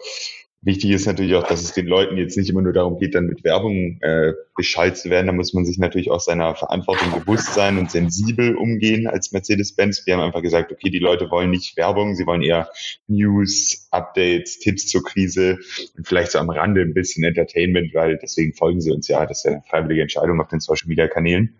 Wichtig 0.62 0.92
ist 0.92 1.06
natürlich 1.06 1.36
auch, 1.36 1.48
dass 1.48 1.62
es 1.62 1.72
den 1.72 1.86
Leuten 1.86 2.18
jetzt 2.18 2.36
nicht 2.36 2.50
immer 2.50 2.62
nur 2.62 2.74
darum 2.74 2.98
geht, 2.98 3.16
dann 3.16 3.28
mit 3.28 3.46
Werbung 3.46 3.98
äh, 4.02 4.34
Bescheid 4.58 4.98
zu 4.98 5.10
werden. 5.10 5.28
Da 5.28 5.32
muss 5.32 5.54
man 5.54 5.66
sich 5.66 5.78
natürlich 5.78 6.12
auch 6.12 6.20
seiner 6.20 6.54
Verantwortung 6.54 7.18
bewusst 7.18 7.54
sein 7.54 7.78
und 7.78 7.90
sensibel 7.90 8.56
umgehen 8.56 9.08
als 9.08 9.32
Mercedes-Benz. 9.32 10.06
Wir 10.06 10.16
haben 10.16 10.22
einfach 10.22 10.42
gesagt, 10.42 10.74
okay, 10.74 10.90
die 10.90 11.00
Leute 11.00 11.32
wollen 11.32 11.50
nicht 11.50 11.78
Werbung, 11.78 12.14
sie 12.14 12.26
wollen 12.26 12.42
eher 12.42 12.70
News, 13.08 13.88
Updates, 13.92 14.60
Tipps 14.60 14.88
zur 14.88 15.02
Krise 15.02 15.60
und 15.96 16.06
vielleicht 16.06 16.34
so 16.34 16.40
am 16.40 16.50
Rande 16.50 16.82
ein 16.82 16.94
bisschen 16.94 17.24
Entertainment, 17.24 17.94
weil 17.94 18.20
deswegen 18.22 18.54
folgen 18.54 18.82
sie 18.82 18.92
uns 18.92 19.08
ja. 19.08 19.26
Das 19.26 19.38
ist 19.38 19.44
ja 19.46 19.52
eine 19.52 19.62
freiwillige 19.62 20.02
Entscheidung 20.02 20.42
auf 20.42 20.50
den 20.50 20.60
Social-Media-Kanälen. 20.60 21.56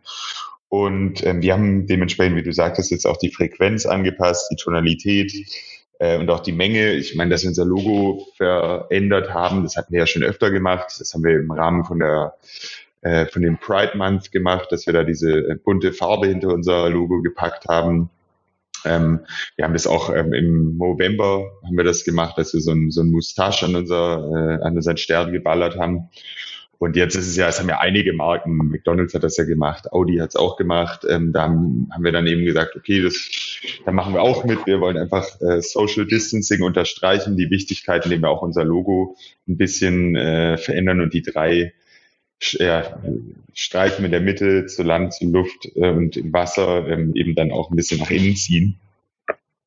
Und 0.68 1.26
ähm, 1.26 1.42
wir 1.42 1.54
haben 1.54 1.88
dementsprechend, 1.88 2.36
wie 2.36 2.44
du 2.44 2.52
sagtest, 2.52 2.92
jetzt 2.92 3.08
auch 3.08 3.18
die 3.18 3.32
Frequenz 3.32 3.86
angepasst, 3.86 4.50
die 4.52 4.58
Tonalität 4.58 5.32
äh, 6.00 6.18
und 6.18 6.30
auch 6.30 6.40
die 6.40 6.52
Menge. 6.52 6.94
Ich 6.94 7.16
meine, 7.16 7.30
dass 7.30 7.44
wir 7.44 7.50
unser 7.50 7.66
Logo 7.66 8.26
verändert 8.36 9.34
haben, 9.34 9.64
das 9.64 9.78
hatten 9.78 9.94
wir 9.94 10.00
ja 10.00 10.08
schon 10.08 10.24
öfter 10.24 10.50
gemacht. 10.50 10.96
Das 11.00 11.14
haben 11.14 11.24
wir 11.24 11.40
im 11.40 11.52
Rahmen 11.52 11.86
von 11.86 12.00
der 12.00 12.34
äh, 13.02 13.28
von 13.28 13.42
dem 13.42 13.58
Pride 13.58 13.98
Month 13.98 14.32
gemacht, 14.32 14.72
dass 14.72 14.86
wir 14.86 14.94
da 14.94 15.04
diese 15.04 15.32
äh, 15.32 15.56
bunte 15.56 15.94
Farbe 15.94 16.28
hinter 16.28 16.50
unser 16.50 16.90
Logo 16.90 17.22
gepackt 17.22 17.68
haben. 17.68 18.10
Ähm, 18.86 19.22
wir 19.56 19.66
haben 19.66 19.74
das 19.74 19.88
auch 19.88 20.14
ähm, 20.14 20.34
im 20.34 20.78
November 20.78 21.52
haben 21.64 21.78
wir 21.78 21.84
das 21.84 22.04
gemacht, 22.04 22.38
dass 22.38 22.54
wir 22.54 22.62
so 22.62 22.72
ein, 22.72 22.92
so 22.92 23.02
ein 23.02 23.12
Mustache 23.12 23.66
an 23.66 23.76
unser 23.76 24.60
äh, 24.60 24.64
an 24.64 24.76
unseren 24.76 24.98
Stern 24.98 25.32
geballert 25.32 25.78
haben. 25.78 26.10
Und 26.80 26.96
jetzt 26.96 27.16
ist 27.16 27.28
es 27.28 27.36
ja, 27.36 27.50
es 27.50 27.60
haben 27.60 27.68
ja 27.68 27.80
einige 27.80 28.14
Marken, 28.14 28.56
McDonalds 28.56 29.14
hat 29.14 29.24
das 29.24 29.36
ja 29.36 29.44
gemacht, 29.44 29.92
Audi 29.92 30.16
hat 30.18 30.30
es 30.30 30.36
auch 30.38 30.56
gemacht. 30.56 31.06
Ähm, 31.08 31.34
da 31.34 31.44
haben, 31.44 31.90
wir 32.00 32.14
dann 32.14 32.26
eben 32.26 32.46
gesagt, 32.46 32.78
okay, 32.78 33.02
das, 33.02 33.30
da 33.86 33.92
machen 33.92 34.14
wir 34.14 34.22
auch 34.22 34.46
mit. 34.46 34.66
Wir 34.66 34.80
wollen 34.80 34.98
einfach 34.98 35.28
äh, 35.42 35.62
Social 35.62 36.06
Distancing 36.06 36.62
unterstreichen, 36.64 37.36
die 37.36 37.50
Wichtigkeit, 37.50 38.06
indem 38.06 38.22
wir 38.22 38.30
auch 38.30 38.42
unser 38.42 38.64
Logo 38.64 39.18
ein 39.46 39.58
bisschen 39.58 40.16
äh, 40.16 40.58
verändern 40.58 41.02
und 41.02 41.14
die 41.14 41.22
drei 41.22 41.74
ja, 42.42 43.02
Streifen 43.54 44.06
in 44.06 44.12
der 44.12 44.22
Mitte 44.22 44.66
zu 44.66 44.84
Land, 44.84 45.14
zu 45.14 45.30
Luft 45.30 45.70
äh, 45.76 45.90
und 45.90 46.16
im 46.16 46.32
Wasser 46.32 46.88
ähm, 46.88 47.14
eben 47.14 47.36
dann 47.36 47.52
auch 47.52 47.70
ein 47.70 47.76
bisschen 47.76 48.00
nach 48.00 48.10
innen 48.10 48.38
ziehen. 48.38 48.80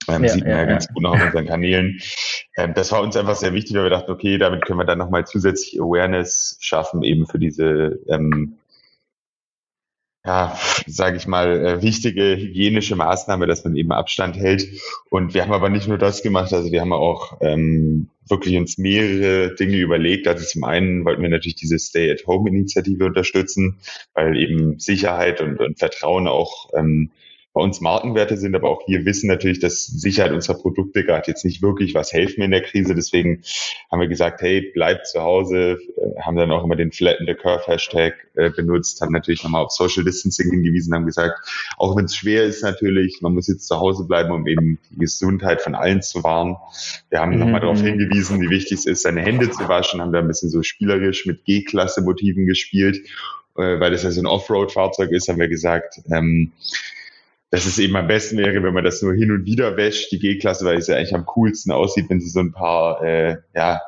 Ähm, 0.09 0.25
ja, 0.25 0.29
sieht 0.31 0.45
man 0.45 0.51
ja, 0.51 0.59
ja 0.59 0.65
ganz 0.65 0.89
gut 0.89 1.03
noch 1.03 1.15
auf 1.15 1.25
unseren 1.25 1.47
Kanälen. 1.53 2.01
Ähm, 2.57 2.75
das 2.75 2.93
war 2.93 3.03
uns 3.03 3.17
einfach 3.17 3.37
sehr 3.37 3.53
wichtig, 3.53 3.77
weil 3.77 3.85
wir 3.85 3.91
dachten, 3.91 4.11
okay, 4.11 4.39
damit 4.39 4.65
können 4.65 4.79
wir 4.79 4.85
dann 4.85 4.99
nochmal 4.99 5.27
zusätzlich 5.27 5.81
Awareness 5.81 6.59
schaffen, 6.61 7.03
eben 7.03 7.27
für 7.27 7.39
diese, 7.39 7.99
ähm, 8.09 8.59
ja, 10.25 10.57
sage 10.87 11.17
ich 11.17 11.27
mal, 11.27 11.67
äh, 11.67 11.83
wichtige 11.83 12.37
hygienische 12.37 12.95
Maßnahme, 12.95 13.47
dass 13.47 13.65
man 13.65 13.75
eben 13.75 13.91
Abstand 13.91 14.37
hält. 14.37 14.69
Und 15.11 15.35
wir 15.35 15.43
haben 15.43 15.53
aber 15.53 15.69
nicht 15.69 15.89
nur 15.89 15.99
das 15.99 16.23
gemacht, 16.23 16.53
also 16.53 16.71
wir 16.71 16.81
haben 16.81 16.93
auch 16.93 17.39
ähm, 17.41 18.09
wirklich 18.29 18.57
uns 18.57 18.79
mehrere 18.79 19.55
Dinge 19.57 19.79
überlegt. 19.79 20.29
Also 20.29 20.45
zum 20.45 20.63
einen 20.63 21.05
wollten 21.05 21.23
wir 21.23 21.29
natürlich 21.29 21.57
diese 21.57 21.79
Stay-at-Home-Initiative 21.79 23.05
unterstützen, 23.05 23.81
weil 24.15 24.37
eben 24.37 24.79
Sicherheit 24.79 25.41
und, 25.41 25.59
und 25.59 25.79
Vertrauen 25.79 26.29
auch 26.29 26.71
ähm, 26.75 27.11
bei 27.55 27.61
uns 27.61 27.83
Markenwerte 27.83 28.39
sind, 28.39 28.55
aber 28.55 28.71
auch 28.71 28.89
wir 28.89 29.05
wissen 29.05 29.29
natürlich, 29.29 29.61
dass 29.61 29.85
Sicherheit 29.85 30.33
unserer 30.33 30.57
Produkte 30.57 31.05
gerade 31.05 31.25
jetzt 31.27 31.45
nicht 31.45 31.61
wirklich 31.61 31.95
was 31.95 32.13
helfen 32.13 32.43
in 32.43 32.51
der 32.51 32.63
Krise. 32.63 32.95
Deswegen 32.95 33.43
haben 33.91 34.01
wir 34.01 34.09
gesagt, 34.09 34.41
hey, 34.41 34.71
bleibt 34.73 35.07
zu 35.07 35.21
Hause, 35.21 35.79
äh, 35.97 36.21
haben 36.21 36.37
dann 36.37 36.51
auch 36.51 36.65
immer 36.65 36.77
den 36.77 36.93
Flatten 36.93 37.27
the 37.27 37.35
Curve 37.35 37.67
Hashtag 37.67 38.15
äh, 38.37 38.49
benutzt, 38.51 39.01
haben 39.03 39.13
natürlich 39.13 39.45
nochmal 39.45 39.65
auf 39.65 39.71
Social 39.71 40.03
Distancing 40.03 40.51
hingewiesen, 40.51 40.95
haben 40.95 41.05
gesagt, 41.05 41.47
auch 41.77 41.95
wenn 41.95 42.07
es 42.07 42.17
schwer 42.17 42.45
ist 42.45 42.63
natürlich, 42.63 43.21
man 43.21 43.35
muss 43.35 43.49
jetzt 43.49 43.69
zu 43.69 43.79
Hause 43.79 44.05
bleiben, 44.05 44.33
um 44.33 44.47
eben 44.47 44.79
die 44.91 45.01
Gesundheit 45.01 45.61
von 45.61 45.75
allen 45.75 46.01
zu 46.01 46.25
wahren. 46.25 46.57
Wir 47.11 47.21
haben 47.21 47.33
mhm. 47.33 47.41
nochmal 47.41 47.61
darauf 47.61 47.83
hingewiesen, 47.83 48.41
wie 48.41 48.49
wichtig 48.49 48.79
es 48.79 48.87
ist, 48.87 49.03
seine 49.03 49.21
Hände 49.21 49.51
zu 49.51 49.69
waschen, 49.69 50.01
haben 50.01 50.13
da 50.13 50.21
ein 50.21 50.29
bisschen 50.29 50.49
so 50.49 50.63
spielerisch 50.63 51.27
mit 51.27 51.45
G-Klasse-Motiven 51.45 52.47
gespielt, 52.47 52.97
äh, 53.59 53.79
weil 53.79 53.91
das 53.91 54.05
ja 54.05 54.11
so 54.11 54.23
ein 54.23 54.27
Offroad-Fahrzeug 54.27 55.11
ist, 55.11 55.29
haben 55.29 55.39
wir 55.39 55.49
gesagt, 55.49 56.01
ähm, 56.11 56.53
dass 57.53 57.67
es 57.67 57.79
eben 57.79 57.95
am 57.97 58.07
besten 58.07 58.39
wäre, 58.39 58.63
wenn 58.63 58.73
man 58.73 58.83
das 58.83 59.03
nur 59.03 59.13
hin 59.13 59.31
und 59.31 59.45
wieder 59.45 59.77
wäscht, 59.77 60.11
die 60.11 60.19
G-Klasse, 60.19 60.65
weil 60.65 60.79
es 60.79 60.87
ja 60.87 60.97
eigentlich 60.97 61.15
am 61.15 61.27
coolsten 61.27 61.71
aussieht, 61.71 62.09
wenn 62.09 62.19
sie 62.19 62.31
so 62.31 62.41
ein 62.41 62.53
paar 62.53 63.03
äh, 63.05 63.37
ja, 63.55 63.83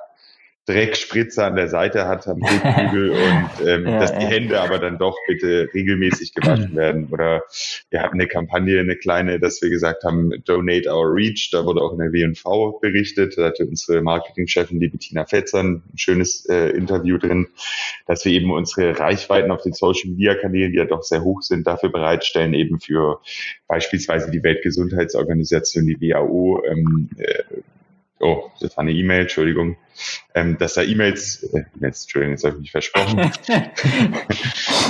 Dreckspritzer 0.66 1.46
an 1.46 1.56
der 1.56 1.68
Seite 1.68 2.06
hat 2.06 2.26
am 2.26 2.42
Rückflügel 2.42 3.10
und 3.10 3.66
ähm, 3.66 3.86
ja, 3.86 3.98
dass 4.00 4.12
die. 4.12 4.24
Hände 4.24 4.60
aber 4.60 4.78
dann 4.78 4.98
doch 4.98 5.16
bitte 5.28 5.68
regelmäßig 5.74 6.34
gewaschen 6.34 6.74
werden. 6.74 7.08
Oder 7.10 7.42
wir 7.90 8.02
hatten 8.02 8.14
eine 8.14 8.26
Kampagne, 8.26 8.80
eine 8.80 8.96
kleine, 8.96 9.38
dass 9.38 9.60
wir 9.60 9.68
gesagt 9.68 10.04
haben, 10.04 10.32
Donate 10.44 10.88
Our 10.88 11.14
Reach. 11.14 11.50
Da 11.52 11.66
wurde 11.66 11.82
auch 11.82 11.92
in 11.92 11.98
der 11.98 12.12
W&V 12.12 12.78
berichtet. 12.80 13.36
Da 13.36 13.46
hatte 13.46 13.66
unsere 13.66 14.00
Marketingchefin, 14.00 14.80
die 14.80 14.88
Bettina 14.88 15.26
Fetzern, 15.26 15.82
ein 15.92 15.98
schönes 15.98 16.46
äh, 16.46 16.70
Interview 16.70 17.18
drin, 17.18 17.48
dass 18.06 18.24
wir 18.24 18.32
eben 18.32 18.50
unsere 18.50 18.98
Reichweiten 18.98 19.50
auf 19.50 19.62
den 19.62 19.74
Social 19.74 20.10
Media 20.10 20.34
Kanälen, 20.34 20.72
die 20.72 20.78
ja 20.78 20.86
doch 20.86 21.02
sehr 21.02 21.22
hoch 21.22 21.42
sind, 21.42 21.66
dafür 21.66 21.90
bereitstellen, 21.90 22.54
eben 22.54 22.80
für 22.80 23.20
beispielsweise 23.68 24.30
die 24.30 24.42
Weltgesundheitsorganisation, 24.42 25.86
die 25.86 26.00
WHO, 26.00 26.62
ähm, 26.66 27.10
äh, 27.18 27.42
oh, 28.24 28.50
das 28.60 28.76
war 28.76 28.82
eine 28.82 28.92
E-Mail, 28.92 29.22
Entschuldigung, 29.22 29.76
ähm, 30.34 30.56
dass 30.58 30.74
da 30.74 30.82
E-Mails, 30.82 31.42
äh, 31.52 31.64
jetzt, 31.80 32.04
Entschuldigung, 32.04 32.32
jetzt 32.32 32.44
habe 32.44 32.56
ich 32.56 32.60
mich 32.62 32.70
versprochen. 32.70 33.20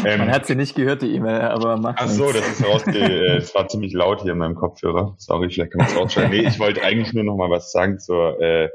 ähm, 0.07 0.19
Man 0.19 0.31
hat 0.31 0.47
sie 0.47 0.55
nicht 0.55 0.77
gehört, 0.77 1.03
die 1.03 1.15
E-Mail, 1.15 1.41
aber 1.43 1.77
macht 1.77 1.99
Ach 1.99 2.09
so, 2.09 2.33
das 2.33 2.49
ist 2.49 2.65
rausge, 2.65 2.93
äh, 2.99 3.37
es 3.37 3.55
war 3.55 3.69
ziemlich 3.69 3.93
laut 3.93 4.23
hier 4.23 4.33
in 4.33 4.39
meinem 4.39 4.55
Kopfhörer. 4.55 5.15
Sorry, 5.19 5.51
vielleicht 5.51 5.73
kann 5.73 5.81
man 5.81 5.89
es 5.89 5.97
rausschneiden. 5.97 6.31
Nee, 6.31 6.47
ich 6.49 6.59
wollte 6.61 6.83
eigentlich 6.83 7.13
nur 7.13 7.25
noch 7.25 7.37
mal 7.37 7.51
was 7.51 7.73
sagen 7.73 7.99
zur 7.99 8.41
äh, 8.41 8.69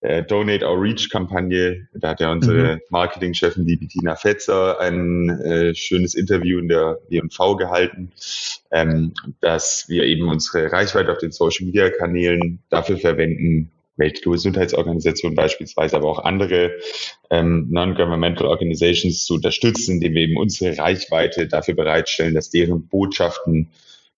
äh, 0.00 0.22
Donate 0.22 0.66
Our 0.66 0.80
Reach 0.80 1.10
Kampagne. 1.10 1.88
Da 1.94 2.10
hat 2.10 2.20
ja 2.20 2.32
unsere 2.32 2.76
mhm. 2.76 2.80
Marketingchefin, 2.90 3.66
die 3.66 3.76
Bettina 3.76 4.16
Fetzer, 4.16 4.80
ein 4.80 5.28
äh, 5.28 5.74
schönes 5.74 6.14
Interview 6.14 6.58
in 6.58 6.68
der 6.68 6.98
W&V 7.08 7.56
gehalten, 7.56 8.12
ähm, 8.70 9.12
dass 9.40 9.86
wir 9.88 10.04
eben 10.04 10.28
unsere 10.28 10.72
Reichweite 10.72 11.12
auf 11.12 11.18
den 11.18 11.32
Social 11.32 11.66
Media 11.66 11.90
Kanälen 11.90 12.60
dafür 12.70 12.98
verwenden, 12.98 13.70
Weltgesundheitsorganisation 13.96 15.34
beispielsweise, 15.34 15.96
aber 15.96 16.08
auch 16.08 16.24
andere 16.24 16.72
ähm, 17.28 17.68
Non-Governmental 17.70 18.46
Organizations 18.46 19.24
zu 19.24 19.34
unterstützen, 19.34 19.96
indem 19.96 20.14
wir 20.14 20.22
eben 20.22 20.36
unsere 20.38 20.78
Reichweite 20.78 21.46
dafür 21.46 21.74
bereitstellen, 21.74 22.34
dass 22.34 22.48
deren 22.48 22.88
Botschaften 22.88 23.68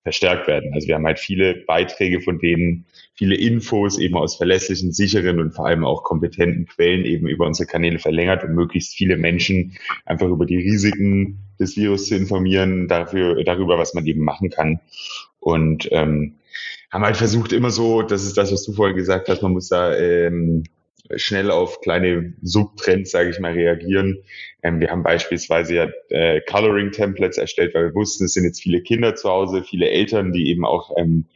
verstärkt 0.02 0.48
werden. 0.48 0.72
Also 0.74 0.88
wir 0.88 0.96
haben 0.96 1.06
halt 1.06 1.20
viele 1.20 1.62
Beiträge 1.66 2.20
von 2.20 2.38
denen, 2.38 2.86
viele 3.14 3.36
Infos 3.36 3.98
eben 3.98 4.16
aus 4.16 4.36
verlässlichen, 4.36 4.92
sicheren 4.92 5.38
und 5.38 5.52
vor 5.52 5.66
allem 5.66 5.84
auch 5.84 6.02
kompetenten 6.02 6.66
Quellen 6.66 7.04
eben 7.04 7.28
über 7.28 7.46
unsere 7.46 7.68
Kanäle 7.68 7.98
verlängert, 7.98 8.42
um 8.42 8.52
möglichst 8.52 8.94
viele 8.94 9.16
Menschen 9.16 9.76
einfach 10.04 10.28
über 10.28 10.44
die 10.44 10.56
Risiken 10.56 11.38
des 11.60 11.76
Virus 11.76 12.08
zu 12.08 12.16
informieren, 12.16 12.88
dafür, 12.88 13.44
darüber, 13.44 13.78
was 13.78 13.94
man 13.94 14.06
eben 14.06 14.24
machen 14.24 14.50
kann. 14.50 14.80
Und 15.38 15.88
ähm, 15.92 16.34
haben 16.90 17.04
halt 17.04 17.16
versucht 17.16 17.52
immer 17.52 17.70
so, 17.70 18.02
das 18.02 18.24
ist 18.24 18.36
das, 18.36 18.52
was 18.52 18.64
du 18.64 18.72
vorhin 18.72 18.96
gesagt 18.96 19.28
hast, 19.28 19.42
man 19.42 19.52
muss 19.52 19.68
da 19.68 19.96
ähm, 19.96 20.64
schnell 21.16 21.50
auf 21.50 21.80
kleine 21.80 22.34
Subtrends, 22.42 23.10
sage 23.10 23.30
ich 23.30 23.38
mal, 23.38 23.52
reagieren. 23.52 24.18
Ähm, 24.62 24.80
wir 24.80 24.90
haben 24.90 25.02
beispielsweise 25.02 25.74
ja 25.74 25.88
äh, 26.08 26.40
Coloring-Templates 26.40 27.38
erstellt, 27.38 27.74
weil 27.74 27.86
wir 27.86 27.94
wussten, 27.94 28.24
es 28.24 28.34
sind 28.34 28.44
jetzt 28.44 28.62
viele 28.62 28.82
Kinder 28.82 29.14
zu 29.14 29.28
Hause, 29.28 29.62
viele 29.62 29.88
Eltern, 29.88 30.32
die 30.32 30.48
eben 30.48 30.64
auch 30.64 30.96
ähm, 30.96 31.26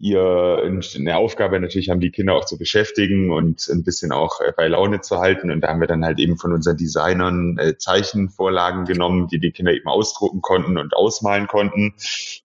ihr 0.00 0.62
eine 0.96 1.16
Aufgabe 1.16 1.60
natürlich 1.60 1.90
haben, 1.90 2.00
die 2.00 2.10
Kinder 2.10 2.34
auch 2.34 2.46
zu 2.46 2.56
beschäftigen 2.56 3.30
und 3.30 3.68
ein 3.68 3.84
bisschen 3.84 4.12
auch 4.12 4.40
äh, 4.40 4.52
bei 4.56 4.66
Laune 4.66 5.02
zu 5.02 5.18
halten. 5.18 5.50
Und 5.50 5.60
da 5.60 5.68
haben 5.68 5.80
wir 5.80 5.86
dann 5.86 6.04
halt 6.04 6.18
eben 6.18 6.38
von 6.38 6.52
unseren 6.52 6.78
Designern 6.78 7.58
äh, 7.58 7.76
Zeichenvorlagen 7.76 8.86
genommen, 8.86 9.28
die 9.28 9.38
die 9.38 9.52
Kinder 9.52 9.72
eben 9.74 9.88
ausdrucken 9.88 10.40
konnten 10.40 10.78
und 10.78 10.94
ausmalen 10.94 11.46
konnten 11.46 11.94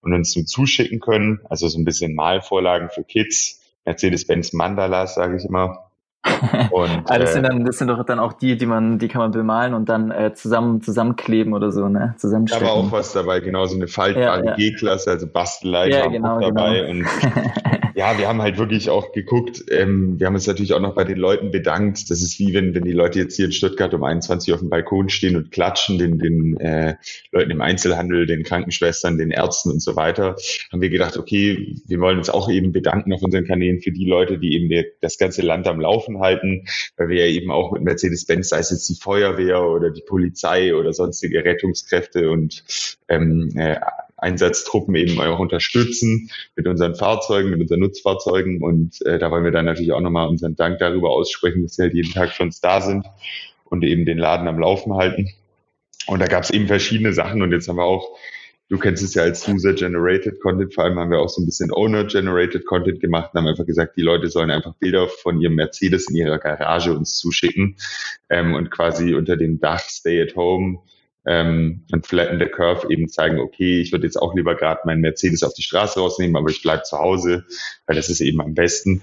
und 0.02 0.14
uns 0.14 0.34
so 0.34 0.44
zuschicken 0.44 1.00
können. 1.00 1.40
Also 1.50 1.70
so 1.70 1.80
ein 1.80 1.86
bisschen 1.86 2.14
Malvorlagen 2.14 2.90
für 2.90 3.06
Kids, 3.06 3.62
Mercedes-Benz 3.86 4.52
Mandalas, 4.52 5.16
sage 5.16 5.38
ich 5.38 5.46
immer. 5.46 5.85
Und, 6.72 7.04
ah, 7.06 7.20
das, 7.20 7.34
sind 7.34 7.46
äh, 7.46 7.50
dann, 7.50 7.66
das 7.66 7.78
sind 7.78 7.88
doch 7.88 8.04
dann 8.06 8.20
auch 8.20 8.34
die, 8.34 8.58
die 8.58 8.66
man, 8.66 9.00
die 9.00 9.08
kann 9.08 9.20
man 9.20 9.32
bemalen 9.32 9.74
und 9.74 9.90
dann 9.90 10.12
äh, 10.12 10.34
zusammen 10.34 10.82
zusammenkleben 10.82 11.54
oder 11.54 11.72
so, 11.72 11.88
ne? 11.88 12.16
Zusammenstecken. 12.18 12.66
Da 12.66 12.72
war 12.72 12.78
auch 12.78 12.92
was 12.92 13.14
dabei, 13.14 13.40
genau 13.40 13.66
so 13.66 13.76
eine 13.76 13.88
faltbare 13.88 14.44
ja, 14.44 14.52
ja. 14.52 14.56
G-Klasse, 14.56 15.12
also 15.12 15.28
Bastelei 15.28 15.90
ja, 15.90 16.08
genau, 16.08 16.40
dabei. 16.40 16.82
Genau. 16.82 16.92
Und 16.92 17.06
ja, 17.96 18.18
wir 18.18 18.28
haben 18.28 18.42
halt 18.42 18.58
wirklich 18.58 18.90
auch 18.90 19.14
geguckt, 19.14 19.64
ähm, 19.72 20.20
wir 20.20 20.28
haben 20.28 20.36
uns 20.36 20.48
natürlich 20.48 20.74
auch 20.74 20.82
noch 20.82 20.96
bei 20.96 21.06
den 21.06 21.18
Leuten 21.18 21.52
bedankt. 21.52 22.10
Das 22.10 22.22
ist 22.22 22.40
wie 22.40 22.54
wenn, 22.54 22.76
wenn 22.76 22.84
die 22.84 22.92
Leute 22.92 23.20
jetzt 23.20 23.38
hier 23.38 23.46
in 23.46 23.54
Stuttgart 23.54 23.94
um 23.94 24.04
21 24.04 24.50
Uhr 24.50 24.56
auf 24.56 24.60
dem 24.60 24.70
Balkon 24.70 25.08
stehen 25.08 25.38
und 25.38 25.52
klatschen, 25.52 25.98
den, 25.98 26.20
den 26.20 26.58
äh, 26.58 26.96
Leuten 27.32 27.52
im 27.52 27.62
Einzelhandel, 27.62 28.26
den 28.26 28.44
Krankenschwestern, 28.44 29.18
den 29.18 29.32
Ärzten 29.32 29.72
und 29.72 29.82
so 29.82 29.96
weiter, 29.96 30.36
haben 30.74 30.82
wir 30.82 30.90
gedacht, 30.90 31.18
okay, 31.18 31.78
wir 31.88 32.00
wollen 32.02 32.18
uns 32.18 32.30
auch 32.30 32.50
eben 32.50 32.74
bedanken 32.74 33.14
auf 33.14 33.24
unseren 33.24 33.46
Kanälen 33.46 33.80
für 33.80 33.92
die 33.92 34.06
Leute, 34.06 34.40
die 34.40 34.56
eben 34.56 34.68
die, 34.68 34.86
das 35.00 35.18
ganze 35.18 35.42
Land 35.42 35.66
am 35.68 35.80
Laufen 35.80 36.14
halten, 36.19 36.65
weil 36.97 37.10
wir 37.10 37.25
ja 37.25 37.32
eben 37.32 37.51
auch 37.51 37.71
mit 37.71 37.84
Mercedes-Benz, 37.84 38.49
sei 38.49 38.60
es 38.60 38.71
jetzt 38.71 38.89
die 38.89 38.95
Feuerwehr 38.95 39.63
oder 39.63 39.91
die 39.91 40.04
Polizei 40.06 40.75
oder 40.75 40.93
sonstige 40.93 41.43
Rettungskräfte 41.43 42.30
und 42.32 42.63
ähm, 43.08 43.51
äh, 43.56 43.80
Einsatztruppen 44.17 44.95
eben 44.95 45.19
auch 45.19 45.39
unterstützen 45.39 46.30
mit 46.56 46.67
unseren 46.67 46.95
Fahrzeugen, 46.95 47.49
mit 47.49 47.62
unseren 47.62 47.82
Nutzfahrzeugen. 47.82 48.63
Und 48.63 49.06
äh, 49.06 49.19
da 49.19 49.30
wollen 49.30 49.43
wir 49.43 49.51
dann 49.51 49.65
natürlich 49.65 49.91
auch 49.91 50.01
nochmal 50.01 50.28
unseren 50.28 50.56
Dank 50.56 50.80
darüber 50.80 51.12
aussprechen, 51.12 51.63
dass 51.63 51.75
sie 51.75 51.84
halt 51.84 51.93
jeden 51.93 52.12
Tag 52.12 52.32
für 52.32 52.43
uns 52.43 52.62
da 52.62 52.82
sind 52.82 53.06
und 53.65 53.84
eben 53.84 54.06
den 54.06 54.17
Laden 54.17 54.47
am 54.47 54.60
Laufen 54.60 54.95
halten. 54.95 55.30
Und 56.08 56.19
da 56.19 56.28
gab 56.28 56.43
es 56.43 56.51
eben 56.51 56.67
verschiedene 56.67 57.13
Sachen 57.13 57.41
und 57.41 57.51
jetzt 57.51 57.67
haben 57.67 57.78
wir 57.78 57.84
auch 57.84 58.17
Du 58.67 58.80
kennst 58.80 59.04
es 59.04 59.13
ja 59.13 59.21
als 59.21 59.47
User-Generated 59.47 60.39
Content, 60.41 60.73
vor 60.73 60.86
allem 60.86 60.97
haben 60.97 61.12
wir 61.12 61.19
auch 61.19 61.30
so 61.30 61.39
ein 61.39 61.45
bisschen 61.45 61.71
Owner-Generated 61.71 62.65
Content 62.65 62.99
gemacht 62.99 63.30
und 63.34 63.39
haben 63.39 63.47
einfach 63.47 63.65
gesagt, 63.65 63.95
die 63.95 64.01
Leute 64.01 64.28
sollen 64.28 64.49
einfach 64.49 64.73
Bilder 64.80 65.08
von 65.08 65.39
ihrem 65.39 65.54
Mercedes 65.54 66.10
in 66.10 66.15
ihrer 66.15 66.39
Garage 66.39 66.91
uns 66.91 67.17
zuschicken 67.17 67.78
ähm, 68.30 68.56
und 68.56 68.71
quasi 68.71 69.13
unter 69.13 69.38
dem 69.38 69.60
Dach 69.60 69.82
Stay 69.82 70.19
at 70.19 70.36
Home 70.36 70.80
ähm, 71.28 71.86
und 71.91 72.08
Flatten 72.08 72.39
the 72.39 72.45
Curve 72.45 72.88
eben 72.89 73.08
zeigen, 73.08 73.39
okay, 73.39 73.82
ich 73.82 73.91
würde 73.91 74.06
jetzt 74.06 74.17
auch 74.17 74.36
lieber 74.36 74.56
gerade 74.56 74.82
meinen 74.86 75.01
Mercedes 75.01 75.43
auf 75.43 75.54
die 75.54 75.63
Straße 75.63 75.99
rausnehmen, 75.99 76.36
aber 76.36 76.49
ich 76.49 76.63
bleibe 76.63 76.84
zu 76.84 76.97
Hause, 76.97 77.45
weil 77.86 77.95
das 77.95 78.10
ist 78.10 78.21
eben 78.21 78.41
am 78.41 78.56
besten. 78.56 79.01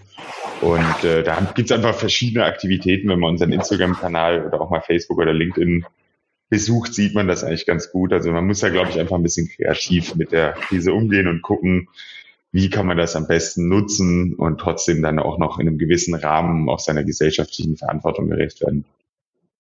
Und 0.61 1.05
äh, 1.05 1.23
da 1.23 1.53
gibt 1.55 1.71
es 1.71 1.77
einfach 1.77 1.95
verschiedene 1.95 2.45
Aktivitäten, 2.45 3.09
wenn 3.09 3.21
man 3.21 3.31
unseren 3.31 3.53
Instagram-Kanal 3.53 4.47
oder 4.47 4.61
auch 4.61 4.71
mal 4.71 4.81
Facebook 4.81 5.19
oder 5.19 5.33
LinkedIn 5.33 5.85
besucht, 6.53 6.93
sieht 6.93 7.15
man 7.15 7.29
das 7.29 7.45
eigentlich 7.45 7.65
ganz 7.65 7.91
gut. 7.91 8.13
Also 8.13 8.31
man 8.31 8.47
muss 8.47 8.61
ja, 8.61 8.69
glaube 8.69 8.91
ich, 8.91 9.01
einfach 9.01 9.17
ein 9.17 9.23
bisschen 9.23 9.49
kreativ 9.49 10.17
mit 10.17 10.33
der 10.33 10.53
Krise 10.53 10.93
umgehen 10.93 11.27
und 11.27 11.41
gucken, 11.41 11.89
wie 12.53 12.69
kann 12.69 12.85
man 12.85 12.99
das 12.99 13.17
am 13.17 13.27
besten 13.27 13.69
nutzen 13.69 14.35
und 14.35 14.59
trotzdem 14.59 15.01
dann 15.01 15.19
auch 15.19 15.39
noch 15.39 15.59
in 15.59 15.67
einem 15.67 15.79
gewissen 15.79 16.15
Rahmen 16.15 16.69
auch 16.69 16.79
seiner 16.79 17.05
gesellschaftlichen 17.05 17.79
Verantwortung 17.79 18.29
gerecht 18.29 18.61
werden. 18.61 18.85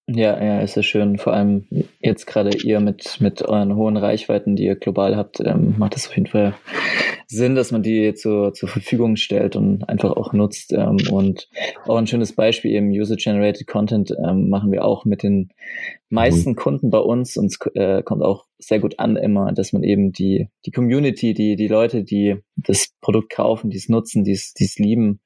Ja, 0.08 0.42
ja, 0.42 0.60
ist 0.60 0.74
ja 0.74 0.82
schön. 0.82 1.16
Vor 1.16 1.32
allem 1.32 1.66
jetzt 2.00 2.26
gerade 2.26 2.56
ihr 2.56 2.80
mit, 2.80 3.20
mit 3.20 3.40
euren 3.42 3.76
hohen 3.76 3.96
Reichweiten, 3.96 4.56
die 4.56 4.64
ihr 4.64 4.74
global 4.74 5.16
habt, 5.16 5.40
ähm, 5.40 5.76
macht 5.78 5.96
es 5.96 6.08
auf 6.08 6.16
jeden 6.16 6.26
Fall 6.26 6.54
Sinn, 7.28 7.54
dass 7.54 7.70
man 7.70 7.82
die 7.82 8.12
zur, 8.14 8.52
zur 8.52 8.68
Verfügung 8.68 9.16
stellt 9.16 9.54
und 9.54 9.88
einfach 9.88 10.10
auch 10.10 10.32
nutzt. 10.32 10.72
Ähm, 10.72 10.98
und 11.10 11.48
auch 11.86 11.96
ein 11.96 12.08
schönes 12.08 12.34
Beispiel 12.34 12.72
eben 12.72 12.90
User-Generated 12.90 13.66
Content 13.66 14.12
ähm, 14.26 14.48
machen 14.48 14.72
wir 14.72 14.84
auch 14.84 15.04
mit 15.04 15.22
den 15.22 15.50
meisten 16.10 16.50
mhm. 16.50 16.56
Kunden 16.56 16.90
bei 16.90 16.98
uns 16.98 17.36
und 17.36 17.46
es 17.46 17.58
äh, 17.74 18.02
kommt 18.02 18.22
auch 18.22 18.46
sehr 18.62 18.80
gut 18.80 18.98
an 18.98 19.16
immer, 19.16 19.52
dass 19.52 19.72
man 19.72 19.82
eben 19.82 20.12
die, 20.12 20.48
die 20.64 20.70
Community, 20.70 21.34
die, 21.34 21.56
die 21.56 21.68
Leute, 21.68 22.04
die 22.04 22.36
das 22.56 22.88
Produkt 23.00 23.30
kaufen, 23.30 23.70
die 23.70 23.76
es 23.76 23.88
nutzen, 23.88 24.24
die 24.24 24.32
es, 24.32 24.54
die 24.54 24.64
es 24.64 24.78
lieben, 24.78 25.20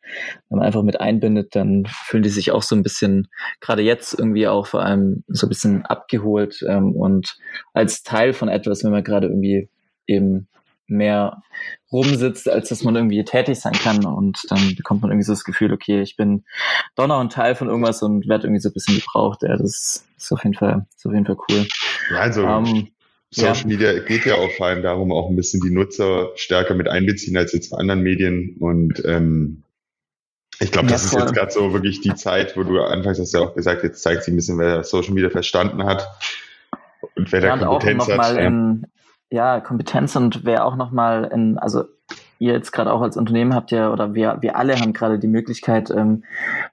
wenn 0.48 0.58
man 0.58 0.66
einfach 0.66 0.82
mit 0.82 1.00
einbindet, 1.00 1.54
dann 1.54 1.86
fühlen 1.86 2.22
die 2.22 2.28
sich 2.28 2.50
auch 2.50 2.62
so 2.62 2.74
ein 2.74 2.82
bisschen, 2.82 3.28
gerade 3.60 3.82
jetzt 3.82 4.18
irgendwie 4.18 4.48
auch 4.48 4.66
vor 4.66 4.82
allem 4.82 5.24
so 5.28 5.46
ein 5.46 5.50
bisschen 5.50 5.84
abgeholt 5.84 6.64
ähm, 6.68 6.92
und 6.92 7.36
als 7.72 8.02
Teil 8.02 8.32
von 8.32 8.48
etwas, 8.48 8.84
wenn 8.84 8.92
man 8.92 9.04
gerade 9.04 9.28
irgendwie 9.28 9.68
eben 10.06 10.48
mehr 10.88 11.42
rumsitzt, 11.92 12.48
als 12.48 12.68
dass 12.68 12.84
man 12.84 12.96
irgendwie 12.96 13.24
tätig 13.24 13.58
sein 13.58 13.72
kann. 13.72 14.04
Und 14.04 14.38
dann 14.50 14.74
bekommt 14.76 15.02
man 15.02 15.10
irgendwie 15.10 15.24
so 15.24 15.32
das 15.32 15.44
Gefühl, 15.44 15.72
okay, 15.72 16.00
ich 16.00 16.16
bin 16.16 16.44
doch 16.94 17.06
noch 17.06 17.20
ein 17.20 17.30
Teil 17.30 17.54
von 17.54 17.68
irgendwas 17.68 18.02
und 18.02 18.28
werde 18.28 18.46
irgendwie 18.46 18.60
so 18.60 18.68
ein 18.68 18.72
bisschen 18.72 18.96
gebraucht. 18.96 19.42
Ja, 19.42 19.56
das 19.56 20.06
ist 20.16 20.32
auf 20.32 20.44
jeden 20.44 20.54
Fall, 20.54 20.86
ist 20.94 21.06
auf 21.06 21.12
jeden 21.12 21.26
Fall 21.26 21.36
cool. 21.48 21.66
Ja, 22.10 22.20
also 22.20 22.42
ähm, 22.42 22.88
Social 23.30 23.56
ja. 23.56 23.66
Media 23.66 23.98
geht 24.00 24.24
ja 24.24 24.36
auch 24.36 24.50
vor 24.52 24.66
allem 24.66 24.82
darum, 24.82 25.12
auch 25.12 25.28
ein 25.28 25.36
bisschen 25.36 25.60
die 25.60 25.70
Nutzer 25.70 26.30
stärker 26.36 26.74
mit 26.74 26.88
einbeziehen 26.88 27.36
als 27.36 27.52
jetzt 27.52 27.70
bei 27.70 27.78
anderen 27.78 28.02
Medien. 28.02 28.56
Und 28.60 29.02
ähm, 29.04 29.64
ich 30.60 30.72
glaube, 30.72 30.88
das 30.88 31.12
ja, 31.12 31.18
ist 31.18 31.24
jetzt 31.24 31.34
gerade 31.34 31.50
so 31.50 31.72
wirklich 31.72 32.00
die 32.00 32.14
Zeit, 32.14 32.56
wo 32.56 32.62
du 32.62 32.80
anfangs 32.80 33.18
hast 33.18 33.34
ja 33.34 33.40
auch 33.40 33.54
gesagt, 33.54 33.82
jetzt 33.82 34.02
zeigt 34.02 34.22
sich 34.22 34.32
ein 34.32 34.36
bisschen, 34.36 34.58
wer 34.58 34.84
Social 34.84 35.12
Media 35.12 35.30
verstanden 35.30 35.84
hat 35.84 36.08
und 37.14 37.30
wer 37.32 37.42
ja, 37.42 37.56
da 37.56 37.66
Kompetenz 37.66 38.08
hat. 38.08 38.38
In, 38.38 38.86
ja, 39.30 39.60
Kompetenz 39.60 40.16
und 40.16 40.44
wer 40.44 40.64
auch 40.64 40.76
nochmal 40.76 41.30
in, 41.32 41.58
also 41.58 41.84
ihr 42.38 42.52
jetzt 42.52 42.70
gerade 42.70 42.92
auch 42.92 43.00
als 43.00 43.16
Unternehmen 43.16 43.54
habt 43.54 43.70
ja, 43.70 43.90
oder 43.90 44.14
wir, 44.14 44.38
wir 44.40 44.56
alle 44.56 44.78
haben 44.78 44.92
gerade 44.92 45.18
die 45.18 45.26
Möglichkeit, 45.26 45.90
ähm, 45.90 46.24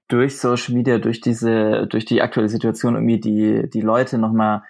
durch 0.07 0.37
Social 0.37 0.75
Media, 0.75 0.97
durch 0.99 1.21
diese, 1.21 1.87
durch 1.87 2.05
die 2.05 2.21
aktuelle 2.21 2.49
Situation 2.49 2.95
irgendwie 2.95 3.19
die, 3.19 3.69
die 3.69 3.81
Leute 3.81 4.17
nochmal 4.17 4.63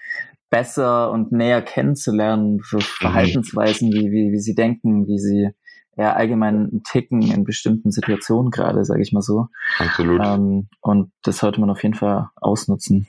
besser 0.54 1.10
und 1.10 1.32
näher 1.32 1.64
kennenzulernen, 1.64 2.60
für 2.60 2.78
mhm. 2.78 2.82
Verhaltensweisen, 2.82 3.92
wie, 3.92 4.12
wie, 4.12 4.32
wie 4.32 4.40
sie 4.40 4.54
denken, 4.54 5.08
wie 5.08 5.18
sie 5.18 5.50
ja 5.98 6.14
allgemein 6.14 6.84
ticken 6.88 7.24
in 7.24 7.44
bestimmten 7.44 7.90
Situationen 7.90 8.52
gerade, 8.52 8.86
sage 8.86 9.02
ich 9.02 9.12
mal 9.14 9.24
so. 9.24 9.48
Absolut. 9.80 10.22
Ähm, 10.24 10.68
und 10.80 11.12
das 11.24 11.40
sollte 11.40 11.60
man 11.60 11.72
auf 11.72 11.82
jeden 11.82 11.96
Fall 11.96 12.30
ausnutzen. 12.36 13.08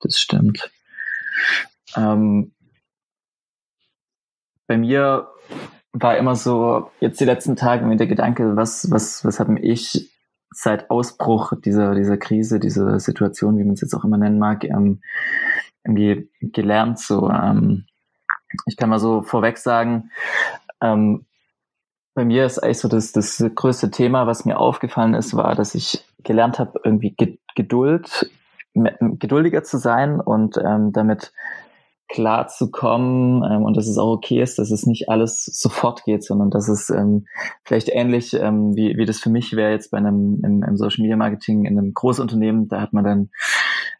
Das 0.00 0.18
stimmt. 0.18 0.68
Ähm, 1.94 2.54
bei 4.66 4.76
mir 4.76 5.28
war 5.92 6.18
immer 6.18 6.34
so, 6.34 6.90
jetzt 6.98 7.20
die 7.20 7.24
letzten 7.24 7.54
Tage 7.54 7.86
mit 7.86 8.00
der 8.00 8.08
Gedanke, 8.08 8.56
was, 8.56 8.90
was, 8.90 9.24
was 9.24 9.38
habe 9.38 9.60
ich 9.60 10.09
seit 10.50 10.90
Ausbruch 10.90 11.52
dieser, 11.64 11.94
dieser 11.94 12.16
Krise, 12.16 12.58
dieser 12.58 12.98
Situation, 12.98 13.56
wie 13.58 13.64
man 13.64 13.74
es 13.74 13.80
jetzt 13.80 13.94
auch 13.94 14.04
immer 14.04 14.18
nennen 14.18 14.38
mag, 14.38 14.64
ähm, 14.64 15.00
irgendwie 15.84 16.28
gelernt. 16.40 16.98
So, 16.98 17.30
ähm, 17.30 17.86
ich 18.66 18.76
kann 18.76 18.90
mal 18.90 18.98
so 18.98 19.22
vorweg 19.22 19.58
sagen, 19.58 20.10
ähm, 20.80 21.26
bei 22.14 22.24
mir 22.24 22.44
ist 22.44 22.58
eigentlich 22.58 22.78
so 22.78 22.88
das, 22.88 23.12
das 23.12 23.42
größte 23.54 23.90
Thema, 23.90 24.26
was 24.26 24.44
mir 24.44 24.58
aufgefallen 24.58 25.14
ist, 25.14 25.36
war, 25.36 25.54
dass 25.54 25.74
ich 25.74 26.04
gelernt 26.24 26.58
habe, 26.58 26.80
irgendwie 26.84 27.14
Geduld, 27.54 28.30
geduldiger 28.74 29.62
zu 29.62 29.78
sein 29.78 30.20
und 30.20 30.56
ähm, 30.58 30.92
damit 30.92 31.32
klar 32.10 32.48
zu 32.48 32.70
kommen 32.70 33.44
ähm, 33.44 33.62
und 33.62 33.76
dass 33.76 33.86
es 33.86 33.98
auch 33.98 34.12
okay 34.12 34.42
ist, 34.42 34.58
dass 34.58 34.70
es 34.70 34.84
nicht 34.84 35.08
alles 35.08 35.44
sofort 35.44 36.04
geht, 36.04 36.24
sondern 36.24 36.50
dass 36.50 36.68
es 36.68 36.90
ähm, 36.90 37.26
vielleicht 37.64 37.88
ähnlich 37.88 38.34
ähm, 38.34 38.74
wie, 38.76 38.96
wie 38.96 39.06
das 39.06 39.20
für 39.20 39.30
mich 39.30 39.54
wäre 39.54 39.70
jetzt 39.70 39.90
bei 39.90 39.98
einem 39.98 40.40
im, 40.44 40.62
im 40.62 40.76
Social 40.76 41.02
Media 41.02 41.16
Marketing 41.16 41.64
in 41.64 41.78
einem 41.78 41.94
Großunternehmen, 41.94 42.68
da 42.68 42.80
hat 42.80 42.92
man 42.92 43.04
dann 43.04 43.30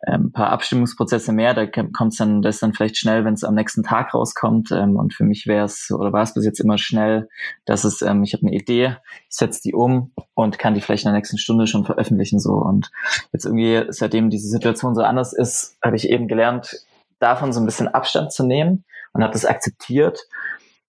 ähm, 0.07 0.27
ein 0.27 0.33
paar 0.33 0.51
Abstimmungsprozesse 0.51 1.33
mehr, 1.33 1.55
da 1.55 1.66
kommt 1.66 2.12
es 2.12 2.18
dann, 2.18 2.42
das 2.42 2.59
dann 2.59 2.73
vielleicht 2.73 2.96
schnell, 2.96 3.25
wenn 3.25 3.35
es 3.35 3.44
am 3.44 3.55
nächsten 3.55 3.83
Tag 3.83 4.14
rauskommt. 4.14 4.73
Ähm, 4.73 4.96
und 4.96 5.14
für 5.14 5.25
mich 5.25 5.46
wäre 5.46 5.66
es 5.66 5.90
oder 5.90 6.12
war 6.12 6.23
es 6.23 6.35
bis 6.35 6.44
jetzt 6.44 6.61
immer 6.61 6.79
schnell, 6.79 7.29
dass 7.66 7.85
es, 7.85 8.03
ähm, 8.03 8.23
ich 8.23 8.33
habe 8.33 8.46
eine 8.46 8.57
Idee, 8.57 8.96
ich 9.29 9.37
setze 9.37 9.61
die 9.62 9.75
um 9.75 10.12
und 10.35 10.59
kann 10.59 10.75
die 10.75 10.81
vielleicht 10.81 11.05
in 11.05 11.11
der 11.11 11.18
nächsten 11.18 11.38
Stunde 11.38 11.66
schon 11.66 11.85
veröffentlichen 11.85 12.40
so. 12.40 12.55
Und 12.55 12.90
jetzt 13.33 13.44
irgendwie 13.44 13.85
seitdem 13.90 14.31
diese 14.31 14.49
Situation 14.49 14.94
so 14.94 15.03
anders 15.03 15.33
ist, 15.33 15.77
habe 15.83 15.96
ich 15.96 16.09
eben 16.09 16.29
gelernt, 16.29 16.85
davon 17.20 17.52
so 17.52 17.61
ein 17.61 17.66
bisschen 17.66 17.88
Abstand 17.88 18.33
zu 18.33 18.44
nehmen 18.44 18.85
und 19.12 19.22
habe 19.22 19.33
das 19.33 19.44
akzeptiert 19.44 20.20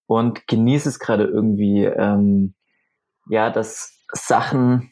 und 0.08 0.48
genieße 0.48 0.90
es 0.90 1.00
gerade 1.00 1.26
irgendwie, 1.26 1.86
ähm, 1.86 2.54
ja, 3.30 3.50
dass 3.50 4.00
Sachen 4.14 4.92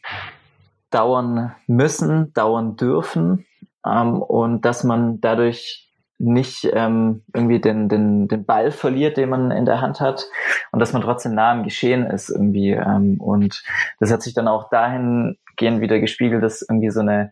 dauern 0.91 1.56
müssen, 1.67 2.34
dauern 2.34 2.75
dürfen 2.75 3.45
ähm, 3.86 4.21
und 4.21 4.65
dass 4.65 4.84
man 4.84 5.19
dadurch 5.21 5.89
nicht 6.19 6.69
ähm, 6.73 7.23
irgendwie 7.34 7.62
den, 7.62 7.88
den, 7.88 8.28
den 8.28 8.45
Ball 8.45 8.71
verliert, 8.71 9.15
den 9.15 9.30
man 9.30 9.52
in 9.52 9.65
der 9.65 9.80
Hand 9.80 10.02
hat 10.02 10.25
und 10.71 10.80
dass 10.80 10.91
man 10.91 11.02
trotzdem 11.02 11.34
nah 11.34 11.52
am 11.52 11.63
Geschehen 11.63 12.06
ist 12.06 12.30
irgendwie. 12.30 12.71
Ähm, 12.71 13.21
und 13.21 13.63
das 13.99 14.12
hat 14.12 14.21
sich 14.21 14.34
dann 14.34 14.49
auch 14.49 14.69
dahingehend 14.69 15.80
wieder 15.80 15.99
gespiegelt, 15.99 16.43
dass 16.43 16.62
irgendwie 16.62 16.89
so 16.89 16.99
eine 16.99 17.32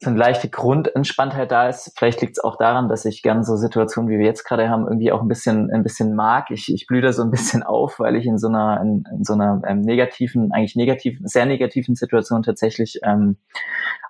so 0.00 0.10
eine 0.10 0.18
leichte 0.18 0.48
Grundentspanntheit 0.48 1.50
da 1.50 1.68
ist. 1.68 1.92
Vielleicht 1.96 2.20
liegt 2.20 2.38
es 2.38 2.44
auch 2.44 2.56
daran, 2.56 2.88
dass 2.88 3.04
ich 3.04 3.22
gern 3.22 3.42
so 3.42 3.56
Situationen, 3.56 4.08
wie 4.08 4.18
wir 4.18 4.26
jetzt 4.26 4.44
gerade 4.44 4.68
haben, 4.68 4.86
irgendwie 4.86 5.10
auch 5.10 5.22
ein 5.22 5.28
bisschen, 5.28 5.72
ein 5.72 5.82
bisschen 5.82 6.14
mag. 6.14 6.52
Ich, 6.52 6.72
ich 6.72 6.86
blühe 6.86 7.02
da 7.02 7.12
so 7.12 7.22
ein 7.22 7.30
bisschen 7.32 7.64
auf, 7.64 7.98
weil 7.98 8.14
ich 8.14 8.24
in 8.24 8.38
so 8.38 8.46
einer, 8.46 8.80
in, 8.80 9.04
in 9.12 9.24
so 9.24 9.32
einer 9.32 9.60
ähm, 9.66 9.80
negativen, 9.80 10.52
eigentlich 10.52 10.76
negativen, 10.76 11.26
sehr 11.26 11.46
negativen 11.46 11.96
Situation 11.96 12.44
tatsächlich 12.44 13.00
ähm, 13.02 13.38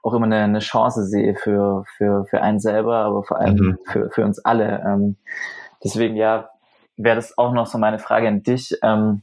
auch 0.03 0.12
immer 0.12 0.27
eine, 0.27 0.42
eine 0.44 0.59
Chance 0.59 1.07
sehe 1.07 1.35
für, 1.35 1.85
für, 1.96 2.27
für 2.27 2.42
einen 2.42 2.61
selber, 2.61 2.96
aber 2.96 3.22
vor 3.22 3.38
allem 3.38 3.57
mhm. 3.57 3.79
für, 3.87 4.11
für 4.11 4.24
uns 4.27 4.44
alle. 4.44 4.83
Ähm, 4.87 5.16
deswegen 5.83 6.16
ja, 6.16 6.51
wäre 6.98 7.16
das 7.16 7.38
auch 7.38 7.55
noch 7.55 7.66
so 7.66 7.79
meine 7.79 7.98
Frage 7.98 8.29
an 8.29 8.42
dich. 8.42 8.77
Ähm, 8.83 9.22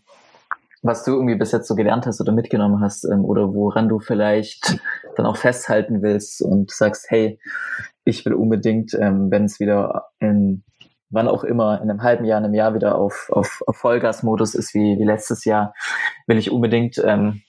was 0.85 1.03
du 1.03 1.13
irgendwie 1.13 1.35
bis 1.35 1.51
jetzt 1.51 1.67
so 1.67 1.75
gelernt 1.75 2.05
hast 2.05 2.21
oder 2.21 2.31
mitgenommen 2.31 2.79
hast 2.79 3.05
ähm, 3.05 3.25
oder 3.25 3.53
woran 3.53 3.89
du 3.89 3.99
vielleicht 3.99 4.79
dann 5.15 5.25
auch 5.25 5.37
festhalten 5.37 6.03
willst 6.03 6.41
und 6.41 6.71
sagst, 6.71 7.07
hey, 7.09 7.39
ich 8.03 8.23
will 8.25 8.33
unbedingt, 8.33 8.93
ähm, 8.93 9.31
wenn 9.31 9.45
es 9.45 9.59
wieder 9.59 10.09
in 10.19 10.63
wann 11.09 11.27
auch 11.27 11.43
immer, 11.43 11.81
in 11.81 11.89
einem 11.89 12.03
halben 12.03 12.25
Jahr, 12.25 12.39
in 12.39 12.45
einem 12.45 12.53
Jahr 12.53 12.75
wieder 12.75 12.97
auf, 12.97 13.29
auf, 13.31 13.63
auf 13.65 13.77
Vollgasmodus 13.77 14.53
ist 14.53 14.73
wie, 14.73 14.99
wie 14.99 15.05
letztes 15.05 15.45
Jahr, 15.45 15.73
will 16.27 16.37
ich 16.37 16.51
unbedingt 16.51 17.01
ähm, 17.03 17.41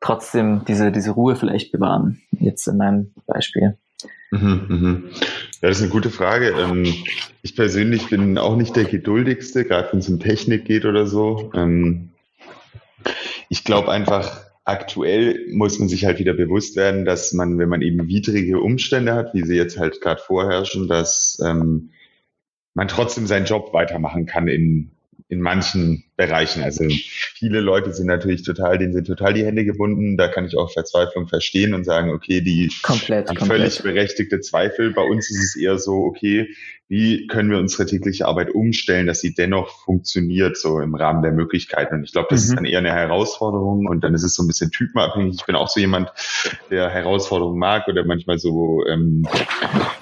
trotzdem 0.00 0.64
diese, 0.68 0.92
diese 0.92 1.12
Ruhe 1.12 1.34
vielleicht 1.34 1.72
bewahren, 1.72 2.20
jetzt 2.32 2.66
in 2.68 2.76
meinem 2.76 3.14
Beispiel. 3.26 3.78
Mhm, 4.30 4.66
mhm. 4.68 5.10
Ja, 5.62 5.68
das 5.68 5.78
ist 5.78 5.84
eine 5.84 5.92
gute 5.92 6.10
Frage. 6.10 6.50
Ähm, 6.50 6.84
ich 7.42 7.56
persönlich 7.56 8.10
bin 8.10 8.36
auch 8.36 8.56
nicht 8.56 8.76
der 8.76 8.84
geduldigste, 8.84 9.64
gerade 9.64 9.88
wenn 9.92 10.00
es 10.00 10.08
um 10.08 10.20
Technik 10.20 10.64
geht 10.64 10.84
oder 10.84 11.06
so. 11.06 11.50
Ähm, 11.54 12.10
ich 13.48 13.64
glaube 13.64 13.90
einfach, 13.90 14.44
aktuell 14.64 15.46
muss 15.52 15.78
man 15.78 15.88
sich 15.88 16.04
halt 16.04 16.18
wieder 16.18 16.34
bewusst 16.34 16.76
werden, 16.76 17.04
dass 17.04 17.32
man, 17.32 17.58
wenn 17.58 17.68
man 17.68 17.82
eben 17.82 18.08
widrige 18.08 18.60
Umstände 18.60 19.14
hat, 19.14 19.34
wie 19.34 19.42
sie 19.44 19.56
jetzt 19.56 19.78
halt 19.78 20.00
gerade 20.00 20.20
vorherrschen, 20.20 20.88
dass 20.88 21.38
ähm, 21.44 21.90
man 22.72 22.88
trotzdem 22.88 23.26
seinen 23.26 23.46
Job 23.46 23.72
weitermachen 23.72 24.26
kann 24.26 24.48
in, 24.48 24.90
in 25.28 25.40
manchen 25.40 26.04
Bereichen. 26.16 26.62
Also 26.62 26.84
viele 27.34 27.60
Leute 27.60 27.92
sind 27.92 28.06
natürlich 28.06 28.42
total, 28.44 28.78
denen 28.78 28.92
sind 28.92 29.06
total 29.06 29.34
die 29.34 29.44
Hände 29.44 29.64
gebunden. 29.64 30.16
Da 30.16 30.28
kann 30.28 30.46
ich 30.46 30.56
auch 30.56 30.72
Verzweiflung 30.72 31.26
verstehen 31.26 31.74
und 31.74 31.84
sagen, 31.84 32.10
okay, 32.10 32.40
die 32.40 32.70
komplett, 32.82 33.28
haben 33.28 33.36
komplett. 33.36 33.60
völlig 33.60 33.82
berechtigte 33.82 34.40
Zweifel. 34.40 34.92
Bei 34.92 35.02
uns 35.02 35.28
ist 35.30 35.42
es 35.42 35.56
eher 35.56 35.78
so, 35.78 36.04
okay, 36.04 36.48
wie 36.88 37.26
können 37.28 37.50
wir 37.50 37.58
unsere 37.58 37.86
tägliche 37.86 38.26
Arbeit 38.26 38.54
umstellen, 38.54 39.06
dass 39.06 39.20
sie 39.20 39.34
dennoch 39.34 39.70
funktioniert, 39.84 40.58
so 40.58 40.80
im 40.80 40.94
Rahmen 40.94 41.22
der 41.22 41.32
Möglichkeiten. 41.32 41.94
Und 41.94 42.04
ich 42.04 42.12
glaube, 42.12 42.28
das 42.30 42.44
mhm. 42.44 42.48
ist 42.48 42.56
dann 42.56 42.64
eher 42.66 42.78
eine 42.78 42.92
Herausforderung 42.92 43.86
und 43.86 44.04
dann 44.04 44.14
ist 44.14 44.22
es 44.22 44.34
so 44.34 44.42
ein 44.42 44.46
bisschen 44.46 44.70
typenabhängig. 44.70 45.36
Ich 45.40 45.46
bin 45.46 45.56
auch 45.56 45.68
so 45.68 45.80
jemand, 45.80 46.12
der 46.70 46.90
Herausforderungen 46.90 47.58
mag 47.58 47.88
oder 47.88 48.04
manchmal 48.04 48.38
so, 48.38 48.84
ähm, 48.86 49.26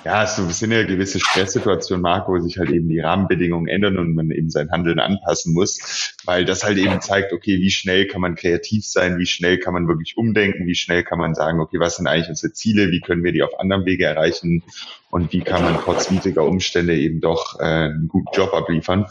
ja, 0.05 0.27
so 0.27 0.43
ein 0.43 0.49
bisschen 0.49 0.73
eine 0.73 0.85
gewisse 0.85 1.21
Stresssituation 1.21 2.01
mag, 2.01 2.29
wo 2.29 2.39
sich 2.41 2.59
halt 2.59 2.71
eben 2.71 2.89
die 2.89 2.99
Rahmenbedingungen 2.99 3.69
ändern 3.69 3.99
und 3.99 4.15
man 4.15 4.33
eben 4.33 4.51
sein 4.51 4.71
Handeln 4.71 4.99
anpassen 4.99 5.55
muss, 5.55 6.02
weil 6.25 6.45
das 6.45 6.65
halt 6.65 6.79
eben 6.79 7.01
zeigt, 7.01 7.33
okay, 7.33 7.59
wie 7.59 7.71
schnell 7.71 8.07
kann 8.07 8.21
man 8.21 8.35
kreativ 8.35 8.87
sein, 8.87 9.19
wie 9.19 9.27
schnell 9.27 9.59
kann 9.59 9.75
man 9.75 9.89
wirklich 9.89 10.17
umdenken, 10.17 10.67
wie 10.67 10.75
schnell 10.75 11.03
kann 11.03 11.19
man 11.19 11.35
sagen, 11.35 11.61
okay, 11.61 11.79
was 11.81 11.97
sind 11.97 12.07
eigentlich 12.07 12.29
unsere 12.29 12.53
Ziele, 12.53 12.91
wie 12.91 13.01
können 13.01 13.25
wir 13.25 13.33
die 13.33 13.43
auf 13.43 13.59
anderem 13.59 13.85
Wege 13.85 14.05
erreichen 14.05 14.63
und 15.11 15.33
wie 15.33 15.41
kann 15.41 15.63
man 15.63 15.79
trotz 15.83 16.11
widriger 16.11 16.45
Umstände 16.45 16.97
eben 16.97 17.21
doch 17.21 17.61
äh, 17.61 17.65
einen 17.65 18.09
guten 18.09 18.35
Job 18.35 18.55
abliefern. 18.55 19.07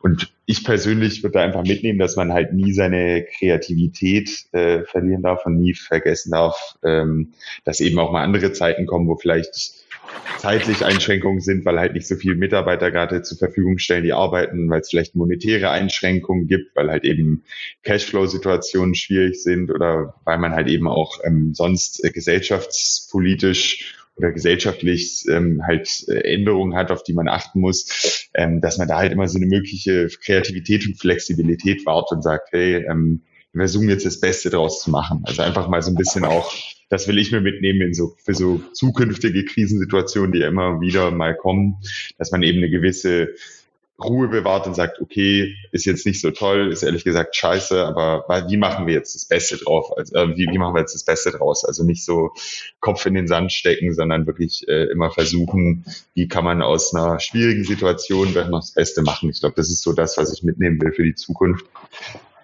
Und 0.00 0.32
ich 0.46 0.64
persönlich 0.64 1.22
würde 1.22 1.38
da 1.38 1.44
einfach 1.44 1.64
mitnehmen, 1.64 1.98
dass 1.98 2.16
man 2.16 2.32
halt 2.32 2.52
nie 2.52 2.72
seine 2.72 3.24
Kreativität 3.24 4.30
äh, 4.52 4.84
verlieren 4.84 5.22
darf 5.22 5.44
und 5.44 5.58
nie 5.58 5.74
vergessen 5.74 6.30
darf, 6.30 6.76
ähm, 6.84 7.32
dass 7.64 7.80
eben 7.80 7.98
auch 7.98 8.12
mal 8.12 8.22
andere 8.22 8.52
Zeiten 8.52 8.86
kommen, 8.86 9.08
wo 9.08 9.16
vielleicht 9.16 9.77
zeitlich 10.38 10.84
Einschränkungen 10.84 11.40
sind, 11.40 11.64
weil 11.64 11.78
halt 11.78 11.94
nicht 11.94 12.06
so 12.06 12.16
viele 12.16 12.34
Mitarbeiter 12.34 12.90
gerade 12.90 13.22
zur 13.22 13.38
Verfügung 13.38 13.78
stellen, 13.78 14.04
die 14.04 14.12
arbeiten, 14.12 14.70
weil 14.70 14.80
es 14.80 14.90
vielleicht 14.90 15.16
monetäre 15.16 15.70
Einschränkungen 15.70 16.46
gibt, 16.46 16.74
weil 16.76 16.90
halt 16.90 17.04
eben 17.04 17.44
Cashflow-Situationen 17.82 18.94
schwierig 18.94 19.42
sind 19.42 19.70
oder 19.70 20.14
weil 20.24 20.38
man 20.38 20.52
halt 20.52 20.68
eben 20.68 20.88
auch 20.88 21.18
ähm, 21.24 21.54
sonst 21.54 22.04
äh, 22.04 22.10
gesellschaftspolitisch 22.10 23.94
oder 24.16 24.32
gesellschaftlich 24.32 25.24
ähm, 25.28 25.62
halt 25.66 26.04
äh, 26.08 26.34
Änderungen 26.34 26.74
hat, 26.74 26.90
auf 26.90 27.02
die 27.02 27.14
man 27.14 27.28
achten 27.28 27.60
muss, 27.60 28.28
ähm, 28.34 28.60
dass 28.60 28.78
man 28.78 28.88
da 28.88 28.98
halt 28.98 29.12
immer 29.12 29.28
so 29.28 29.38
eine 29.38 29.46
mögliche 29.46 30.08
Kreativität 30.24 30.86
und 30.86 30.98
Flexibilität 30.98 31.86
wahrt 31.86 32.10
und 32.10 32.22
sagt, 32.22 32.48
hey, 32.52 32.84
ähm, 32.88 33.22
wir 33.52 33.60
versuchen 33.62 33.88
jetzt 33.88 34.04
das 34.04 34.20
Beste 34.20 34.50
draus 34.50 34.82
zu 34.82 34.90
machen. 34.90 35.22
Also 35.24 35.42
einfach 35.42 35.68
mal 35.68 35.82
so 35.82 35.90
ein 35.90 35.96
bisschen 35.96 36.24
auch, 36.24 36.52
das 36.88 37.06
will 37.08 37.18
ich 37.18 37.32
mir 37.32 37.40
mitnehmen 37.40 37.82
in 37.82 37.94
so, 37.94 38.14
für 38.24 38.34
so 38.34 38.60
zukünftige 38.72 39.44
Krisensituationen, 39.44 40.32
die 40.32 40.42
immer 40.42 40.80
wieder 40.80 41.10
mal 41.10 41.36
kommen, 41.36 41.76
dass 42.16 42.30
man 42.32 42.42
eben 42.42 42.58
eine 42.58 42.70
gewisse 42.70 43.34
Ruhe 44.02 44.28
bewahrt 44.28 44.66
und 44.68 44.74
sagt, 44.74 45.00
okay, 45.00 45.56
ist 45.72 45.84
jetzt 45.84 46.06
nicht 46.06 46.20
so 46.20 46.30
toll, 46.30 46.70
ist 46.70 46.84
ehrlich 46.84 47.02
gesagt 47.02 47.34
scheiße, 47.34 47.84
aber 47.84 48.46
wie 48.48 48.56
machen 48.56 48.86
wir 48.86 48.94
jetzt 48.94 49.16
das 49.16 49.24
Beste 49.24 49.56
drauf? 49.56 49.90
Also, 49.96 50.14
äh, 50.14 50.36
wie, 50.36 50.46
wie 50.52 50.58
machen 50.58 50.74
wir 50.74 50.82
jetzt 50.82 50.94
das 50.94 51.04
Beste 51.04 51.32
draus? 51.32 51.64
Also 51.64 51.82
nicht 51.82 52.04
so 52.04 52.30
Kopf 52.78 53.06
in 53.06 53.14
den 53.14 53.26
Sand 53.26 53.52
stecken, 53.52 53.92
sondern 53.92 54.26
wirklich 54.26 54.66
äh, 54.68 54.84
immer 54.84 55.10
versuchen, 55.10 55.84
wie 56.14 56.28
kann 56.28 56.44
man 56.44 56.62
aus 56.62 56.94
einer 56.94 57.18
schwierigen 57.18 57.64
Situation 57.64 58.32
noch 58.32 58.60
das 58.60 58.72
Beste 58.72 59.02
machen. 59.02 59.30
Ich 59.30 59.40
glaube, 59.40 59.56
das 59.56 59.68
ist 59.68 59.82
so 59.82 59.92
das, 59.92 60.16
was 60.16 60.32
ich 60.32 60.44
mitnehmen 60.44 60.80
will 60.80 60.92
für 60.92 61.04
die 61.04 61.16
Zukunft. 61.16 61.66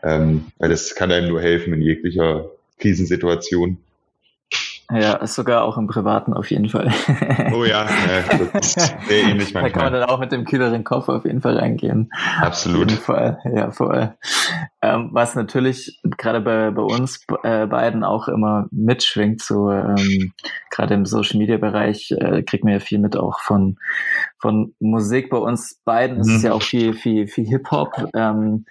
Ähm, 0.02 0.46
weil 0.59 0.70
das 0.70 0.96
kann 0.96 1.12
einem 1.12 1.28
nur 1.28 1.40
helfen 1.40 1.72
in 1.72 1.83
jeglicher 1.83 2.50
Krisensituation. 2.80 3.78
Ja, 4.90 5.26
sogar 5.26 5.64
auch 5.64 5.78
im 5.78 5.86
Privaten 5.86 6.34
auf 6.34 6.50
jeden 6.50 6.68
Fall. 6.68 6.92
Oh 7.54 7.64
ja, 7.64 7.86
ja 8.28 8.46
das 8.52 8.76
ist 8.76 8.94
sehr 9.08 9.22
ähnlich. 9.24 9.52
Da 9.52 9.68
kann 9.70 9.84
man 9.84 9.92
dann 9.92 10.04
auch 10.04 10.20
mit 10.20 10.30
dem 10.30 10.44
kühleren 10.44 10.84
Kopf 10.84 11.08
auf 11.08 11.24
jeden 11.24 11.40
Fall 11.40 11.58
reingehen. 11.58 12.10
Absolut. 12.40 12.84
Auf 12.84 12.90
jeden 12.90 13.02
Fall, 13.02 13.38
ja, 13.54 13.70
voll. 13.70 14.14
Ähm, 14.82 15.08
was 15.12 15.34
natürlich 15.34 16.00
gerade 16.02 16.40
bei, 16.40 16.70
bei 16.70 16.82
uns 16.82 17.24
äh, 17.42 17.66
beiden 17.66 18.04
auch 18.04 18.28
immer 18.28 18.66
mitschwingt, 18.70 19.40
so 19.40 19.70
ähm, 19.70 20.32
gerade 20.70 20.94
im 20.94 21.06
Social 21.06 21.38
Media 21.38 21.56
Bereich 21.56 22.10
äh, 22.10 22.42
kriegt 22.42 22.64
man 22.64 22.74
ja 22.74 22.80
viel 22.80 22.98
mit 22.98 23.16
auch 23.16 23.40
von 23.40 23.78
von 24.38 24.74
Musik. 24.78 25.30
Bei 25.30 25.38
uns 25.38 25.80
beiden 25.84 26.16
mhm. 26.16 26.20
ist 26.22 26.28
es 26.28 26.42
ja 26.42 26.52
auch 26.52 26.62
viel, 26.62 26.92
viel, 26.92 27.26
viel 27.26 27.46
Hip 27.46 27.70
Hop. 27.70 27.94
Ähm, 28.14 28.66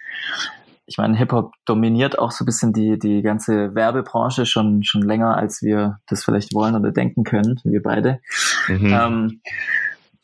ich 0.86 0.98
meine, 0.98 1.16
Hip-Hop 1.16 1.52
dominiert 1.64 2.18
auch 2.18 2.30
so 2.30 2.44
ein 2.44 2.46
bisschen 2.46 2.72
die, 2.72 2.98
die 2.98 3.22
ganze 3.22 3.74
Werbebranche 3.74 4.46
schon, 4.46 4.82
schon 4.82 5.02
länger, 5.02 5.36
als 5.36 5.62
wir 5.62 5.98
das 6.06 6.24
vielleicht 6.24 6.54
wollen 6.54 6.74
oder 6.74 6.92
denken 6.92 7.24
können, 7.24 7.60
wir 7.64 7.82
beide. 7.82 8.20
Mhm. 8.68 8.92
Ähm, 8.92 9.40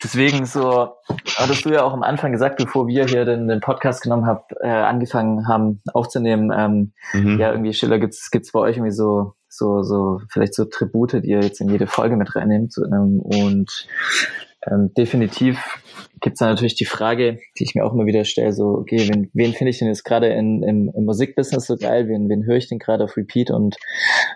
deswegen 0.03 0.45
so, 0.45 0.93
hattest 1.35 1.65
du 1.65 1.69
ja 1.69 1.83
auch 1.83 1.93
am 1.93 2.03
Anfang 2.03 2.31
gesagt, 2.31 2.57
bevor 2.57 2.87
wir 2.87 3.05
hier 3.05 3.25
den, 3.25 3.47
den 3.47 3.59
Podcast 3.59 4.03
genommen 4.03 4.25
haben, 4.25 4.41
äh, 4.61 4.69
angefangen 4.69 5.47
haben 5.47 5.81
aufzunehmen, 5.93 6.51
ähm, 6.55 6.93
mhm. 7.13 7.39
ja, 7.39 7.51
irgendwie 7.51 7.73
Schiller 7.73 7.97
gibt's 7.97 8.29
gibt's 8.29 8.51
bei 8.51 8.59
euch 8.59 8.77
irgendwie 8.77 8.93
so, 8.93 9.33
so, 9.49 9.81
so, 9.83 10.21
vielleicht 10.29 10.53
so 10.53 10.65
Tribute, 10.65 11.13
die 11.23 11.29
ihr 11.29 11.41
jetzt 11.41 11.59
in 11.59 11.69
jede 11.69 11.87
Folge 11.87 12.15
mit 12.15 12.35
reinnehmt. 12.35 12.75
Ähm, 12.77 13.19
und 13.19 13.87
ähm, 14.69 14.93
definitiv 14.95 15.81
gibt 16.21 16.35
es 16.35 16.39
da 16.39 16.47
natürlich 16.47 16.75
die 16.75 16.85
Frage, 16.85 17.39
die 17.57 17.63
ich 17.63 17.73
mir 17.73 17.83
auch 17.83 17.93
immer 17.93 18.05
wieder 18.05 18.25
stelle, 18.25 18.53
so, 18.53 18.65
okay, 18.65 19.09
wen, 19.11 19.31
wen 19.33 19.53
finde 19.53 19.71
ich 19.71 19.79
denn 19.79 19.87
jetzt 19.87 20.03
gerade 20.03 20.27
in, 20.27 20.61
im, 20.63 20.91
im 20.95 21.05
Musikbusiness 21.05 21.65
so 21.65 21.77
geil, 21.77 22.07
wen, 22.07 22.29
wen 22.29 22.45
höre 22.45 22.57
ich 22.57 22.69
denn 22.69 22.77
gerade 22.77 23.03
auf 23.03 23.17
Repeat 23.17 23.49
und 23.49 23.75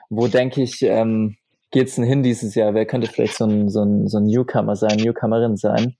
wo 0.09 0.27
denke 0.27 0.63
ich, 0.63 0.81
ähm, 0.81 1.37
geht's 1.71 1.95
denn 1.95 2.03
hin 2.03 2.23
dieses 2.23 2.55
Jahr? 2.55 2.73
Wer 2.73 2.85
könnte 2.85 3.07
vielleicht 3.07 3.37
so 3.37 3.45
ein, 3.45 3.69
so 3.69 3.83
ein, 3.83 4.07
so 4.07 4.17
ein 4.17 4.25
Newcomer 4.25 4.75
sein, 4.75 4.97
Newcomerin 4.97 5.57
sein? 5.57 5.95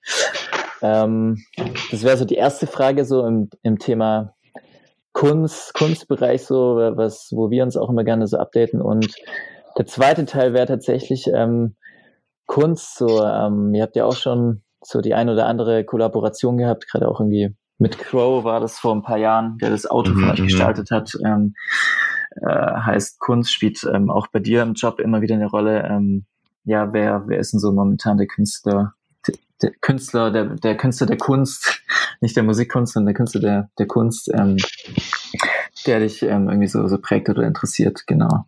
Ähm, 0.82 1.44
das 1.92 2.04
wäre 2.04 2.18
so 2.18 2.26
die 2.26 2.36
erste 2.36 2.66
Frage 2.66 3.06
so 3.06 3.26
im, 3.26 3.50
im 3.62 3.78
Thema 3.78 4.34
Kunst, 5.14 5.74
Kunstbereich 5.74 6.44
so, 6.44 6.76
was, 6.96 7.30
wo 7.32 7.52
wir 7.52 7.64
uns 7.64 7.78
auch 7.78 7.90
immer 7.90 8.04
gerne 8.04 8.28
so 8.28 8.38
updaten 8.38 8.82
und 8.82 9.14
der 9.78 9.86
zweite 9.86 10.26
Teil 10.26 10.54
wäre 10.54 10.66
tatsächlich 10.66 11.28
ähm, 11.34 11.76
Kunst. 12.46 12.98
So, 12.98 13.24
ähm, 13.24 13.74
ihr 13.74 13.84
habt 13.84 13.96
ja 13.96 14.06
auch 14.06 14.16
schon 14.16 14.62
so 14.82 15.02
die 15.02 15.14
ein 15.14 15.30
oder 15.30 15.48
andere 15.48 15.84
Kollaboration 15.84 16.58
gehabt, 16.58 16.88
gerade 16.90 17.08
auch 17.08 17.20
irgendwie 17.20 17.56
mit 17.78 17.98
Crow 17.98 18.44
war 18.44 18.60
das 18.60 18.80
vor 18.80 18.96
ein 18.96 19.04
paar 19.04 19.18
Jahren, 19.18 19.58
der 19.58 19.70
das 19.70 19.86
Auto 19.86 20.14
für 20.14 20.32
euch 20.32 20.40
mhm, 20.40 20.46
gestaltet 20.46 20.92
hat. 20.92 21.12
Ähm, 21.26 21.56
äh, 22.42 22.48
heißt 22.48 23.20
Kunst 23.20 23.52
spielt 23.52 23.84
ähm, 23.84 24.10
auch 24.10 24.28
bei 24.28 24.40
dir 24.40 24.62
im 24.62 24.74
Job 24.74 25.00
immer 25.00 25.22
wieder 25.22 25.36
eine 25.36 25.48
Rolle. 25.48 25.84
Ähm, 25.84 26.26
ja, 26.64 26.94
wer, 26.94 27.24
wer 27.28 27.40
ist 27.40 27.54
denn 27.54 27.60
so 27.60 27.72
momentan 27.72 28.18
der 28.18 28.28
Künstler, 28.28 28.94
der, 29.28 29.36
der 29.62 29.72
Künstler, 29.82 30.32
der, 30.32 30.46
der 30.46 30.78
Künstler 30.78 31.08
der 31.08 31.18
Kunst, 31.18 31.82
nicht 32.22 32.36
der 32.36 32.44
Musikkunst, 32.44 32.94
sondern 32.94 33.14
der 33.14 33.18
Künstler 33.18 33.42
der, 33.42 33.70
der 33.78 33.88
Kunst, 33.88 34.32
ähm, 34.34 34.58
der 35.86 36.00
dich 36.00 36.24
ähm, 36.24 36.48
irgendwie 36.48 36.68
so, 36.68 36.88
so 36.88 36.98
prägt 36.98 37.30
oder 37.30 37.44
interessiert, 37.44 38.08
genau. 38.08 38.46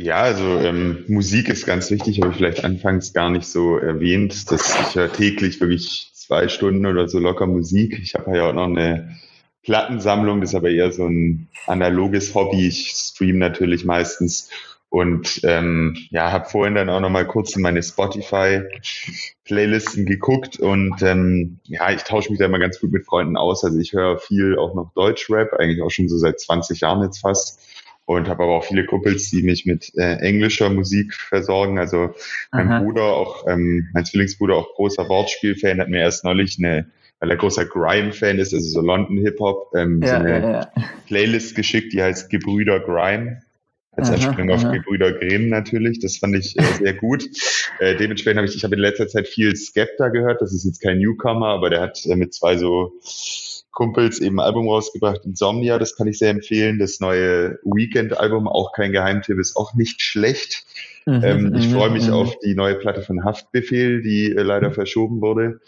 Ja, 0.00 0.22
also 0.22 0.58
ähm, 0.60 1.04
Musik 1.08 1.50
ist 1.50 1.66
ganz 1.66 1.90
wichtig, 1.90 2.22
habe 2.22 2.30
ich 2.30 2.38
vielleicht 2.38 2.64
anfangs 2.64 3.12
gar 3.12 3.28
nicht 3.28 3.46
so 3.46 3.76
erwähnt, 3.76 4.50
dass 4.50 4.74
ich 4.80 4.94
ja 4.94 5.08
täglich 5.08 5.60
wirklich 5.60 6.10
zwei 6.14 6.48
Stunden 6.48 6.86
oder 6.86 7.06
so 7.06 7.18
locker 7.18 7.46
Musik. 7.46 8.00
Ich 8.02 8.14
habe 8.14 8.34
ja 8.34 8.48
auch 8.48 8.54
noch 8.54 8.64
eine 8.64 9.14
Plattensammlung, 9.62 10.40
das 10.40 10.48
ist 10.50 10.54
aber 10.54 10.70
eher 10.70 10.90
so 10.90 11.04
ein 11.04 11.48
analoges 11.66 12.34
Hobby. 12.34 12.66
Ich 12.66 12.92
stream 12.92 13.36
natürlich 13.36 13.84
meistens 13.84 14.48
und 14.88 15.42
ähm, 15.44 15.98
ja, 16.08 16.32
habe 16.32 16.48
vorhin 16.48 16.76
dann 16.76 16.88
auch 16.88 17.00
noch 17.00 17.10
mal 17.10 17.26
kurz 17.26 17.54
in 17.54 17.60
meine 17.60 17.82
Spotify-Playlisten 17.82 20.06
geguckt 20.06 20.58
und 20.58 21.02
ähm, 21.02 21.58
ja, 21.64 21.90
ich 21.90 22.04
tausche 22.04 22.30
mich 22.30 22.38
da 22.38 22.46
immer 22.46 22.58
ganz 22.58 22.80
gut 22.80 22.90
mit 22.90 23.04
Freunden 23.04 23.36
aus. 23.36 23.64
Also 23.64 23.78
ich 23.78 23.92
höre 23.92 24.18
viel 24.18 24.58
auch 24.58 24.74
noch 24.74 24.94
Deutschrap, 24.94 25.52
eigentlich 25.52 25.82
auch 25.82 25.90
schon 25.90 26.08
so 26.08 26.16
seit 26.16 26.40
20 26.40 26.80
Jahren 26.80 27.02
jetzt 27.02 27.18
fast 27.18 27.60
und 28.16 28.28
habe 28.28 28.42
aber 28.42 28.56
auch 28.56 28.64
viele 28.64 28.86
Kumpels, 28.86 29.30
die 29.30 29.44
mich 29.44 29.66
mit 29.66 29.92
äh, 29.96 30.16
englischer 30.16 30.68
Musik 30.68 31.14
versorgen. 31.14 31.78
Also 31.78 32.12
mein 32.50 32.68
Aha. 32.68 32.80
Bruder, 32.80 33.04
auch 33.04 33.46
ähm, 33.46 33.88
mein 33.92 34.04
Zwillingsbruder, 34.04 34.56
auch 34.56 34.74
großer 34.74 35.08
Wortspielfan, 35.08 35.78
hat 35.78 35.88
mir 35.88 36.00
erst 36.00 36.24
neulich 36.24 36.58
eine 36.58 36.86
weil 37.20 37.30
er 37.30 37.36
großer 37.36 37.66
Grime-Fan 37.66 38.38
ist, 38.38 38.54
also 38.54 38.66
so 38.66 38.80
London 38.80 39.18
Hip-Hop, 39.18 39.74
ähm, 39.76 40.00
ja, 40.02 40.08
so 40.08 40.14
eine 40.14 40.40
ja, 40.40 40.50
ja. 40.52 40.72
Playlist 41.06 41.54
geschickt, 41.54 41.92
die 41.92 42.02
heißt 42.02 42.30
Gebrüder 42.30 42.80
Grime. 42.80 43.42
Als 43.96 44.10
Anspielung 44.10 44.50
auf 44.50 44.62
Gebrüder 44.70 45.12
Grimm 45.12 45.48
natürlich. 45.48 45.98
Das 45.98 46.16
fand 46.16 46.36
ich 46.36 46.58
äh, 46.58 46.62
sehr 46.78 46.94
gut. 46.94 47.24
Äh, 47.80 47.96
dementsprechend 47.96 48.38
habe 48.38 48.48
ich, 48.48 48.54
ich 48.54 48.64
habe 48.64 48.76
in 48.76 48.80
letzter 48.80 49.08
Zeit 49.08 49.26
viel 49.26 49.56
Skepta 49.56 50.08
gehört. 50.08 50.40
Das 50.40 50.52
ist 50.52 50.64
jetzt 50.64 50.80
kein 50.80 50.98
Newcomer, 50.98 51.48
aber 51.48 51.70
der 51.70 51.80
hat 51.80 52.04
äh, 52.06 52.14
mit 52.14 52.32
zwei 52.32 52.56
so 52.56 52.92
Kumpels 53.72 54.20
eben 54.20 54.40
ein 54.40 54.44
Album 54.44 54.68
rausgebracht, 54.68 55.24
Insomnia, 55.24 55.78
das 55.78 55.96
kann 55.96 56.08
ich 56.08 56.18
sehr 56.18 56.30
empfehlen. 56.30 56.78
Das 56.78 57.00
neue 57.00 57.58
Weekend-Album, 57.64 58.48
auch 58.48 58.72
kein 58.72 58.92
Geheimtipp, 58.92 59.38
ist 59.38 59.56
auch 59.56 59.74
nicht 59.74 60.02
schlecht. 60.02 60.64
Mhm, 61.06 61.20
ähm, 61.24 61.54
ich 61.54 61.68
mhm, 61.68 61.72
freue 61.72 61.90
mich 61.90 62.08
mhm. 62.08 62.14
auf 62.14 62.38
die 62.40 62.54
neue 62.54 62.74
Platte 62.74 63.02
von 63.02 63.24
Haftbefehl, 63.24 64.02
die 64.02 64.32
äh, 64.32 64.42
leider 64.42 64.72
verschoben 64.72 65.20
wurde. 65.20 65.60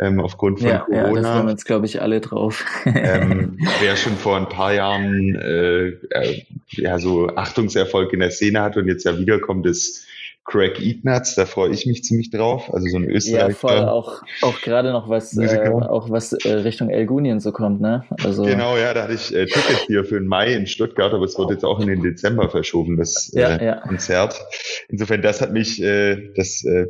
Ähm, 0.00 0.20
aufgrund 0.20 0.60
von 0.60 0.68
ja, 0.68 0.78
Corona. 0.80 0.96
Ja, 0.96 1.22
da 1.22 1.32
freuen 1.32 1.46
wir 1.46 1.52
uns, 1.52 1.64
glaube 1.64 1.86
ich, 1.86 2.02
alle 2.02 2.20
drauf. 2.20 2.64
ähm, 2.86 3.58
wer 3.80 3.96
schon 3.96 4.14
vor 4.14 4.36
ein 4.36 4.48
paar 4.48 4.74
Jahren 4.74 5.34
äh, 5.36 5.88
äh, 5.88 6.42
ja 6.70 6.98
so 6.98 7.28
Achtungserfolg 7.28 8.12
in 8.12 8.20
der 8.20 8.30
Szene 8.30 8.62
hat 8.62 8.76
und 8.76 8.88
jetzt 8.88 9.04
ja 9.04 9.18
wiederkommt, 9.18 9.66
ist 9.66 10.06
Craig 10.44 10.80
Ignatz, 10.80 11.36
da 11.36 11.46
freue 11.46 11.70
ich 11.70 11.86
mich 11.86 12.02
ziemlich 12.02 12.30
drauf. 12.30 12.72
Also 12.74 12.88
so 12.88 12.96
ein 12.96 13.08
Österreicher. 13.08 13.48
Ja, 13.48 13.54
voll 13.54 13.78
auch, 13.78 14.22
auch 14.42 14.60
gerade 14.60 14.90
noch 14.90 15.08
was, 15.08 15.36
äh, 15.36 15.68
auch 15.68 16.10
was 16.10 16.32
äh, 16.32 16.52
Richtung 16.52 16.90
Elgunien 16.90 17.38
so 17.38 17.52
kommt, 17.52 17.80
ne? 17.80 18.04
Also 18.24 18.42
genau, 18.42 18.76
ja, 18.76 18.92
da 18.92 19.04
hatte 19.04 19.14
ich 19.14 19.32
äh, 19.32 19.46
Tickets 19.46 19.84
hier 19.86 20.04
für 20.04 20.18
den 20.18 20.26
Mai 20.26 20.52
in 20.52 20.66
Stuttgart, 20.66 21.14
aber 21.14 21.24
es 21.26 21.38
wurde 21.38 21.54
jetzt 21.54 21.64
auch 21.64 21.78
in 21.78 21.86
den 21.86 22.02
Dezember 22.02 22.50
verschoben, 22.50 22.96
das 22.96 23.30
ja, 23.32 23.54
äh, 23.54 23.64
ja. 23.64 23.76
Konzert. 23.76 24.44
Insofern, 24.88 25.22
das 25.22 25.40
hat 25.40 25.52
mich, 25.52 25.80
äh, 25.80 26.32
das 26.34 26.64
äh, 26.64 26.88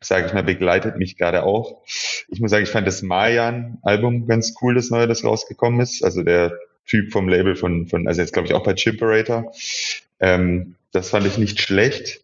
sage 0.00 0.26
ich 0.26 0.32
mal, 0.32 0.42
begleitet 0.42 0.96
mich 0.96 1.16
gerade 1.16 1.42
auch. 1.42 1.82
Ich 2.28 2.40
muss 2.40 2.50
sagen, 2.50 2.64
ich 2.64 2.70
fand 2.70 2.86
das 2.86 3.02
Mayan-Album 3.02 4.26
ganz 4.26 4.54
cool, 4.62 4.74
das 4.74 4.90
neue, 4.90 5.08
das 5.08 5.24
rausgekommen 5.24 5.80
ist. 5.80 6.04
Also 6.04 6.22
der 6.22 6.52
Typ 6.86 7.12
vom 7.12 7.28
Label 7.28 7.56
von, 7.56 7.86
von 7.86 8.06
also 8.08 8.20
jetzt 8.20 8.32
glaube 8.32 8.48
ich 8.48 8.54
auch 8.54 8.62
bei 8.62 8.74
Chimperator. 8.74 9.52
Ähm, 10.20 10.76
das 10.92 11.10
fand 11.10 11.26
ich 11.26 11.38
nicht 11.38 11.60
schlecht. 11.60 12.20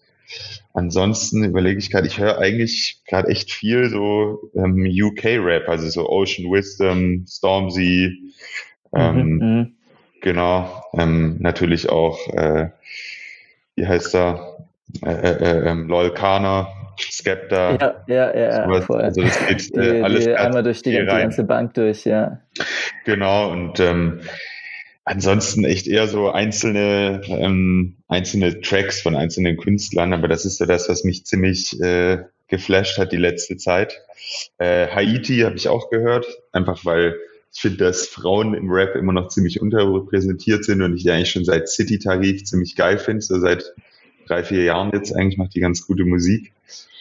Ansonsten 0.73 1.45
überlege 1.45 1.79
ich 1.79 1.91
gerade, 1.91 2.07
ich 2.07 2.19
höre 2.19 2.39
eigentlich 2.39 3.01
gerade 3.07 3.29
echt 3.29 3.53
viel 3.53 3.91
so 3.91 4.51
ähm, 4.55 4.85
UK-Rap, 4.85 5.69
also 5.69 5.89
so 5.89 6.09
Ocean 6.09 6.51
Wisdom, 6.51 7.25
Stormzy, 7.29 8.33
ähm, 8.93 9.17
mhm, 9.17 9.39
mhm, 9.39 9.75
genau, 10.21 10.85
ähm, 10.95 11.37
natürlich 11.39 11.91
auch, 11.91 12.29
äh, 12.33 12.71
wie 13.77 13.87
heißt 13.87 14.15
er, 14.15 14.67
äh, 15.03 15.11
äh, 15.11 15.71
äh, 15.71 15.73
Lol 15.75 16.13
Kana, 16.13 16.73
Skepta. 16.99 17.79
Ja, 17.81 17.95
ja, 18.07 18.37
ja, 18.37 18.65
sowas. 18.67 18.85
voll. 18.85 19.01
Also 19.01 19.23
das 19.23 19.47
geht 19.47 19.77
äh, 19.77 20.03
alles 20.03 20.25
die, 20.25 20.35
einmal 20.35 20.63
durch 20.63 20.83
die, 20.83 20.91
die, 20.91 21.05
ganze 21.05 21.45
Bank 21.45 21.75
durch, 21.75 22.05
ja. 22.05 22.41
Genau, 23.05 23.51
und 23.51 23.81
ähm, 23.81 24.21
ansonsten 25.05 25.65
echt 25.65 25.87
eher 25.87 26.09
so 26.09 26.31
einzelne, 26.31 27.21
ähm, 27.29 27.97
einzelne 28.09 28.61
Tracks 28.61 29.01
von 29.01 29.17
einzelnen 29.17 29.57
Künstlern, 29.57 30.13
aber 30.13 30.29
das 30.29 30.45
ist 30.45 30.59
so 30.59 30.67
das, 30.67 30.89
was 30.89 31.05
mich 31.05 31.25
ziemlich 31.27 31.81
äh, 31.81 32.25
geflasht 32.49 32.99
hat 32.99 33.13
die 33.13 33.17
letzte 33.17 33.57
Zeit. 33.57 34.01
Äh, 34.59 34.89
Haiti 34.89 35.41
habe 35.41 35.57
ich 35.57 35.69
auch 35.69 35.91
gehört, 35.91 36.27
einfach 36.53 36.85
weil 36.85 37.17
ich 37.53 37.61
finde, 37.61 37.85
dass 37.85 38.07
Frauen 38.07 38.55
im 38.55 38.71
Rap 38.71 38.97
immer 38.97 39.13
noch 39.13 39.29
ziemlich 39.29 39.61
unterrepräsentiert 39.61 40.65
sind 40.65 40.83
und 40.83 40.97
ich 40.97 41.05
die 41.05 41.11
eigentlich 41.11 41.31
schon 41.31 41.45
seit 41.45 41.69
City 41.69 41.99
Tarif 41.99 42.45
ziemlich 42.45 42.75
geil 42.75 42.99
finde, 42.99 43.23
so 43.23 43.39
seit 43.39 43.75
drei, 44.27 44.43
vier 44.45 44.65
Jahren 44.65 44.91
jetzt 44.93 45.15
eigentlich 45.15 45.39
macht 45.39 45.55
die 45.55 45.61
ganz 45.61 45.87
gute 45.87 46.05
Musik. 46.05 46.53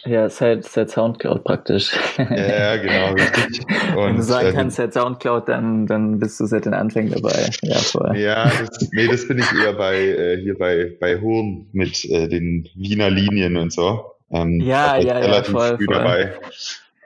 Ja, 0.06 0.28
seit, 0.28 0.64
seit 0.64 0.90
Soundcloud 0.90 1.44
praktisch. 1.44 1.92
Ja, 2.18 2.76
genau, 2.76 3.12
richtig. 3.12 3.60
Und, 3.96 4.06
Wenn 4.06 4.16
du 4.16 4.22
sagen 4.22 4.48
ähm, 4.48 4.54
kannst, 4.54 4.76
seit 4.76 4.92
Soundcloud, 4.92 5.48
dann, 5.48 5.86
dann 5.86 6.18
bist 6.18 6.38
du 6.40 6.46
seit 6.46 6.66
den 6.66 6.74
Anfängen 6.74 7.12
dabei. 7.12 7.48
Ja, 7.62 7.76
voll. 7.76 8.16
Ja, 8.18 8.44
das, 8.44 8.90
nee, 8.92 9.08
das 9.08 9.26
bin 9.26 9.38
ich 9.38 9.46
eher 9.52 9.72
bei, 9.72 9.96
äh, 9.96 10.36
hier 10.42 10.58
bei, 10.58 10.92
bei 11.00 11.20
Hurm 11.20 11.68
mit 11.72 12.04
äh, 12.04 12.28
den 12.28 12.68
Wiener 12.74 13.08
Linien 13.08 13.56
und 13.56 13.72
so. 13.72 14.04
Ähm, 14.30 14.60
ja, 14.60 14.98
ja, 14.98 15.24
ja, 15.24 15.42
voll, 15.42 15.78
voll. 15.78 15.86
dabei. 15.86 16.34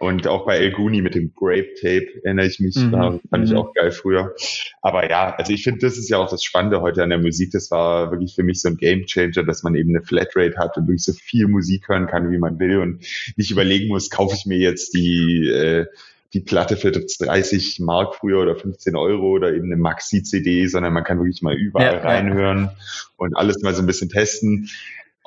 Und 0.01 0.27
auch 0.29 0.47
bei 0.47 0.59
El 0.59 0.73
Guni 0.73 1.03
mit 1.03 1.15
dem 1.15 1.33
Grape 1.35 1.75
Tape 1.75 2.07
erinnere 2.23 2.47
ich 2.47 2.61
mich, 2.61 2.77
mhm. 2.77 2.93
war, 2.93 3.21
fand 3.31 3.45
ich 3.45 3.51
mhm. 3.51 3.59
auch 3.59 3.75
geil 3.75 3.91
früher. 3.91 4.35
Aber 4.81 5.09
ja, 5.11 5.35
also 5.35 5.53
ich 5.53 5.65
finde, 5.65 5.81
das 5.81 5.99
ist 5.99 6.09
ja 6.09 6.19
auch 6.19 6.31
das 6.31 6.45
Spannende 6.45 6.81
heute 6.81 7.03
an 7.03 7.11
der 7.11 7.19
Musik. 7.19 7.51
Das 7.51 7.71
war 7.71 8.11
wirklich 8.11 8.35
für 8.35 8.45
mich 8.45 8.61
so 8.61 8.69
ein 8.69 8.77
Game 8.77 9.07
Changer, 9.07 9.45
dass 9.45 9.63
man 9.63 9.75
eben 9.75 9.91
eine 9.91 10.05
Flatrate 10.05 10.57
hat 10.57 10.77
und 10.77 10.87
wirklich 10.87 11.05
so 11.05 11.13
viel 11.13 11.49
Musik 11.49 11.89
hören 11.89 12.07
kann, 12.07 12.31
wie 12.31 12.39
man 12.39 12.59
will 12.59 12.79
und 12.79 13.05
nicht 13.37 13.51
überlegen 13.51 13.89
muss, 13.89 14.11
kaufe 14.11 14.37
ich 14.37 14.47
mir 14.47 14.59
jetzt 14.59 14.95
die, 14.95 15.49
äh, 15.49 15.87
die 16.33 16.41
Platte 16.41 16.77
für 16.77 16.93
30 16.93 17.81
Mark 17.81 18.15
früher 18.17 18.41
oder 18.41 18.55
15 18.55 18.95
Euro 18.95 19.31
oder 19.31 19.53
eben 19.55 19.67
eine 19.67 19.77
Maxi-CD, 19.77 20.67
sondern 20.67 20.93
man 20.93 21.05
kann 21.05 21.19
wirklich 21.19 21.43
mal 21.43 21.57
überall 21.57 21.95
ja, 21.95 22.01
reinhören 22.01 22.65
ja. 22.65 22.77
und 23.17 23.37
alles 23.37 23.63
mal 23.63 23.75
so 23.75 23.83
ein 23.83 23.87
bisschen 23.87 24.11
testen. 24.11 24.69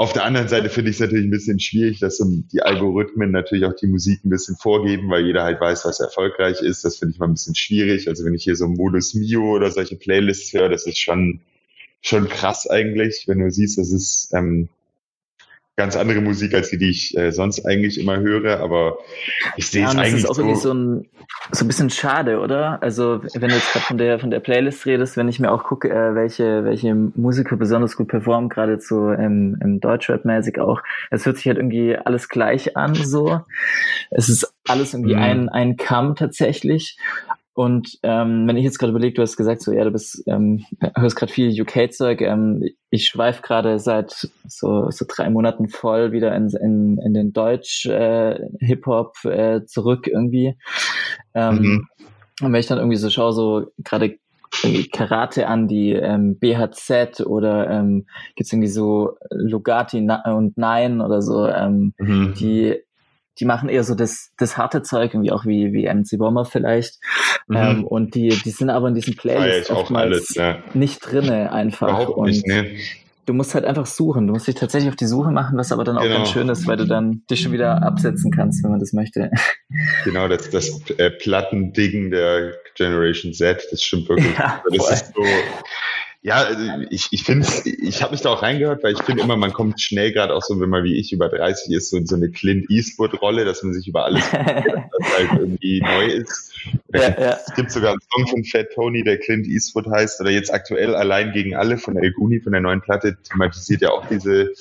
Auf 0.02 0.14
der 0.14 0.24
anderen 0.24 0.48
Seite 0.48 0.70
finde 0.70 0.90
ich 0.90 0.96
es 0.96 1.00
natürlich 1.00 1.28
ein 1.28 1.30
bisschen 1.30 1.60
schwierig, 1.60 2.00
dass 2.00 2.18
die 2.18 2.64
Algorithmen 2.64 3.30
natürlich 3.30 3.66
auch 3.66 3.76
die 3.76 3.86
Musik 3.86 4.26
ein 4.26 4.32
bisschen 4.32 4.56
vorgeben, 4.56 5.12
weil 5.12 5.28
jeder 5.28 5.44
halt 5.44 5.62
weiß, 5.62 5.86
was 5.86 6.00
erfolgreich 6.00 6.60
ist. 6.64 6.84
Das 6.84 6.98
finde 6.98 7.14
ich 7.14 7.20
mal 7.20 7.28
ein 7.28 7.34
bisschen 7.34 7.54
schwierig. 7.54 8.08
Also 8.08 8.26
wenn 8.26 8.34
ich 8.34 8.44
hier 8.44 8.56
so 8.56 8.68
Modus 8.68 9.14
Mio 9.14 9.56
oder 9.56 9.70
solche 9.70 9.98
Playlists 9.98 10.54
höre, 10.54 10.70
das 10.70 10.88
ist 10.88 10.98
schon, 10.98 11.42
schon 12.02 12.28
krass 12.28 12.68
eigentlich, 12.68 13.26
wenn 13.28 13.38
du 13.38 13.52
siehst, 13.52 13.78
das 13.78 13.92
ist 13.92 14.34
ähm, 14.34 14.70
ganz 15.78 15.96
andere 15.96 16.22
Musik 16.22 16.54
als 16.54 16.70
die, 16.70 16.78
die 16.78 16.90
ich 16.90 17.18
äh, 17.18 17.32
sonst 17.32 17.66
eigentlich 17.66 18.00
immer 18.00 18.20
höre, 18.20 18.60
aber 18.60 18.98
ich 19.56 19.70
sehe 19.70 19.84
ja, 19.84 19.90
es 19.90 19.96
eigentlich. 19.96 20.12
Das 20.12 20.24
ist 20.24 20.30
auch 20.30 20.36
so, 20.36 20.42
irgendwie 20.42 20.60
so 20.60 20.74
ein, 20.74 21.10
so 21.52 21.66
ein 21.66 21.68
bisschen 21.68 21.90
schade, 21.90 22.40
oder? 22.40 22.82
Also, 22.84 23.22
wenn 23.34 23.50
du 23.50 23.56
jetzt 23.56 23.72
gerade 23.72 23.86
von 23.86 23.98
der, 23.98 24.20
von 24.20 24.32
der 24.32 24.42
Playlist 24.42 24.86
redest, 24.86 25.18
wenn 25.18 25.30
ich 25.30 25.40
mir 25.40 25.52
auch 25.52 25.64
gucke, 25.64 25.90
äh, 25.90 26.14
welche, 26.14 26.66
welche 26.66 26.94
Musiker 26.94 27.56
besonders 27.56 27.96
gut 27.96 28.10
performen, 28.10 28.50
gerade 28.50 28.80
so 28.80 29.12
im, 29.12 29.58
im 29.62 29.80
Deutschrap-mäßig 29.80 30.60
auch, 30.60 30.82
es 31.10 31.26
hört 31.26 31.38
sich 31.38 31.48
halt 31.48 31.58
irgendwie 31.58 31.96
alles 31.96 32.28
gleich 32.28 32.76
an, 32.76 32.94
so. 32.94 33.42
Es 34.10 34.30
ist 34.30 34.54
alles 34.68 34.94
irgendwie 34.94 35.16
mhm. 35.16 35.22
ein, 35.22 35.50
ein 35.50 35.78
Kamm 35.78 36.16
tatsächlich. 36.16 36.98
Und 37.54 38.00
ähm, 38.04 38.48
wenn 38.48 38.56
ich 38.56 38.64
jetzt 38.64 38.80
gerade 38.80 38.92
überlege, 38.92 39.14
du 39.14 39.22
hast 39.22 39.36
gesagt, 39.36 39.62
so 39.62 39.74
ja, 39.74 39.84
du 39.84 39.92
bist, 39.92 40.24
ähm, 40.28 40.64
hörst 40.96 41.18
gerade 41.18 41.34
viel 41.34 41.62
UK-Zeug. 41.62 42.22
Ähm, 42.22 42.64
ich 42.90 43.08
schweife 43.08 43.42
gerade 43.42 43.78
seit 43.80 44.30
so, 44.48 44.90
so 44.90 45.06
drei 45.08 45.30
Monaten 45.30 45.68
voll 45.68 46.14
wieder 46.14 46.34
in, 46.34 46.50
in, 46.50 46.98
in 46.98 47.14
den 47.14 47.34
Deutsch 47.34 47.86
äh, 47.88 48.40
Hip-Hop 48.60 49.26
äh, 49.26 49.66
zurück 49.66 50.08
irgendwie. 50.08 50.58
Ähm, 51.34 51.56
mhm. 51.60 51.88
Und 52.42 52.54
wenn 52.54 52.60
ich 52.60 52.68
dann 52.68 52.78
irgendwie 52.78 52.98
so 52.98 53.10
schaue, 53.10 53.34
so 53.34 53.68
gerade 53.80 54.18
Karate 54.92 55.48
an, 55.48 55.68
die 55.68 55.92
ähm, 55.94 56.38
BHZ 56.38 57.22
oder 57.22 57.70
ähm, 57.70 58.06
gibt 58.36 58.52
irgendwie 58.52 58.68
so 58.68 59.18
Lugati 59.30 59.98
und 60.26 60.58
Nein 60.58 61.02
oder 61.02 61.22
so, 61.22 61.48
ähm, 61.48 61.94
mhm. 61.98 62.34
die 62.38 62.82
die 63.42 63.46
machen 63.46 63.70
eher 63.70 63.84
so 63.84 63.96
das, 63.96 64.32
das 64.38 64.56
harte 64.56 64.84
Zeug, 64.84 65.16
irgendwie 65.16 65.32
auch 65.32 65.46
wie, 65.46 65.74
wie 65.74 65.92
MC 65.92 66.20
Bomber 66.20 66.46
vielleicht. 66.46 67.00
Mhm. 67.48 67.58
Ähm, 67.58 67.84
und 67.86 68.14
die, 68.14 68.30
die 68.30 68.52
sind 68.52 68.70
aber 68.70 68.88
in 68.88 68.94
diesen 68.94 69.16
Playlists 69.16 69.70
ja, 69.70 69.76
oftmals 69.76 70.06
alles, 70.06 70.36
ja. 70.36 70.60
nicht 70.76 71.00
drinne 71.00 71.52
einfach. 71.52 71.90
Überhaupt 71.90 72.18
und 72.18 72.28
nicht, 72.28 72.46
ne? 72.46 72.78
Du 73.26 73.34
musst 73.34 73.56
halt 73.56 73.66
einfach 73.66 73.86
suchen. 73.86 74.28
Du 74.28 74.34
musst 74.34 74.48
dich 74.48 74.56
tatsächlich 74.56 74.90
auf 74.90 74.96
die 74.96 75.06
Suche 75.06 75.32
machen, 75.32 75.58
was 75.58 75.72
aber 75.72 75.84
dann 75.84 75.98
auch 75.98 76.04
genau. 76.04 76.18
ganz 76.18 76.30
schön 76.32 76.50
ist, 76.50 76.68
weil 76.68 76.78
du 76.78 76.86
dann 76.86 77.24
dich 77.30 77.42
schon 77.42 77.52
wieder 77.52 77.82
absetzen 77.82 78.32
kannst, 78.32 78.64
wenn 78.64 78.72
man 78.72 78.80
das 78.80 78.94
möchte. 78.94 79.32
Genau, 80.04 80.28
das, 80.28 80.50
das 80.50 80.82
äh, 80.98 81.10
Plattending 81.12 82.12
der 82.12 82.54
Generation 82.76 83.34
Z, 83.34 83.68
das 83.72 83.82
stimmt 83.82 84.10
wirklich. 84.10 84.28
Ja, 84.38 84.62
das 84.70 84.92
ist 84.92 85.14
so, 85.16 85.24
ja, 86.24 86.36
also 86.44 86.62
ich, 86.92 87.08
ich 87.12 87.24
finde, 87.24 87.48
ich 87.66 88.04
habe 88.04 88.12
mich 88.12 88.22
da 88.22 88.30
auch 88.30 88.44
reingehört, 88.44 88.84
weil 88.84 88.94
ich 88.94 89.02
finde 89.02 89.24
immer, 89.24 89.38
man 89.38 89.54
kommt 89.54 89.82
schnell 89.82 90.12
gerade 90.12 90.36
auch 90.36 90.44
so, 90.44 90.60
wenn 90.60 90.70
man 90.70 90.84
wie 90.84 91.00
ich 91.00 91.12
über 91.12 91.30
30 91.30 91.74
ist, 91.74 91.90
so 91.90 91.98
in 91.98 92.06
so 92.06 92.16
eine 92.16 92.30
Clint 92.30 92.70
Eastwood-Rolle, 92.70 93.44
dass 93.44 93.64
man 93.64 93.74
sich 93.74 93.88
über 93.88 94.06
alles 94.06 94.24
was 94.32 95.18
halt 95.18 95.40
irgendwie 95.40 95.82
neu 95.82 96.06
ist. 96.06 96.54
Ja, 96.94 97.10
ja. 97.20 97.40
Es 97.48 97.56
gibt 97.56 97.72
sogar 97.72 97.94
einen 97.94 98.02
Song 98.12 98.28
von 98.28 98.44
Fat 98.44 98.68
Tony, 98.76 99.04
der 99.04 99.18
Clint 99.18 99.48
Eastwood 99.48 99.88
heißt, 99.88 100.22
oder 100.22 100.30
jetzt 100.30 100.54
aktuell 100.54 100.94
allein 100.94 101.32
gegen 101.32 101.56
alle 101.56 101.80
von 101.80 101.98
El 101.98 102.12
Guni, 102.12 102.40
von 102.40 102.52
der 102.52 102.62
neuen 102.62 102.82
Platte, 102.82 103.18
thematisiert 103.24 103.82
ja 103.82 103.90
auch 103.90 104.06
diese 104.08 104.52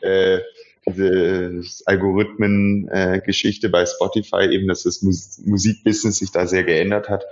äh, 0.00 0.40
diese 0.86 1.62
Algorithmen-Geschichte 1.86 3.66
äh, 3.66 3.70
bei 3.70 3.86
Spotify, 3.86 4.48
eben, 4.50 4.68
dass 4.68 4.82
das 4.82 5.02
Mus 5.02 5.40
Musikbusiness 5.44 6.18
sich 6.18 6.32
da 6.32 6.46
sehr 6.46 6.64
geändert 6.64 7.08
hat. 7.08 7.24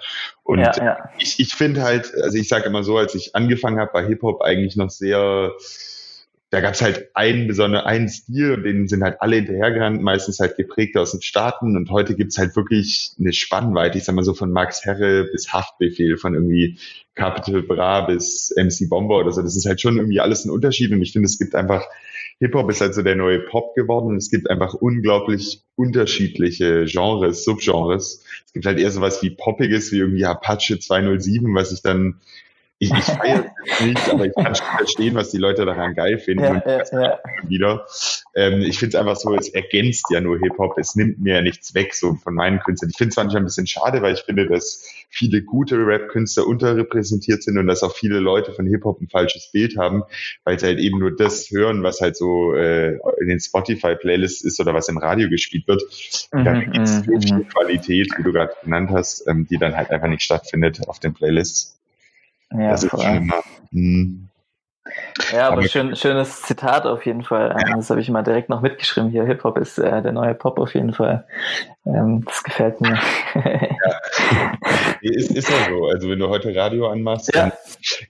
Und 0.43 0.61
ja, 0.61 0.73
ja. 0.77 1.11
ich, 1.19 1.39
ich 1.41 1.55
finde 1.55 1.83
halt, 1.83 2.13
also 2.23 2.39
ich 2.39 2.49
sage 2.49 2.67
immer 2.67 2.83
so, 2.83 2.97
als 2.97 3.15
ich 3.15 3.35
angefangen 3.35 3.79
habe 3.79 3.91
bei 3.93 4.07
Hip-Hop 4.07 4.43
eigentlich 4.43 4.77
noch 4.77 4.91
sehr 4.91 5.53
da 6.53 6.61
gab 6.61 6.75
es 6.75 6.83
halt 6.83 7.09
einen 7.15 7.47
besonderen 7.47 7.87
einen 7.87 8.11
Stil 8.11 8.53
und 8.53 8.65
denen 8.65 8.87
sind 8.87 9.03
halt 9.03 9.23
alle 9.23 9.37
hinterhergerannt, 9.37 10.03
meistens 10.03 10.39
halt 10.39 10.59
geprägt 10.59 10.99
aus 10.99 11.13
den 11.13 11.23
Staaten 11.23 11.79
und 11.79 11.89
heute 11.89 12.15
gibt's 12.15 12.37
halt 12.37 12.55
wirklich 12.57 13.13
eine 13.19 13.33
Spannweite, 13.33 13.97
ich 13.97 14.05
sag 14.05 14.15
mal 14.15 14.23
so 14.23 14.35
von 14.35 14.53
Max 14.53 14.85
Herre 14.85 15.25
bis 15.33 15.51
Haftbefehl, 15.51 16.19
von 16.19 16.35
irgendwie 16.35 16.79
Capital 17.15 17.63
Bra 17.63 18.03
bis 18.03 18.55
MC 18.55 18.91
Bomber 18.91 19.17
oder 19.21 19.33
so. 19.33 19.41
Das 19.41 19.57
ist 19.57 19.65
halt 19.65 19.81
schon 19.81 19.97
irgendwie 19.97 20.21
alles 20.21 20.45
ein 20.45 20.51
Unterschied 20.51 20.93
und 20.93 21.01
ich 21.01 21.13
finde, 21.13 21.25
es 21.25 21.39
gibt 21.39 21.55
einfach, 21.55 21.87
Hip-Hop 22.39 22.71
ist 22.71 22.83
halt 22.83 22.95
so 22.95 23.01
der 23.01 23.17
neue 23.17 23.39
Pop 23.39 23.75
geworden 23.75 24.09
und 24.09 24.17
es 24.17 24.29
gibt 24.29 24.51
einfach 24.51 24.75
unglaublich 24.75 25.63
unterschiedliche 25.77 26.85
Genres, 26.85 27.45
Subgenres. 27.45 28.25
Es 28.45 28.53
gibt 28.53 28.67
halt 28.67 28.79
eher 28.79 28.91
sowas 28.91 29.23
wie 29.23 29.31
Poppiges, 29.31 29.91
wie 29.91 30.01
irgendwie 30.01 30.27
Apache 30.27 30.79
207, 30.79 31.55
was 31.55 31.73
ich 31.73 31.81
dann 31.81 32.21
ich, 32.83 32.91
ich 32.91 33.05
feiere 33.05 33.45
es 33.65 33.81
nicht, 33.81 34.11
aber 34.11 34.27
ich 34.27 34.35
kann 34.35 34.55
schon 34.57 34.67
verstehen, 34.67 35.15
was 35.15 35.31
die 35.31 35.39
Leute 35.39 35.65
daran 35.65 35.95
geil 35.95 36.19
finden. 36.19 36.43
Ja, 36.43 36.63
ja, 36.67 37.01
ja. 37.01 37.19
Wieder. 37.47 37.87
Ähm, 38.35 38.61
ich 38.63 38.79
finde 38.79 38.97
es 38.97 39.01
einfach 39.01 39.15
so, 39.15 39.35
es 39.37 39.49
ergänzt 39.51 40.07
ja 40.11 40.21
nur 40.21 40.39
Hip-Hop, 40.41 40.77
es 40.79 40.97
nimmt 40.97 41.21
mir 41.21 41.37
ja 41.37 41.43
nichts 41.43 41.75
weg 41.75 41.95
so 41.95 42.15
von 42.15 42.35
meinen 42.35 42.59
Künstlern. 42.59 42.91
Ich 42.91 42.97
finde 42.97 43.11
es 43.11 43.17
manchmal 43.17 43.43
ein 43.43 43.45
bisschen 43.45 43.69
schade, 43.69 44.03
weil 44.03 44.15
ich 44.15 44.23
finde, 44.23 44.49
dass 44.49 44.85
viele 45.11 45.43
gute 45.43 45.77
Rap-Künstler 45.77 46.47
unterrepräsentiert 46.47 47.45
sind 47.45 47.57
und 47.57 47.69
dass 47.69 47.85
auch 47.85 47.95
viele 47.95 48.19
Leute 48.19 48.53
von 48.53 48.67
Hip-Hop 48.67 49.01
ein 49.01 49.09
falsches 49.09 49.53
Bild 49.53 49.77
haben, 49.77 50.03
weil 50.43 50.59
sie 50.59 50.67
halt 50.67 50.81
eben 50.81 50.99
nur 50.99 51.15
das 51.15 51.51
hören, 51.53 51.85
was 51.85 52.01
halt 52.01 52.17
so 52.17 52.53
äh, 52.55 52.99
in 53.21 53.29
den 53.29 53.39
Spotify-Playlists 53.39 54.43
ist 54.43 54.59
oder 54.59 54.75
was 54.75 54.89
im 54.89 54.99
Radio 54.99 55.29
gespielt 55.29 55.69
wird. 55.69 55.83
Mhm, 56.33 56.45
da 56.45 56.61
gibt 56.61 56.79
es 56.79 56.97
so 56.97 57.21
viel 57.21 57.45
Qualität, 57.45 58.09
wie 58.17 58.25
du 58.25 58.33
gerade 58.33 58.55
genannt 58.65 58.91
hast, 58.91 59.29
ähm, 59.29 59.47
die 59.49 59.59
dann 59.59 59.77
halt 59.77 59.91
einfach 59.91 60.09
nicht 60.09 60.23
stattfindet 60.23 60.89
auf 60.89 60.99
den 60.99 61.15
Playlists. 61.15 61.79
Ja, 62.57 62.71
das 62.71 62.85
ist 62.85 62.93
immer, 62.93 63.43
hm. 63.71 64.29
Ja, 65.33 65.47
aber, 65.47 65.59
aber 65.59 65.69
schön, 65.69 65.95
schönes 65.95 66.43
Zitat 66.43 66.87
auf 66.87 67.07
jeden 67.07 67.23
Fall. 67.23 67.57
Ja. 67.57 67.77
Das 67.77 67.89
habe 67.91 68.01
ich 68.01 68.11
mal 68.11 68.23
direkt 68.23 68.49
noch 68.49 68.61
mitgeschrieben. 68.63 69.11
Hier, 69.11 69.25
Hip-Hop 69.25 69.57
ist 69.59 69.79
äh, 69.79 70.03
der 70.03 70.13
neue 70.13 70.35
Pop 70.35 70.59
auf 70.59 70.75
jeden 70.75 70.93
Fall. 70.93 71.25
Ähm, 71.87 72.25
das 72.27 72.43
gefällt 72.43 72.81
mir. 72.81 72.99
Ja. 73.35 74.01
ist, 75.01 75.31
ist 75.31 75.49
ja 75.49 75.57
so. 75.69 75.87
Also 75.87 76.11
wenn 76.11 76.19
du 76.19 76.29
heute 76.29 76.55
Radio 76.55 76.89
anmachst, 76.89 77.33
ja. 77.35 77.43
dann, 77.43 77.53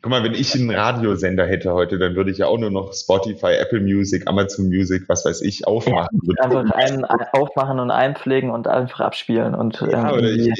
guck 0.00 0.10
mal, 0.10 0.24
wenn 0.24 0.34
ich 0.34 0.54
einen 0.54 0.70
Radiosender 0.70 1.46
hätte 1.46 1.72
heute, 1.72 1.98
dann 1.98 2.14
würde 2.16 2.30
ich 2.30 2.38
ja 2.38 2.46
auch 2.46 2.58
nur 2.58 2.70
noch 2.70 2.92
Spotify, 2.94 3.54
Apple 3.54 3.80
Music, 3.80 4.26
Amazon 4.26 4.68
Music, 4.68 5.04
was 5.08 5.24
weiß 5.24 5.42
ich, 5.42 5.66
aufmachen. 5.66 6.20
Ja, 6.22 6.44
einfach 6.44 6.74
einen 6.74 7.04
aufmachen 7.04 7.80
und 7.80 7.90
einpflegen 7.90 8.50
und 8.50 8.66
einfach 8.66 9.00
abspielen 9.00 9.54
und 9.54 9.80
ja, 9.80 10.10
ähm, 10.10 10.18
oder 10.18 10.30
ich, 10.30 10.52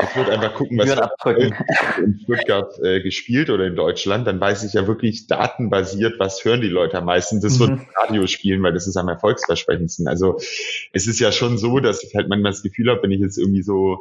ich 0.00 0.16
würde 0.16 0.32
einfach 0.32 0.54
gucken, 0.54 0.78
was 0.78 1.98
in 1.98 2.20
Stuttgart 2.20 2.78
äh, 2.82 3.00
gespielt 3.00 3.50
oder 3.50 3.66
in 3.66 3.76
Deutschland, 3.76 4.26
dann 4.26 4.40
weiß 4.40 4.64
ich 4.64 4.74
ja 4.74 4.86
wirklich 4.86 5.26
datenbasiert, 5.26 6.18
was 6.18 6.44
hören 6.44 6.60
die 6.60 6.68
Leute 6.68 6.98
am 6.98 7.06
meisten. 7.06 7.40
Das 7.40 7.58
mhm. 7.58 7.60
wird 7.60 7.80
Radio 7.96 8.26
spielen, 8.26 8.62
weil 8.62 8.72
das 8.72 8.86
ist 8.86 8.96
am 8.96 9.08
erfolgsversprechendsten. 9.08 10.08
Also 10.08 10.38
es 10.92 11.06
ist 11.06 11.20
ja 11.20 11.32
schon 11.32 11.58
so, 11.58 11.80
dass 11.80 12.02
ich 12.02 12.14
halt 12.14 12.28
manchmal 12.28 12.52
das 12.52 12.62
Gefühl 12.62 12.90
habe, 12.90 13.02
wenn 13.02 13.10
ich 13.10 13.20
jetzt 13.20 13.38
irgendwie 13.38 13.62
so 13.62 13.98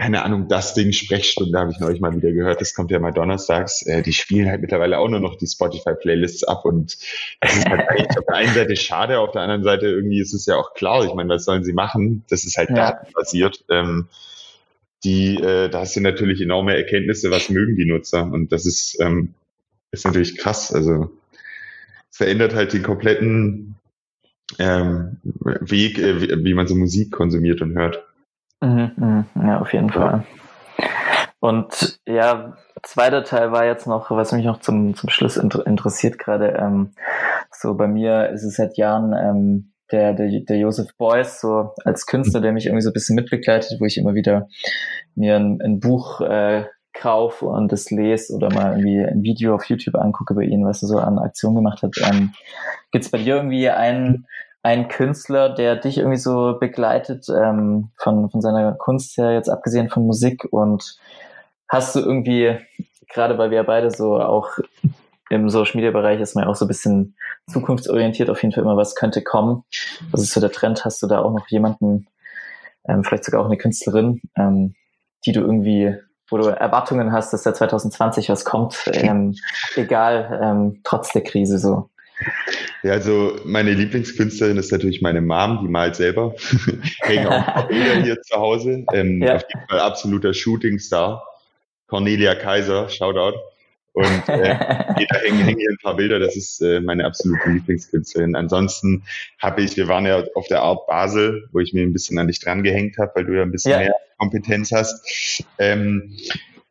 keine 0.00 0.22
Ahnung, 0.22 0.48
das 0.48 0.72
Ding 0.72 0.92
Sprechstunde 0.92 1.58
habe 1.58 1.72
ich 1.72 1.78
neulich 1.78 2.00
mal 2.00 2.16
wieder 2.16 2.32
gehört. 2.32 2.60
Das 2.62 2.72
kommt 2.74 2.90
ja 2.90 2.98
mal 2.98 3.12
donnerstags. 3.12 3.84
Äh, 3.86 4.02
die 4.02 4.14
spielen 4.14 4.48
halt 4.48 4.62
mittlerweile 4.62 4.98
auch 4.98 5.08
nur 5.08 5.20
noch 5.20 5.36
die 5.36 5.46
Spotify-Playlists 5.46 6.44
ab 6.44 6.64
und 6.64 6.96
das 7.40 7.56
ist 7.56 7.68
halt 7.68 7.86
eigentlich 7.88 8.18
auf 8.18 8.24
der 8.26 8.34
einen 8.34 8.54
Seite 8.54 8.76
schade, 8.76 9.18
auf 9.18 9.32
der 9.32 9.42
anderen 9.42 9.62
Seite 9.62 9.88
irgendwie 9.88 10.20
ist 10.20 10.32
es 10.32 10.46
ja 10.46 10.56
auch 10.56 10.72
klar. 10.72 11.04
Ich 11.04 11.12
meine, 11.12 11.28
was 11.28 11.44
sollen 11.44 11.64
sie 11.64 11.74
machen? 11.74 12.24
Das 12.30 12.44
ist 12.44 12.56
halt 12.56 12.70
ja. 12.70 12.92
datenbasiert. 12.92 13.64
Ähm, 13.68 14.08
die, 15.04 15.36
äh, 15.36 15.68
da 15.68 15.80
hast 15.80 15.96
du 15.96 16.00
natürlich 16.00 16.40
enorme 16.40 16.76
Erkenntnisse, 16.76 17.30
was 17.30 17.48
mögen 17.48 17.76
die 17.76 17.86
Nutzer. 17.86 18.24
Und 18.24 18.52
das 18.52 18.66
ist, 18.66 18.98
ähm, 19.00 19.34
ist 19.90 20.04
natürlich 20.04 20.36
krass. 20.36 20.72
Also 20.72 21.10
es 22.10 22.16
verändert 22.16 22.54
halt 22.54 22.72
den 22.72 22.82
kompletten 22.82 23.76
ähm, 24.58 25.16
Weg, 25.22 25.98
äh, 25.98 26.20
wie, 26.20 26.44
wie 26.44 26.54
man 26.54 26.66
so 26.66 26.74
Musik 26.74 27.12
konsumiert 27.12 27.62
und 27.62 27.74
hört. 27.74 28.04
Mhm, 28.60 28.92
mh, 28.96 29.24
ja, 29.36 29.60
auf 29.60 29.72
jeden 29.72 29.90
Fall. 29.90 30.24
Und 31.40 31.98
ja, 32.06 32.56
zweiter 32.82 33.24
Teil 33.24 33.50
war 33.50 33.64
jetzt 33.64 33.86
noch, 33.86 34.10
was 34.10 34.32
mich 34.32 34.44
noch 34.44 34.60
zum, 34.60 34.94
zum 34.94 35.08
Schluss 35.08 35.38
inter 35.38 35.66
interessiert 35.66 36.18
gerade. 36.18 36.48
Ähm, 36.58 36.90
so 37.50 37.74
bei 37.74 37.88
mir 37.88 38.28
ist 38.30 38.44
es 38.44 38.56
seit 38.56 38.76
Jahren 38.76 39.14
ähm, 39.14 39.72
der, 39.92 40.12
der, 40.12 40.40
der 40.40 40.56
Joseph 40.58 40.96
Beuys, 40.96 41.40
so 41.40 41.72
als 41.84 42.06
Künstler, 42.06 42.40
der 42.40 42.52
mich 42.52 42.66
irgendwie 42.66 42.82
so 42.82 42.90
ein 42.90 42.94
bisschen 42.94 43.16
mitbegleitet, 43.16 43.80
wo 43.80 43.84
ich 43.84 43.98
immer 43.98 44.14
wieder 44.14 44.48
mir 45.14 45.36
ein, 45.36 45.60
ein 45.62 45.80
Buch 45.80 46.20
äh, 46.20 46.64
kaufe 46.92 47.46
und 47.46 47.72
das 47.72 47.90
lese 47.90 48.34
oder 48.34 48.52
mal 48.52 48.72
irgendwie 48.72 49.04
ein 49.04 49.22
Video 49.22 49.54
auf 49.54 49.64
YouTube 49.66 49.94
angucke 49.94 50.34
bei 50.34 50.42
ihm, 50.42 50.64
was 50.64 50.82
er 50.82 50.88
so 50.88 50.98
an 50.98 51.18
Aktion 51.18 51.54
gemacht 51.54 51.82
hat. 51.82 51.94
Ähm, 52.02 52.32
Gibt 52.90 53.04
es 53.04 53.10
bei 53.10 53.18
dir 53.18 53.36
irgendwie 53.36 53.70
einen, 53.70 54.26
einen 54.62 54.88
Künstler, 54.88 55.54
der 55.54 55.76
dich 55.76 55.98
irgendwie 55.98 56.18
so 56.18 56.56
begleitet, 56.58 57.26
ähm, 57.28 57.90
von, 57.96 58.30
von 58.30 58.40
seiner 58.40 58.72
Kunst 58.72 59.16
her, 59.16 59.32
jetzt 59.32 59.48
abgesehen 59.48 59.88
von 59.88 60.06
Musik 60.06 60.44
und 60.50 60.98
hast 61.68 61.94
du 61.94 62.00
irgendwie, 62.00 62.58
gerade 63.08 63.38
weil 63.38 63.50
wir 63.50 63.62
beide 63.62 63.90
so 63.90 64.20
auch 64.20 64.58
im 65.30 65.48
Social 65.48 65.76
Media 65.76 65.92
Bereich 65.92 66.20
ist 66.20 66.34
man 66.34 66.44
ja 66.44 66.50
auch 66.50 66.56
so 66.56 66.64
ein 66.64 66.68
bisschen 66.68 67.16
zukunftsorientiert, 67.48 68.28
auf 68.28 68.42
jeden 68.42 68.52
Fall 68.52 68.64
immer, 68.64 68.76
was 68.76 68.96
könnte 68.96 69.22
kommen. 69.22 69.62
Was 70.10 70.22
ist 70.22 70.32
so 70.32 70.40
der 70.40 70.50
Trend? 70.50 70.84
Hast 70.84 71.02
du 71.02 71.06
da 71.06 71.20
auch 71.20 71.32
noch 71.32 71.48
jemanden, 71.48 72.08
ähm, 72.86 73.04
vielleicht 73.04 73.24
sogar 73.24 73.40
auch 73.40 73.46
eine 73.46 73.56
Künstlerin, 73.56 74.20
ähm, 74.36 74.74
die 75.24 75.32
du 75.32 75.40
irgendwie, 75.40 75.94
wo 76.28 76.36
du 76.36 76.48
Erwartungen 76.48 77.12
hast, 77.12 77.32
dass 77.32 77.44
da 77.44 77.54
2020 77.54 78.28
was 78.28 78.44
kommt, 78.44 78.82
ähm, 78.92 79.36
egal, 79.76 80.40
ähm, 80.42 80.80
trotz 80.82 81.12
der 81.12 81.22
Krise 81.22 81.58
so? 81.58 81.90
Ja, 82.82 82.92
also 82.92 83.38
meine 83.44 83.72
Lieblingskünstlerin 83.72 84.56
ist 84.56 84.72
natürlich 84.72 85.00
meine 85.00 85.20
Mom, 85.20 85.60
die 85.62 85.68
malt 85.68 85.94
selber. 85.94 86.34
Hängen 87.02 87.28
auch 87.28 87.68
Bilder 87.68 88.02
hier 88.02 88.20
zu 88.20 88.36
Hause. 88.36 88.84
Ähm, 88.92 89.22
ja. 89.22 89.36
Auf 89.36 89.44
jeden 89.54 89.68
Fall 89.68 89.80
absoluter 89.80 90.34
Shootingstar. 90.34 91.24
Cornelia 91.86 92.34
Kaiser, 92.34 92.88
Shoutout. 92.88 93.38
Und 93.92 94.28
äh, 94.28 94.54
da 95.08 95.18
hängen, 95.22 95.44
hängen 95.44 95.58
hier 95.58 95.70
ein 95.70 95.78
paar 95.82 95.96
Bilder, 95.96 96.18
das 96.18 96.36
ist 96.36 96.60
äh, 96.60 96.80
meine 96.80 97.04
absolute 97.04 97.48
Lieblingskünstlerin. 97.48 98.36
Ansonsten 98.36 99.04
habe 99.38 99.62
ich, 99.62 99.76
wir 99.76 99.88
waren 99.88 100.06
ja 100.06 100.22
auf 100.34 100.46
der 100.48 100.62
Art 100.62 100.86
Basel, 100.86 101.48
wo 101.52 101.58
ich 101.58 101.72
mir 101.72 101.82
ein 101.82 101.92
bisschen 101.92 102.18
an 102.18 102.28
dich 102.28 102.40
dran 102.40 102.62
gehängt 102.62 102.98
habe, 102.98 103.12
weil 103.14 103.24
du 103.24 103.36
ja 103.36 103.42
ein 103.42 103.50
bisschen 103.50 103.72
ja. 103.72 103.78
mehr 103.78 103.94
Kompetenz 104.18 104.70
hast. 104.72 105.44
Ähm, 105.58 106.16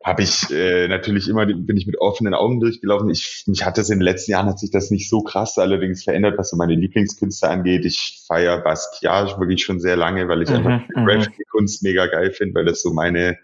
habe 0.02 0.22
ich 0.22 0.50
äh, 0.50 0.88
natürlich 0.88 1.28
immer, 1.28 1.44
bin 1.44 1.76
ich 1.76 1.86
mit 1.86 2.00
offenen 2.00 2.32
Augen 2.32 2.58
durchgelaufen. 2.58 3.10
Ich, 3.10 3.44
mich 3.46 3.66
hat 3.66 3.76
das 3.76 3.90
in 3.90 3.98
den 3.98 4.04
letzten 4.04 4.30
Jahren 4.30 4.46
hat 4.46 4.58
sich 4.58 4.70
das 4.70 4.90
nicht 4.90 5.10
so 5.10 5.20
krass 5.20 5.58
allerdings 5.58 6.04
verändert, 6.04 6.38
was 6.38 6.50
so 6.50 6.56
meine 6.56 6.74
Lieblingskünstler 6.74 7.50
angeht. 7.50 7.84
Ich 7.84 8.22
feiere 8.26 8.62
Basquiat 8.62 9.38
wirklich 9.38 9.62
schon 9.62 9.78
sehr 9.78 9.96
lange, 9.96 10.26
weil 10.28 10.40
ich 10.40 10.48
mhm, 10.48 10.56
einfach 10.56 10.86
die 10.96 11.00
mhm. 11.00 11.50
Kunst 11.50 11.82
mega 11.82 12.06
geil 12.06 12.30
finde, 12.30 12.54
weil 12.54 12.64
das 12.64 12.80
so 12.80 12.94
meine, 12.94 13.36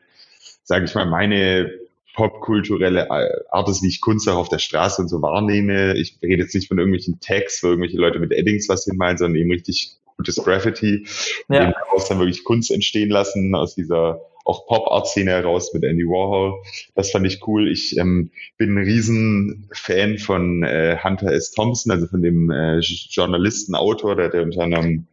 sage 0.62 0.86
ich 0.86 0.94
mal, 0.94 1.04
meine 1.04 1.70
popkulturelle 2.16 3.10
Art 3.10 3.68
ist, 3.68 3.82
wie 3.82 3.88
ich 3.88 4.00
Kunst 4.00 4.28
auch 4.28 4.36
auf 4.36 4.48
der 4.48 4.58
Straße 4.58 5.02
und 5.02 5.08
so 5.08 5.22
wahrnehme. 5.22 5.94
Ich 5.96 6.18
rede 6.22 6.42
jetzt 6.42 6.54
nicht 6.54 6.68
von 6.68 6.78
irgendwelchen 6.78 7.20
Tags, 7.20 7.62
wo 7.62 7.68
irgendwelche 7.68 7.98
Leute 7.98 8.18
mit 8.18 8.32
Eddings 8.32 8.68
was 8.68 8.84
hinmalen, 8.84 9.18
sondern 9.18 9.40
eben 9.40 9.52
richtig 9.52 9.96
gutes 10.16 10.36
Graffiti. 10.36 11.06
Ja. 11.48 11.66
Und 11.66 11.74
daraus 11.74 12.08
dann 12.08 12.18
wirklich 12.18 12.42
Kunst 12.42 12.70
entstehen 12.70 13.10
lassen, 13.10 13.54
aus 13.54 13.74
dieser 13.74 14.20
auch 14.46 14.66
Pop-Art-Szene 14.66 15.32
heraus 15.32 15.74
mit 15.74 15.82
Andy 15.82 16.04
Warhol. 16.04 16.62
Das 16.94 17.10
fand 17.10 17.26
ich 17.26 17.46
cool. 17.46 17.70
Ich 17.70 17.98
ähm, 17.98 18.30
bin 18.56 18.78
ein 18.78 18.84
Riesen-Fan 18.84 20.18
von 20.18 20.62
äh, 20.62 20.98
Hunter 21.02 21.32
S. 21.32 21.50
Thompson, 21.50 21.92
also 21.92 22.06
von 22.06 22.22
dem 22.22 22.50
äh, 22.50 22.78
Journalisten, 22.78 23.74
Autor, 23.74 24.14
der, 24.14 24.30
der 24.30 24.42
unter 24.42 24.62
anderem 24.62 25.08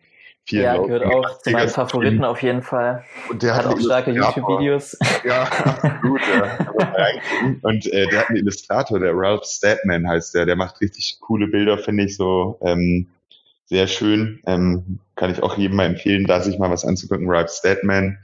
Vielen 0.45 0.63
ja, 0.63 0.77
gehört 0.77 1.05
auch 1.05 1.39
zu 1.39 1.51
meinen 1.51 1.69
Favoriten 1.69 2.17
Team. 2.17 2.23
auf 2.25 2.41
jeden 2.43 2.61
Fall. 2.61 3.05
Und 3.29 3.41
der 3.41 3.55
hat, 3.55 3.65
hat 3.65 3.75
auch 3.75 3.79
starke 3.79 4.11
YouTube-Videos. 4.11 4.97
Ja, 5.23 5.43
absolut. 5.43 6.21
ja. 6.37 6.57
Und 7.61 7.85
äh, 7.87 8.07
der 8.07 8.19
hat 8.19 8.29
einen 8.29 8.39
Illustrator, 8.39 8.99
der 8.99 9.13
Ralph 9.15 9.45
Statman 9.45 10.05
heißt 10.05 10.35
der. 10.35 10.45
Der 10.45 10.57
macht 10.57 10.81
richtig 10.81 11.17
coole 11.21 11.47
Bilder, 11.47 11.77
finde 11.77 12.03
ich 12.03 12.17
so 12.17 12.59
ähm, 12.61 13.07
sehr 13.65 13.87
schön. 13.87 14.41
Ähm, 14.45 14.99
kann 15.15 15.31
ich 15.31 15.41
auch 15.41 15.57
jedem 15.57 15.77
mal 15.77 15.85
empfehlen, 15.85 16.25
da 16.25 16.41
sich 16.41 16.59
mal 16.59 16.69
was 16.69 16.83
anzugucken. 16.83 17.29
Ralph 17.29 17.49
Statman. 17.49 18.17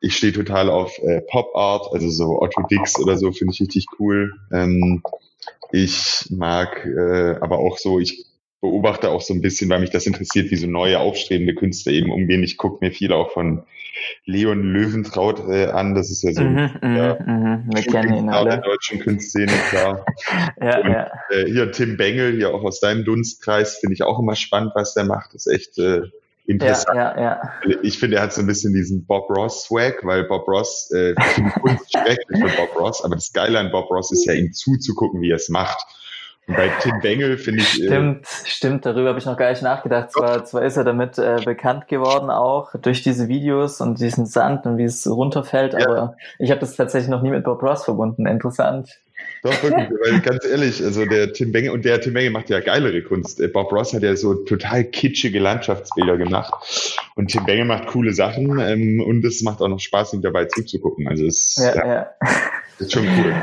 Ich 0.00 0.16
stehe 0.16 0.32
total 0.32 0.70
auf 0.70 0.96
äh, 0.98 1.20
Pop 1.32 1.50
Art, 1.56 1.92
also 1.92 2.08
so 2.10 2.40
Otto 2.40 2.62
Dix 2.70 2.96
oder 3.00 3.16
so, 3.16 3.32
finde 3.32 3.54
ich 3.54 3.60
richtig 3.60 3.86
cool. 3.98 4.32
Ähm, 4.52 5.02
ich 5.72 6.26
mag 6.30 6.86
äh, 6.86 7.36
aber 7.40 7.58
auch 7.58 7.76
so, 7.76 7.98
ich 7.98 8.29
beobachte 8.60 9.10
auch 9.10 9.22
so 9.22 9.32
ein 9.32 9.40
bisschen, 9.40 9.70
weil 9.70 9.80
mich 9.80 9.90
das 9.90 10.06
interessiert, 10.06 10.50
wie 10.50 10.56
so 10.56 10.66
neue 10.66 10.98
aufstrebende 10.98 11.54
Künstler 11.54 11.92
eben 11.92 12.10
umgehen. 12.12 12.42
Ich 12.42 12.56
gucke 12.56 12.84
mir 12.84 12.92
viel 12.92 13.12
auch 13.12 13.32
von 13.32 13.64
Leon 14.26 14.62
Löwentraut 14.62 15.48
äh, 15.48 15.66
an. 15.66 15.94
Das 15.94 16.10
ist 16.10 16.22
ja 16.22 16.32
so 16.32 16.42
mhm, 16.42 16.70
ja, 16.82 17.18
mhm, 17.24 17.32
mhm. 17.32 17.70
Wir 17.72 17.82
kennen 17.82 18.14
ihn 18.14 18.28
alle. 18.28 18.50
der 18.50 18.58
deutschen 18.58 19.00
Kunstszene, 19.00 19.52
klar. 19.70 20.04
ja, 20.60 20.78
Und, 20.78 20.92
ja. 20.92 21.10
Äh, 21.30 21.46
hier 21.46 21.72
Tim 21.72 21.96
Bengel, 21.96 22.36
hier 22.36 22.54
auch 22.54 22.62
aus 22.62 22.80
deinem 22.80 23.04
Dunstkreis, 23.04 23.78
finde 23.78 23.94
ich 23.94 24.02
auch 24.02 24.18
immer 24.18 24.36
spannend, 24.36 24.72
was 24.74 24.94
der 24.94 25.04
macht. 25.04 25.34
Das 25.34 25.46
ist 25.46 25.52
echt 25.52 25.78
äh, 25.78 26.02
interessant. 26.46 26.96
Ja, 26.96 27.16
ja, 27.16 27.42
ja. 27.64 27.78
Ich 27.82 27.98
finde, 27.98 28.16
er 28.16 28.24
hat 28.24 28.34
so 28.34 28.42
ein 28.42 28.46
bisschen 28.46 28.74
diesen 28.74 29.06
Bob 29.06 29.30
Ross-Swag, 29.30 30.04
weil 30.04 30.24
Bob 30.24 30.46
Ross, 30.48 30.90
äh, 30.94 31.12
ich 31.12 31.62
Kunst 31.62 31.92
schrecklich 31.92 32.40
für 32.40 32.56
Bob 32.56 32.76
Ross, 32.76 33.02
aber 33.02 33.14
das 33.14 33.32
Geile 33.32 33.58
an 33.58 33.70
Bob 33.70 33.90
Ross 33.90 34.12
ist 34.12 34.26
ja, 34.26 34.34
ihm 34.34 34.52
zuzugucken, 34.52 35.22
wie 35.22 35.30
er 35.30 35.36
es 35.36 35.48
macht. 35.48 35.82
Bei 36.54 36.70
Tim 36.80 37.00
Bengel 37.00 37.38
finde 37.38 37.60
ich. 37.60 37.82
Äh, 37.82 37.86
stimmt, 37.86 38.24
äh, 38.24 38.48
stimmt, 38.48 38.86
darüber 38.86 39.10
habe 39.10 39.18
ich 39.18 39.26
noch 39.26 39.36
gar 39.36 39.50
nicht 39.50 39.62
nachgedacht. 39.62 40.12
Zwar, 40.12 40.44
zwar 40.44 40.62
ist 40.62 40.76
er 40.76 40.84
damit 40.84 41.18
äh, 41.18 41.38
bekannt 41.44 41.88
geworden, 41.88 42.30
auch 42.30 42.74
durch 42.80 43.02
diese 43.02 43.28
Videos 43.28 43.80
und 43.80 44.00
diesen 44.00 44.26
Sand 44.26 44.66
und 44.66 44.78
wie 44.78 44.84
es 44.84 45.06
runterfällt, 45.06 45.74
ja. 45.74 45.80
aber 45.80 46.16
ich 46.38 46.50
habe 46.50 46.60
das 46.60 46.76
tatsächlich 46.76 47.10
noch 47.10 47.22
nie 47.22 47.30
mit 47.30 47.44
Bob 47.44 47.62
Ross 47.62 47.84
verbunden. 47.84 48.26
Interessant. 48.26 49.00
Doch, 49.42 49.62
wirklich, 49.62 49.88
weil 49.90 50.20
ganz 50.20 50.44
ehrlich, 50.44 50.84
also 50.84 51.06
der 51.06 51.32
Tim 51.32 51.50
Benge, 51.52 51.72
und 51.72 51.84
der 51.84 52.00
Tim 52.00 52.12
Benge 52.12 52.30
macht 52.30 52.50
ja 52.50 52.60
geilere 52.60 53.02
Kunst. 53.02 53.40
Äh, 53.40 53.48
Bob 53.48 53.72
Ross 53.72 53.94
hat 53.94 54.02
ja 54.02 54.14
so 54.14 54.34
total 54.34 54.84
kitschige 54.84 55.38
Landschaftsbilder 55.38 56.18
gemacht. 56.18 56.98
Und 57.16 57.28
Tim 57.28 57.46
Benge 57.46 57.64
macht 57.64 57.86
coole 57.88 58.12
Sachen 58.12 58.58
ähm, 58.58 59.02
und 59.02 59.24
es 59.24 59.42
macht 59.42 59.62
auch 59.62 59.68
noch 59.68 59.80
Spaß, 59.80 60.12
ihm 60.12 60.22
dabei 60.22 60.44
zuzugucken. 60.44 61.08
Also 61.08 61.26
es 61.26 61.56
ja, 61.56 61.74
ja. 61.74 61.86
ja. 61.86 62.10
Ist 62.80 62.92
schon 62.92 63.04
cool. 63.04 63.34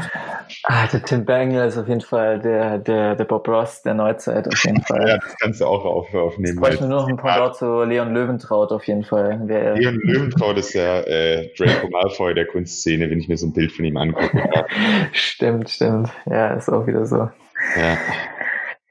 Ah, 0.64 0.88
der 0.88 1.02
Tim 1.04 1.26
Bangle 1.26 1.66
ist 1.66 1.78
auf 1.78 1.88
jeden 1.88 2.02
Fall 2.02 2.40
der, 2.40 2.78
der, 2.78 3.16
der 3.16 3.24
Bob 3.26 3.48
Ross 3.48 3.82
der 3.82 3.94
Neuzeit, 3.94 4.48
auf 4.48 4.64
jeden 4.64 4.82
Fall. 4.82 5.08
ja, 5.08 5.18
das 5.18 5.36
kannst 5.40 5.62
du 5.62 5.66
auch 5.66 5.84
auf, 5.84 6.14
aufnehmen. 6.14 6.64
Ich 6.72 6.80
nur 6.80 6.90
noch 6.90 7.08
ein 7.08 7.18
paar 7.18 7.40
Worte 7.42 7.58
zu 7.58 7.84
Leon 7.84 8.14
Löwentraut 8.14 8.72
auf 8.72 8.86
jeden 8.88 9.04
Fall. 9.04 9.42
Wer, 9.46 9.76
Leon 9.76 10.00
Löwentraut 10.04 10.58
ist 10.58 10.74
ja 10.74 11.02
äh, 11.02 11.50
Draco 11.58 11.90
Malfoy 11.90 12.34
der 12.34 12.48
Kunstszene, 12.48 13.10
wenn 13.10 13.20
ich 13.20 13.28
mir 13.28 13.38
so 13.38 13.48
ein 13.48 13.54
Bild 13.54 13.72
von 13.72 13.86
ihm 13.86 13.98
angucke. 13.98 14.66
stimmt, 15.12 15.70
stimmt. 15.70 16.10
Ja, 16.26 16.54
ist 16.54 16.70
auch 16.70 16.88
wieder 16.88 17.06
so. 17.06 17.30
Ja. 17.76 17.98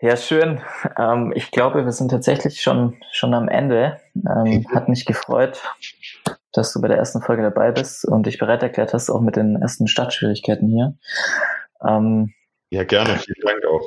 Ja, 0.00 0.16
schön. 0.16 0.60
Ähm, 0.98 1.32
ich 1.34 1.50
glaube, 1.50 1.84
wir 1.84 1.92
sind 1.92 2.10
tatsächlich 2.10 2.60
schon, 2.60 2.98
schon 3.12 3.32
am 3.32 3.48
Ende. 3.48 3.98
Ähm, 4.14 4.66
hat 4.74 4.88
mich 4.90 5.06
gefreut 5.06 5.62
dass 6.56 6.72
du 6.72 6.80
bei 6.80 6.88
der 6.88 6.96
ersten 6.96 7.20
Folge 7.20 7.42
dabei 7.42 7.72
bist 7.72 8.04
und 8.04 8.26
dich 8.26 8.38
bereit 8.38 8.62
erklärt 8.62 8.94
hast, 8.94 9.10
auch 9.10 9.20
mit 9.20 9.36
den 9.36 9.56
ersten 9.56 9.86
Startschwierigkeiten 9.86 10.68
hier. 10.68 10.94
Ähm, 11.86 12.32
ja, 12.70 12.84
gerne. 12.84 13.18
Vielen 13.18 13.40
Dank 13.44 13.64
auch. 13.66 13.82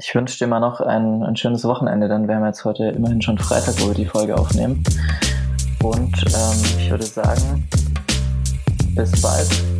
Ich 0.00 0.14
wünsche 0.14 0.38
dir 0.38 0.46
mal 0.46 0.60
noch 0.60 0.80
ein, 0.80 1.22
ein 1.24 1.36
schönes 1.36 1.64
Wochenende. 1.64 2.08
Dann 2.08 2.28
werden 2.28 2.40
wir 2.40 2.48
jetzt 2.48 2.64
heute 2.64 2.84
immerhin 2.84 3.20
schon 3.20 3.38
Freitag, 3.38 3.80
wo 3.80 3.88
wir 3.88 3.94
die 3.94 4.06
Folge 4.06 4.36
aufnehmen. 4.36 4.84
Und 5.82 6.16
ähm, 6.26 6.64
ich 6.78 6.90
würde 6.90 7.04
sagen, 7.04 7.68
bis 8.94 9.20
bald. 9.20 9.77